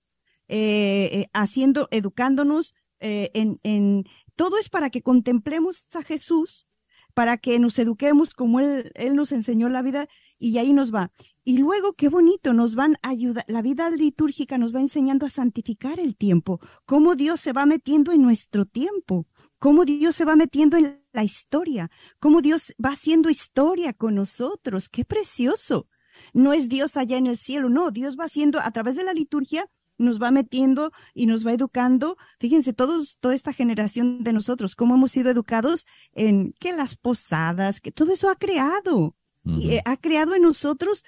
eh, 0.49 1.29
haciendo, 1.33 1.89
educándonos 1.91 2.75
en, 3.01 3.59
en, 3.63 4.05
todo 4.37 4.59
es 4.59 4.69
para 4.69 4.91
que 4.91 5.01
contemplemos 5.01 5.87
a 5.95 6.03
Jesús, 6.03 6.67
para 7.15 7.39
que 7.39 7.59
nos 7.59 7.79
eduquemos 7.79 8.35
como 8.35 8.61
Él, 8.61 8.93
él 8.95 9.15
nos 9.15 9.33
enseñó 9.33 9.71
la 9.71 9.81
vida 9.81 10.07
y 10.39 10.59
ahí 10.59 10.75
nos 10.75 10.95
va. 10.95 11.11
Y 11.43 11.57
luego, 11.57 11.95
qué 11.95 12.11
bonito, 12.11 12.53
nos 12.53 12.75
van 12.75 12.99
a 13.01 13.09
ayudar, 13.09 13.47
la 13.49 13.63
vida 13.63 13.89
litúrgica 13.89 14.59
nos 14.59 14.75
va 14.75 14.81
enseñando 14.81 15.25
a 15.25 15.31
santificar 15.31 15.99
el 15.99 16.17
tiempo, 16.17 16.61
cómo 16.85 17.15
Dios 17.15 17.41
se 17.41 17.55
va 17.55 17.65
metiendo 17.65 18.13
en 18.13 18.21
nuestro 18.21 18.67
tiempo, 18.67 19.27
cómo 19.59 19.87
Dios 19.87 20.15
se 20.15 20.27
va 20.27 20.37
metiendo 20.37 20.77
en 20.77 21.03
la 21.15 21.25
historia, 21.25 21.91
cómo 22.21 22.43
Dios 22.43 22.75
va 22.85 22.91
haciendo 22.91 23.31
historia 23.31 23.95
con 23.95 24.15
nosotros. 24.15 24.91
Qué 24.91 25.07
precioso. 25.07 25.87
No 26.35 26.53
es 26.53 26.69
Dios 26.69 26.99
allá 26.99 27.17
en 27.17 27.27
el 27.27 27.39
cielo, 27.39 27.71
no, 27.71 27.91
Dios 27.91 28.17
va 28.21 28.25
haciendo 28.25 28.61
a 28.61 28.71
través 28.71 28.97
de 28.97 29.05
la 29.05 29.15
liturgia 29.15 29.67
nos 29.99 30.21
va 30.21 30.31
metiendo 30.31 30.93
y 31.15 31.27
nos 31.27 31.47
va 31.47 31.53
educando. 31.53 32.17
Fíjense, 32.39 32.73
todos, 32.73 33.19
toda 33.21 33.35
esta 33.35 33.53
generación 33.53 34.23
de 34.23 34.33
nosotros, 34.33 34.75
cómo 34.75 34.95
hemos 34.95 35.13
sido 35.13 35.31
educados 35.31 35.87
en 36.13 36.53
que 36.59 36.73
las 36.73 36.97
posadas, 36.97 37.81
que 37.81 37.93
todo 37.93 38.13
eso 38.13 38.29
ha 38.29 38.37
creado. 38.37 39.15
y, 39.47 39.73
eh, 39.73 39.83
ha 39.85 39.99
creado 39.99 40.35
en 40.35 40.43
nosotros 40.43 41.05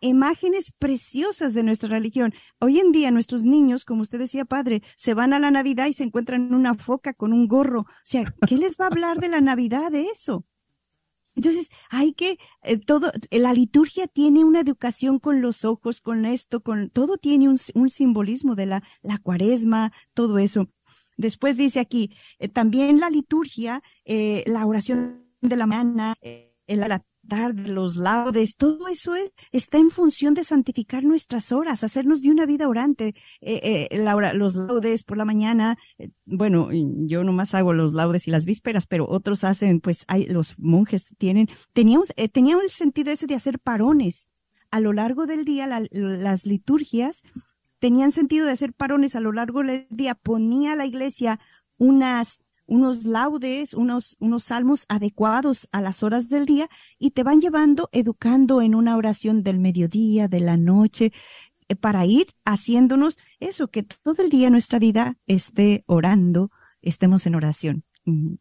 imágenes 0.00 0.72
preciosas 0.78 1.52
de 1.54 1.64
nuestra 1.64 1.88
religión. 1.88 2.32
Hoy 2.60 2.78
en 2.78 2.92
día 2.92 3.10
nuestros 3.10 3.42
niños, 3.42 3.84
como 3.84 4.02
usted 4.02 4.18
decía, 4.18 4.44
padre, 4.44 4.82
se 4.96 5.14
van 5.14 5.32
a 5.32 5.40
la 5.40 5.50
Navidad 5.50 5.86
y 5.86 5.92
se 5.92 6.04
encuentran 6.04 6.54
una 6.54 6.74
foca 6.74 7.14
con 7.14 7.32
un 7.32 7.48
gorro. 7.48 7.80
O 7.80 7.86
sea, 8.04 8.32
¿qué 8.46 8.56
les 8.56 8.76
va 8.76 8.84
a 8.84 8.88
hablar 8.88 9.18
de 9.18 9.28
la 9.28 9.40
Navidad 9.40 9.90
de 9.90 10.02
eso? 10.02 10.44
Entonces, 11.38 11.70
hay 11.88 12.14
que, 12.14 12.36
eh, 12.62 12.78
todo, 12.78 13.12
la 13.30 13.52
liturgia 13.52 14.08
tiene 14.08 14.44
una 14.44 14.58
educación 14.58 15.20
con 15.20 15.40
los 15.40 15.64
ojos, 15.64 16.00
con 16.00 16.24
esto, 16.24 16.64
con, 16.64 16.90
todo 16.90 17.16
tiene 17.16 17.48
un, 17.48 17.56
un 17.74 17.90
simbolismo 17.90 18.56
de 18.56 18.66
la, 18.66 18.82
la 19.02 19.18
cuaresma, 19.18 19.92
todo 20.14 20.38
eso. 20.38 20.68
Después 21.16 21.56
dice 21.56 21.78
aquí, 21.78 22.10
eh, 22.40 22.48
también 22.48 22.98
la 22.98 23.08
liturgia, 23.08 23.84
eh, 24.04 24.42
la 24.48 24.66
oración 24.66 25.26
de 25.40 25.54
la 25.54 25.66
mañana, 25.66 26.16
la, 26.66 27.04
de 27.28 27.68
los 27.68 27.96
laudes, 27.96 28.56
todo 28.56 28.88
eso 28.88 29.12
está 29.52 29.78
en 29.78 29.90
función 29.90 30.34
de 30.34 30.44
santificar 30.44 31.04
nuestras 31.04 31.52
horas, 31.52 31.84
hacernos 31.84 32.22
de 32.22 32.30
una 32.30 32.46
vida 32.46 32.68
orante. 32.68 33.14
Eh, 33.40 33.88
eh, 33.90 34.32
los 34.34 34.54
laudes 34.56 35.04
por 35.04 35.18
la 35.18 35.26
mañana, 35.26 35.76
eh, 35.98 36.10
bueno, 36.24 36.70
yo 36.72 37.24
nomás 37.24 37.54
hago 37.54 37.74
los 37.74 37.92
laudes 37.92 38.26
y 38.28 38.30
las 38.30 38.46
vísperas, 38.46 38.86
pero 38.86 39.06
otros 39.08 39.44
hacen, 39.44 39.80
pues 39.80 40.04
hay, 40.08 40.26
los 40.26 40.58
monjes 40.58 41.06
tienen, 41.18 41.48
teníamos, 41.74 42.12
teníamos 42.32 42.64
el 42.64 42.70
sentido 42.70 43.12
ese 43.12 43.26
de 43.26 43.34
hacer 43.34 43.58
parones. 43.58 44.28
A 44.70 44.80
lo 44.80 44.92
largo 44.92 45.26
del 45.26 45.44
día, 45.44 45.66
las 45.90 46.44
liturgias 46.44 47.22
tenían 47.78 48.10
sentido 48.10 48.44
de 48.44 48.52
hacer 48.52 48.74
parones 48.74 49.16
a 49.16 49.20
lo 49.20 49.32
largo 49.32 49.62
del 49.62 49.86
día. 49.90 50.14
Ponía 50.14 50.76
la 50.76 50.84
iglesia 50.84 51.40
unas 51.78 52.40
unos 52.68 53.04
laudes, 53.04 53.74
unos, 53.74 54.16
unos 54.20 54.44
salmos 54.44 54.84
adecuados 54.88 55.68
a 55.72 55.80
las 55.80 56.02
horas 56.02 56.28
del 56.28 56.46
día 56.46 56.68
y 56.98 57.10
te 57.10 57.24
van 57.24 57.40
llevando, 57.40 57.88
educando 57.92 58.62
en 58.62 58.74
una 58.74 58.96
oración 58.96 59.42
del 59.42 59.58
mediodía, 59.58 60.28
de 60.28 60.40
la 60.40 60.56
noche, 60.56 61.12
eh, 61.68 61.74
para 61.74 62.04
ir 62.06 62.28
haciéndonos 62.44 63.18
eso, 63.40 63.68
que 63.68 63.82
todo 63.82 64.22
el 64.22 64.30
día 64.30 64.50
nuestra 64.50 64.78
vida 64.78 65.16
esté 65.26 65.82
orando, 65.86 66.50
estemos 66.82 67.26
en 67.26 67.34
oración. 67.34 67.84
Mm, 68.04 68.34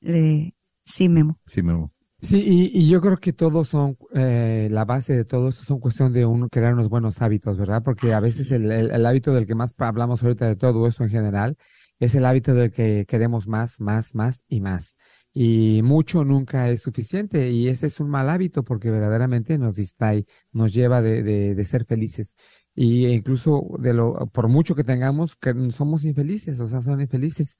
sí, 0.84 1.10
Memo. 1.10 1.40
Sí, 1.46 1.64
Memo. 1.64 1.92
Sí, 2.20 2.72
y, 2.74 2.90
yo 2.90 3.00
creo 3.00 3.18
que 3.18 3.32
todos 3.32 3.70
son, 3.70 3.96
eh, 4.16 4.70
la 4.72 4.86
base 4.86 5.16
de 5.16 5.24
todo 5.24 5.50
esto 5.50 5.64
son 5.64 5.80
cuestión 5.80 6.12
de 6.14 6.26
uno 6.26 6.50
crear 6.50 6.74
unos 6.74 6.90
buenos 6.90 7.22
hábitos, 7.22 7.60
¿verdad? 7.60 7.84
Porque 7.84 8.12
a 8.12 8.20
veces 8.20 8.50
el, 8.52 8.72
el, 8.72 9.06
hábito 9.06 9.34
del 9.34 9.46
que 9.46 9.54
más 9.54 9.76
hablamos 9.78 10.24
ahorita 10.24 10.48
de 10.48 10.56
todo 10.56 10.88
esto 10.88 11.04
en 11.04 11.12
general 11.12 11.58
es 12.00 12.16
el 12.16 12.26
hábito 12.26 12.54
de 12.54 12.72
que 12.72 13.06
queremos 13.08 13.48
más, 13.48 13.80
más, 13.80 14.16
más 14.16 14.44
y 14.48 14.62
más. 14.62 14.96
Y 15.34 15.82
mucho 15.84 16.24
nunca 16.24 16.70
es 16.70 16.82
suficiente 16.82 17.52
y 17.52 17.68
ese 17.68 17.88
es 17.88 18.00
un 18.00 18.10
mal 18.10 18.30
hábito 18.30 18.64
porque 18.64 18.90
verdaderamente 18.90 19.58
nos 19.58 19.76
distrae, 19.76 20.26
nos 20.52 20.74
lleva 20.74 21.02
de, 21.02 21.24
de, 21.24 21.66
ser 21.66 21.86
felices. 21.86 22.36
Y 22.74 23.08
incluso 23.08 23.68
de 23.80 23.94
lo, 23.94 24.28
por 24.28 24.48
mucho 24.48 24.76
que 24.76 24.84
tengamos, 24.84 25.36
que 25.36 25.54
somos 25.72 26.06
infelices, 26.06 26.60
o 26.60 26.68
sea, 26.68 26.82
son 26.82 27.02
infelices. 27.02 27.58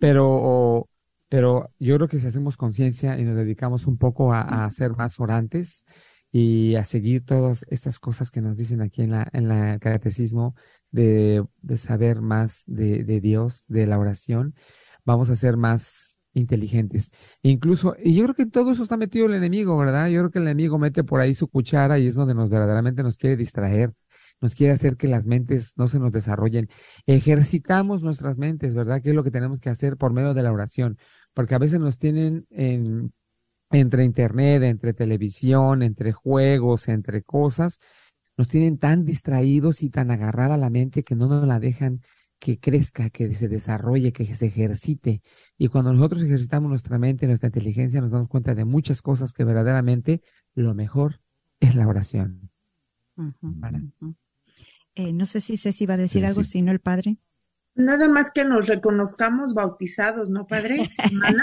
Pero, 0.00 0.88
pero 1.28 1.70
yo 1.78 1.96
creo 1.96 2.08
que 2.08 2.18
si 2.18 2.26
hacemos 2.26 2.56
conciencia 2.56 3.18
y 3.18 3.24
nos 3.24 3.36
dedicamos 3.36 3.86
un 3.86 3.96
poco 3.98 4.32
a, 4.34 4.66
a 4.66 4.70
ser 4.70 4.92
más 4.92 5.18
orantes, 5.20 5.84
y 6.36 6.74
a 6.74 6.84
seguir 6.84 7.24
todas 7.24 7.64
estas 7.70 8.00
cosas 8.00 8.32
que 8.32 8.40
nos 8.40 8.56
dicen 8.56 8.80
aquí 8.82 9.02
en 9.02 9.12
la, 9.12 9.28
en 9.32 9.46
la 9.46 9.78
catecismo 9.78 10.56
de, 10.94 11.44
saber 11.76 12.20
más 12.20 12.62
de, 12.66 13.04
de, 13.04 13.20
Dios, 13.20 13.64
de 13.66 13.86
la 13.86 13.98
oración, 13.98 14.54
vamos 15.04 15.28
a 15.28 15.36
ser 15.36 15.56
más 15.56 16.20
inteligentes. 16.34 17.10
Incluso, 17.42 17.96
y 18.02 18.14
yo 18.14 18.24
creo 18.24 18.34
que 18.34 18.42
en 18.42 18.50
todo 18.50 18.72
eso 18.72 18.82
está 18.82 18.96
metido 18.96 19.26
el 19.26 19.34
enemigo, 19.34 19.76
¿verdad? 19.76 20.08
Yo 20.08 20.20
creo 20.20 20.30
que 20.30 20.38
el 20.38 20.44
enemigo 20.44 20.78
mete 20.78 21.04
por 21.04 21.20
ahí 21.20 21.34
su 21.34 21.48
cuchara 21.48 21.98
y 21.98 22.06
es 22.06 22.14
donde 22.14 22.34
nos 22.34 22.48
verdaderamente 22.48 23.02
nos 23.02 23.18
quiere 23.18 23.36
distraer. 23.36 23.92
nos 24.40 24.54
quiere 24.54 24.72
hacer 24.74 24.96
que 24.96 25.08
las 25.08 25.24
mentes 25.24 25.74
no 25.76 25.88
se 25.88 25.98
nos 25.98 26.12
desarrollen. 26.12 26.68
Ejercitamos 27.06 28.02
nuestras 28.02 28.38
mentes, 28.38 28.74
¿verdad? 28.74 29.00
Que 29.02 29.10
es 29.10 29.16
lo 29.16 29.24
que 29.24 29.30
tenemos 29.30 29.60
que 29.60 29.70
hacer 29.70 29.96
por 29.96 30.12
medio 30.12 30.34
de 30.34 30.42
la 30.42 30.52
oración, 30.52 30.98
porque 31.34 31.54
a 31.54 31.58
veces 31.58 31.80
nos 31.80 31.98
tienen 31.98 32.46
en, 32.50 33.12
entre 33.70 34.04
internet, 34.04 34.62
entre 34.62 34.94
televisión, 34.94 35.82
entre 35.82 36.12
juegos, 36.12 36.88
entre 36.88 37.22
cosas, 37.22 37.78
nos 38.36 38.48
tienen 38.48 38.78
tan 38.78 39.04
distraídos 39.04 39.82
y 39.82 39.90
tan 39.90 40.10
agarrada 40.10 40.56
la 40.56 40.70
mente 40.70 41.02
que 41.04 41.14
no 41.14 41.28
nos 41.28 41.46
la 41.46 41.60
dejan 41.60 42.00
que 42.38 42.58
crezca, 42.58 43.10
que 43.10 43.34
se 43.34 43.48
desarrolle, 43.48 44.12
que 44.12 44.34
se 44.34 44.46
ejercite. 44.46 45.22
Y 45.56 45.68
cuando 45.68 45.92
nosotros 45.92 46.22
ejercitamos 46.22 46.68
nuestra 46.68 46.98
mente, 46.98 47.26
nuestra 47.26 47.48
inteligencia, 47.48 48.00
nos 48.00 48.10
damos 48.10 48.28
cuenta 48.28 48.54
de 48.54 48.64
muchas 48.64 49.00
cosas 49.00 49.32
que 49.32 49.44
verdaderamente 49.44 50.20
lo 50.54 50.74
mejor 50.74 51.20
es 51.60 51.74
la 51.74 51.88
oración. 51.88 52.50
Eh, 54.94 55.12
no 55.12 55.26
sé 55.26 55.40
si 55.40 55.56
Ceci 55.56 55.86
va 55.86 55.94
a 55.94 55.98
decir 55.98 56.26
algo, 56.26 56.44
si 56.44 56.60
no 56.62 56.70
el 56.70 56.80
padre. 56.80 57.18
Nada 57.76 58.08
más 58.08 58.30
que 58.30 58.44
nos 58.44 58.68
reconozcamos 58.68 59.52
bautizados, 59.52 60.30
¿no, 60.30 60.46
padre? 60.46 60.90
Una 61.10 61.34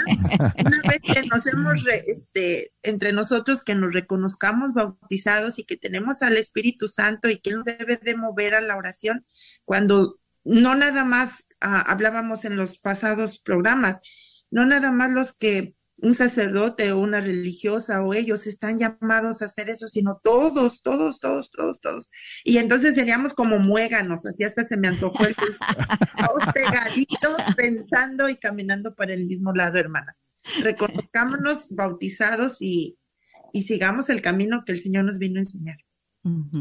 vez 0.88 1.00
que 1.02 1.26
nos 1.30 1.46
hemos, 1.46 1.84
este, 2.06 2.72
entre 2.82 3.12
nosotros, 3.12 3.62
que 3.62 3.74
nos 3.74 3.92
reconozcamos 3.92 4.72
bautizados 4.72 5.58
y 5.58 5.64
que 5.64 5.76
tenemos 5.76 6.22
al 6.22 6.38
Espíritu 6.38 6.88
Santo 6.88 7.28
y 7.28 7.38
que 7.38 7.50
nos 7.50 7.66
debe 7.66 7.98
de 7.98 8.16
mover 8.16 8.54
a 8.54 8.62
la 8.62 8.76
oración, 8.76 9.26
cuando 9.66 10.20
no 10.44 10.74
nada 10.74 11.04
más 11.04 11.46
ah, 11.60 11.82
hablábamos 11.82 12.46
en 12.46 12.56
los 12.56 12.78
pasados 12.78 13.38
programas, 13.38 13.98
no 14.50 14.64
nada 14.64 14.90
más 14.90 15.10
los 15.10 15.32
que 15.34 15.74
un 16.02 16.14
sacerdote 16.14 16.90
o 16.90 16.98
una 16.98 17.20
religiosa 17.20 18.02
o 18.02 18.12
ellos 18.12 18.46
están 18.48 18.76
llamados 18.76 19.40
a 19.40 19.44
hacer 19.44 19.70
eso, 19.70 19.86
sino 19.86 20.20
todos, 20.22 20.82
todos, 20.82 21.20
todos, 21.20 21.50
todos, 21.50 21.80
todos. 21.80 22.10
Y 22.44 22.58
entonces 22.58 22.96
seríamos 22.96 23.32
como 23.34 23.60
muéganos, 23.60 24.26
así 24.26 24.42
hasta 24.42 24.64
se 24.64 24.76
me 24.76 24.88
antojó 24.88 25.24
el 25.24 25.34
todos 25.36 26.52
pegaditos, 26.52 27.36
pensando 27.56 28.28
y 28.28 28.36
caminando 28.36 28.94
para 28.94 29.14
el 29.14 29.26
mismo 29.26 29.52
lado, 29.52 29.78
hermana. 29.78 30.16
Reconozcámonos 30.62 31.68
bautizados 31.70 32.56
y, 32.60 32.98
y 33.52 33.62
sigamos 33.62 34.08
el 34.10 34.20
camino 34.20 34.64
que 34.66 34.72
el 34.72 34.82
Señor 34.82 35.04
nos 35.04 35.18
vino 35.18 35.38
a 35.38 35.44
enseñar. 35.44 35.78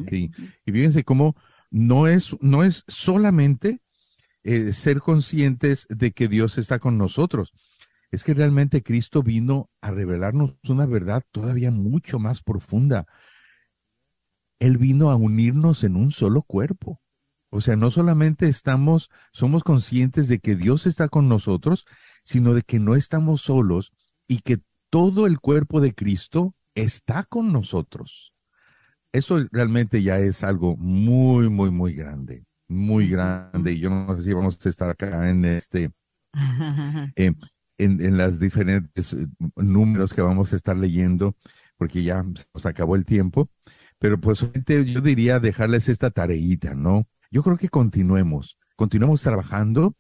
Sí, 0.07 0.29
y 0.65 0.71
fíjense 0.71 1.03
cómo 1.03 1.35
no 1.71 2.05
es, 2.05 2.35
no 2.41 2.63
es 2.63 2.83
solamente 2.87 3.81
eh, 4.43 4.73
ser 4.73 4.99
conscientes 4.99 5.87
de 5.89 6.11
que 6.11 6.27
Dios 6.27 6.59
está 6.59 6.77
con 6.77 6.99
nosotros, 6.99 7.53
es 8.11 8.23
que 8.25 8.33
realmente 8.33 8.83
Cristo 8.83 9.23
vino 9.23 9.69
a 9.79 9.91
revelarnos 9.91 10.55
una 10.67 10.85
verdad 10.85 11.23
todavía 11.31 11.71
mucho 11.71 12.19
más 12.19 12.43
profunda. 12.43 13.07
Él 14.59 14.77
vino 14.77 15.11
a 15.11 15.15
unirnos 15.15 15.83
en 15.83 15.95
un 15.95 16.11
solo 16.11 16.43
cuerpo. 16.43 17.01
O 17.49 17.61
sea, 17.61 17.75
no 17.75 17.89
solamente 17.89 18.47
estamos, 18.47 19.09
somos 19.31 19.63
conscientes 19.63 20.27
de 20.27 20.39
que 20.39 20.55
Dios 20.55 20.85
está 20.85 21.07
con 21.09 21.29
nosotros, 21.29 21.85
sino 22.23 22.53
de 22.53 22.61
que 22.61 22.79
no 22.79 22.95
estamos 22.95 23.41
solos 23.41 23.91
y 24.27 24.39
que 24.39 24.59
todo 24.89 25.25
el 25.25 25.39
cuerpo 25.39 25.81
de 25.81 25.93
Cristo 25.93 26.53
está 26.75 27.23
con 27.23 27.51
nosotros. 27.51 28.33
Eso 29.13 29.39
realmente 29.51 30.03
ya 30.03 30.19
es 30.19 30.43
algo 30.43 30.77
muy, 30.77 31.49
muy, 31.49 31.71
muy 31.71 31.93
grande, 31.93 32.45
muy 32.67 33.09
grande. 33.09 33.73
Y 33.73 33.79
yo 33.79 33.89
no 33.89 34.15
sé 34.17 34.23
si 34.23 34.33
vamos 34.33 34.65
a 34.65 34.69
estar 34.69 34.89
acá 34.89 35.29
en 35.29 35.43
este, 35.45 35.91
eh, 37.15 37.33
en, 37.83 38.03
en 38.03 38.17
las 38.17 38.39
diferentes 38.39 39.13
eh, 39.13 39.27
números 39.55 40.13
que 40.13 40.21
vamos 40.21 40.53
a 40.53 40.55
estar 40.55 40.77
leyendo, 40.77 41.35
porque 41.77 42.03
ya 42.03 42.23
nos 42.23 42.65
acabó 42.65 42.95
el 42.95 43.05
tiempo, 43.05 43.49
pero 43.99 44.19
pues 44.19 44.39
yo 44.39 45.01
diría 45.01 45.39
dejarles 45.39 45.89
esta 45.89 46.09
tareita, 46.11 46.73
¿no? 46.75 47.07
Yo 47.31 47.43
creo 47.43 47.57
que 47.57 47.69
continuemos, 47.69 48.57
continuemos 48.75 49.21
trabajando, 49.21 49.95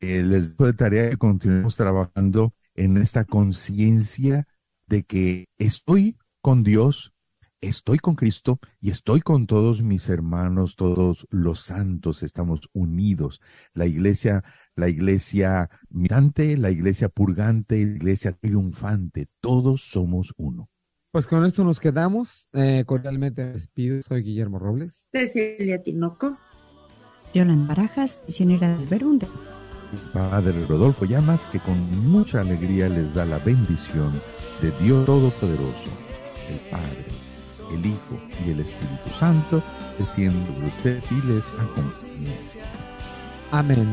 eh, 0.00 0.22
les 0.22 0.56
doy 0.56 0.68
de 0.68 0.78
tarea 0.78 1.10
que 1.10 1.16
continuemos 1.16 1.76
trabajando 1.76 2.54
en 2.74 2.96
esta 2.96 3.24
conciencia 3.24 4.46
de 4.86 5.02
que 5.02 5.46
estoy 5.58 6.16
con 6.40 6.62
Dios, 6.62 7.12
estoy 7.60 7.98
con 7.98 8.14
Cristo 8.14 8.60
y 8.80 8.90
estoy 8.90 9.20
con 9.20 9.46
todos 9.46 9.82
mis 9.82 10.08
hermanos, 10.08 10.76
todos 10.76 11.26
los 11.30 11.60
santos, 11.60 12.22
estamos 12.22 12.68
unidos. 12.72 13.40
La 13.74 13.86
iglesia 13.86 14.44
la 14.78 14.88
iglesia 14.88 15.68
mirante, 15.90 16.56
la 16.56 16.70
iglesia 16.70 17.08
purgante, 17.08 17.84
la 17.84 17.96
iglesia 17.96 18.32
triunfante, 18.32 19.26
todos 19.40 19.82
somos 19.82 20.32
uno. 20.36 20.70
Pues 21.10 21.26
con 21.26 21.44
esto 21.44 21.64
nos 21.64 21.80
quedamos. 21.80 22.48
Eh, 22.52 22.84
cordialmente 22.86 23.44
despido. 23.44 24.00
Soy 24.02 24.22
Guillermo 24.22 24.58
Robles. 24.58 25.04
Cecilia 25.10 25.80
Tinoco. 25.80 26.38
Yolanda 27.34 27.74
Barajas, 27.74 28.22
misionera 28.26 28.76
del 28.76 28.86
Berunde. 28.86 29.26
Padre 30.12 30.66
Rodolfo 30.66 31.06
Llamas, 31.06 31.46
que 31.46 31.58
con 31.58 31.78
mucha 32.08 32.40
alegría 32.40 32.88
les 32.88 33.14
da 33.14 33.24
la 33.24 33.38
bendición 33.38 34.20
de 34.60 34.70
Dios 34.82 35.06
Todopoderoso, 35.06 35.90
el 36.50 36.70
Padre, 36.70 37.06
el 37.72 37.86
Hijo 37.86 38.18
y 38.46 38.50
el 38.50 38.60
Espíritu 38.60 39.10
Santo, 39.18 39.62
desciendo 39.98 40.46
sobre 40.52 40.66
ustedes 40.68 41.04
y 41.10 41.26
les 41.26 41.44
acompañe. 41.54 42.36
Amén. 43.50 43.88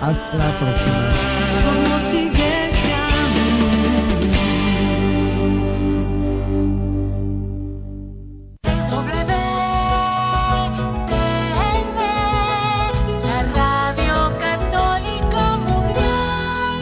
Hasta 0.00 0.36
la 0.36 0.50
próxima. 0.58 1.10
Somos 1.62 2.14
iglesia. 2.14 2.98
la 13.24 13.42
radio 13.54 14.38
católica 14.38 15.56
mundial. 15.56 16.78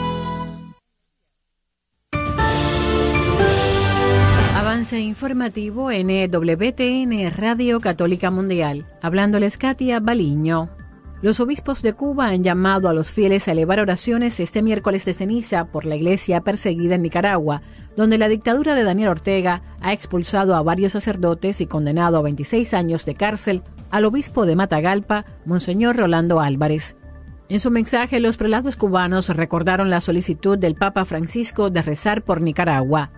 Avance 4.56 5.00
informativo 5.00 5.90
en 5.90 6.08
WTN 6.30 7.30
Radio 7.36 7.80
Católica 7.80 8.30
Mundial. 8.30 8.86
Hablándoles 9.02 9.56
Katia 9.56 10.00
Baliño. 10.00 10.85
Los 11.22 11.40
obispos 11.40 11.80
de 11.80 11.94
Cuba 11.94 12.26
han 12.26 12.44
llamado 12.44 12.90
a 12.90 12.92
los 12.92 13.10
fieles 13.10 13.48
a 13.48 13.52
elevar 13.52 13.80
oraciones 13.80 14.38
este 14.38 14.60
miércoles 14.60 15.06
de 15.06 15.14
ceniza 15.14 15.64
por 15.64 15.86
la 15.86 15.96
iglesia 15.96 16.42
perseguida 16.42 16.96
en 16.96 17.02
Nicaragua, 17.02 17.62
donde 17.96 18.18
la 18.18 18.28
dictadura 18.28 18.74
de 18.74 18.84
Daniel 18.84 19.08
Ortega 19.08 19.62
ha 19.80 19.94
expulsado 19.94 20.54
a 20.54 20.62
varios 20.62 20.92
sacerdotes 20.92 21.62
y 21.62 21.66
condenado 21.66 22.18
a 22.18 22.22
26 22.22 22.74
años 22.74 23.06
de 23.06 23.14
cárcel 23.14 23.62
al 23.90 24.04
obispo 24.04 24.44
de 24.44 24.56
Matagalpa, 24.56 25.24
Monseñor 25.46 25.96
Rolando 25.96 26.38
Álvarez. 26.40 26.96
En 27.48 27.60
su 27.60 27.70
mensaje, 27.70 28.20
los 28.20 28.36
prelados 28.36 28.76
cubanos 28.76 29.30
recordaron 29.30 29.88
la 29.88 30.02
solicitud 30.02 30.58
del 30.58 30.74
Papa 30.74 31.06
Francisco 31.06 31.70
de 31.70 31.80
rezar 31.80 32.24
por 32.24 32.42
Nicaragua. 32.42 33.10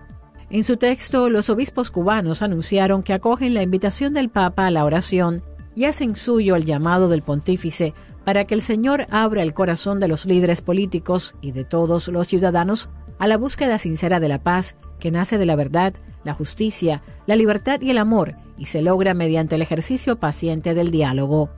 En 0.49 0.63
su 0.63 0.77
texto, 0.77 1.29
los 1.29 1.49
obispos 1.49 1.91
cubanos 1.91 2.43
anunciaron 2.43 3.03
que 3.03 3.13
acogen 3.13 3.53
la 3.53 3.61
invitación 3.61 4.13
del 4.13 4.29
Papa 4.29 4.67
a 4.67 4.71
la 4.71 4.85
oración 4.85 5.43
y 5.79 5.85
hacen 5.85 6.17
suyo 6.17 6.57
el 6.57 6.65
llamado 6.65 7.07
del 7.07 7.21
pontífice 7.21 7.93
para 8.25 8.43
que 8.43 8.53
el 8.53 8.61
Señor 8.61 9.07
abra 9.11 9.43
el 9.43 9.53
corazón 9.53 10.01
de 10.01 10.09
los 10.09 10.25
líderes 10.25 10.61
políticos 10.61 11.35
y 11.39 11.53
de 11.53 11.63
todos 11.63 12.09
los 12.09 12.27
ciudadanos 12.27 12.89
a 13.17 13.27
la 13.27 13.37
búsqueda 13.37 13.77
sincera 13.77 14.19
de 14.19 14.27
la 14.27 14.43
paz 14.43 14.75
que 14.99 15.09
nace 15.09 15.37
de 15.37 15.45
la 15.45 15.55
verdad, 15.55 15.93
la 16.25 16.33
justicia, 16.33 17.01
la 17.27 17.37
libertad 17.37 17.79
y 17.79 17.91
el 17.91 17.97
amor 17.97 18.35
y 18.57 18.65
se 18.65 18.81
logra 18.81 19.13
mediante 19.13 19.55
el 19.55 19.61
ejercicio 19.61 20.19
paciente 20.19 20.73
del 20.73 20.91
diálogo. 20.91 21.49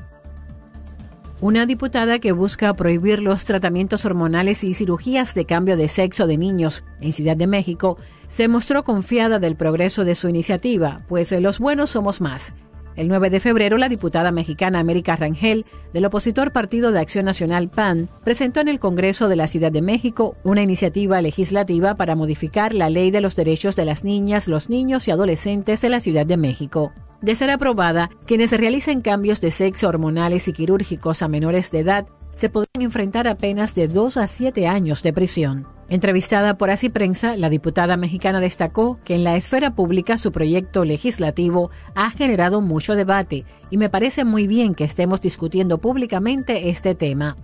Una 1.40 1.66
diputada 1.66 2.20
que 2.20 2.32
busca 2.32 2.76
prohibir 2.76 3.24
los 3.24 3.46
tratamientos 3.46 4.06
hormonales 4.06 4.64
y 4.64 4.76
cirugías 4.76 5.34
de 5.34 5.46
cambio 5.46 5.78
de 5.78 5.88
sexo 5.88 6.28
de 6.28 6.38
niños 6.38 6.84
en 7.00 7.12
Ciudad 7.12 7.38
de 7.38 7.48
México 7.48 7.98
se 8.28 8.48
mostró 8.48 8.84
confiada 8.84 9.40
del 9.40 9.56
progreso 9.56 10.06
de 10.06 10.14
su 10.14 10.30
iniciativa, 10.30 11.02
pues 11.10 11.32
los 11.32 11.58
buenos 11.58 11.90
somos 11.90 12.22
más 12.22 12.54
el 12.96 13.08
9 13.08 13.30
de 13.30 13.40
febrero, 13.40 13.78
la 13.78 13.90
diputada 13.90 14.32
mexicana 14.32 14.80
América 14.80 15.16
Rangel, 15.16 15.66
del 15.94 16.06
opositor 16.06 16.52
Partido 16.52 16.92
de 16.92 17.00
Acción 17.00 17.26
Nacional 17.26 17.70
PAN, 17.70 18.10
presentó 18.24 18.60
en 18.60 18.68
el 18.68 18.80
Congreso 18.80 19.28
de 19.30 19.36
la 19.36 19.48
Ciudad 19.48 19.72
de 19.72 19.82
México 19.82 20.36
una 20.44 20.62
iniciativa 20.62 21.22
legislativa 21.22 21.96
para 21.96 22.16
modificar 22.16 22.74
la 22.74 22.90
ley 22.90 23.12
de 23.12 23.22
los 23.22 23.36
derechos 23.36 23.76
de 23.76 23.86
las 23.86 24.04
niñas, 24.04 24.48
los 24.48 24.70
niños 24.70 25.08
y 25.08 25.12
adolescentes 25.12 25.82
de 25.82 25.90
la 25.90 26.00
Ciudad 26.00 26.26
de 26.26 26.38
México. 26.38 26.92
De 27.22 27.36
ser 27.36 27.52
aprobada, 27.52 28.10
quienes 28.26 28.52
realicen 28.52 29.02
cambios 29.02 29.42
de 29.42 29.52
sexo 29.52 29.88
hormonales 29.88 30.48
y 30.48 30.54
quirúrgicos 30.54 31.22
a 31.22 31.28
menores 31.28 31.72
de 31.72 31.80
edad 31.80 32.08
se 32.36 32.50
podrán 32.50 32.82
enfrentar 32.82 33.28
a 33.28 33.36
penas 33.36 33.76
de 33.76 33.88
2 33.88 34.18
a 34.18 34.28
7 34.28 34.68
años 34.68 35.04
de 35.04 35.14
prisión. 35.14 35.68
Entrevistada 35.92 36.58
por 36.58 36.70
Así 36.70 36.88
Prensa, 36.88 37.36
la 37.36 37.50
diputada 37.50 37.98
mexicana 37.98 38.40
destacó 38.40 38.98
que 39.04 39.14
en 39.14 39.26
la 39.26 39.36
esfera 39.36 39.76
pública 39.76 40.18
su 40.18 40.32
proyecto 40.32 40.86
legislativo 40.86 41.70
ha 41.96 42.12
generado 42.12 42.62
mucho 42.62 42.96
debate 42.96 43.44
y 43.70 43.76
me 43.76 43.90
parece 43.90 44.24
muy 44.24 44.48
bien 44.48 44.74
que 44.74 44.86
estemos 44.86 45.20
discutiendo 45.20 45.80
públicamente 45.80 46.70
este 46.70 46.96
tema. 46.96 47.36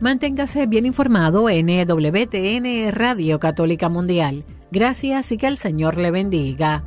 Manténgase 0.00 0.66
bien 0.66 0.86
informado 0.86 1.50
en 1.50 1.68
EWTN 1.68 2.90
Radio 2.92 3.38
Católica 3.38 3.90
Mundial. 3.90 4.42
Gracias 4.70 5.30
y 5.30 5.36
que 5.36 5.46
el 5.46 5.58
Señor 5.58 5.98
le 5.98 6.10
bendiga. 6.10 6.84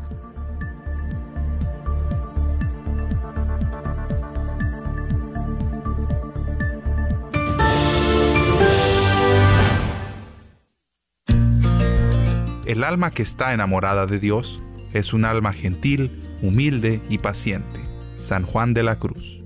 El 12.68 12.84
alma 12.84 13.12
que 13.12 13.24
está 13.24 13.54
enamorada 13.54 14.08
de 14.08 14.20
Dios 14.20 14.62
es 14.92 15.14
un 15.14 15.24
alma 15.24 15.54
gentil, 15.54 16.22
humilde 16.42 17.00
y 17.10 17.20
paciente. 17.20 17.80
San 18.20 18.44
Juan 18.44 18.74
de 18.74 18.84
la 18.84 19.00
Cruz. 19.00 19.42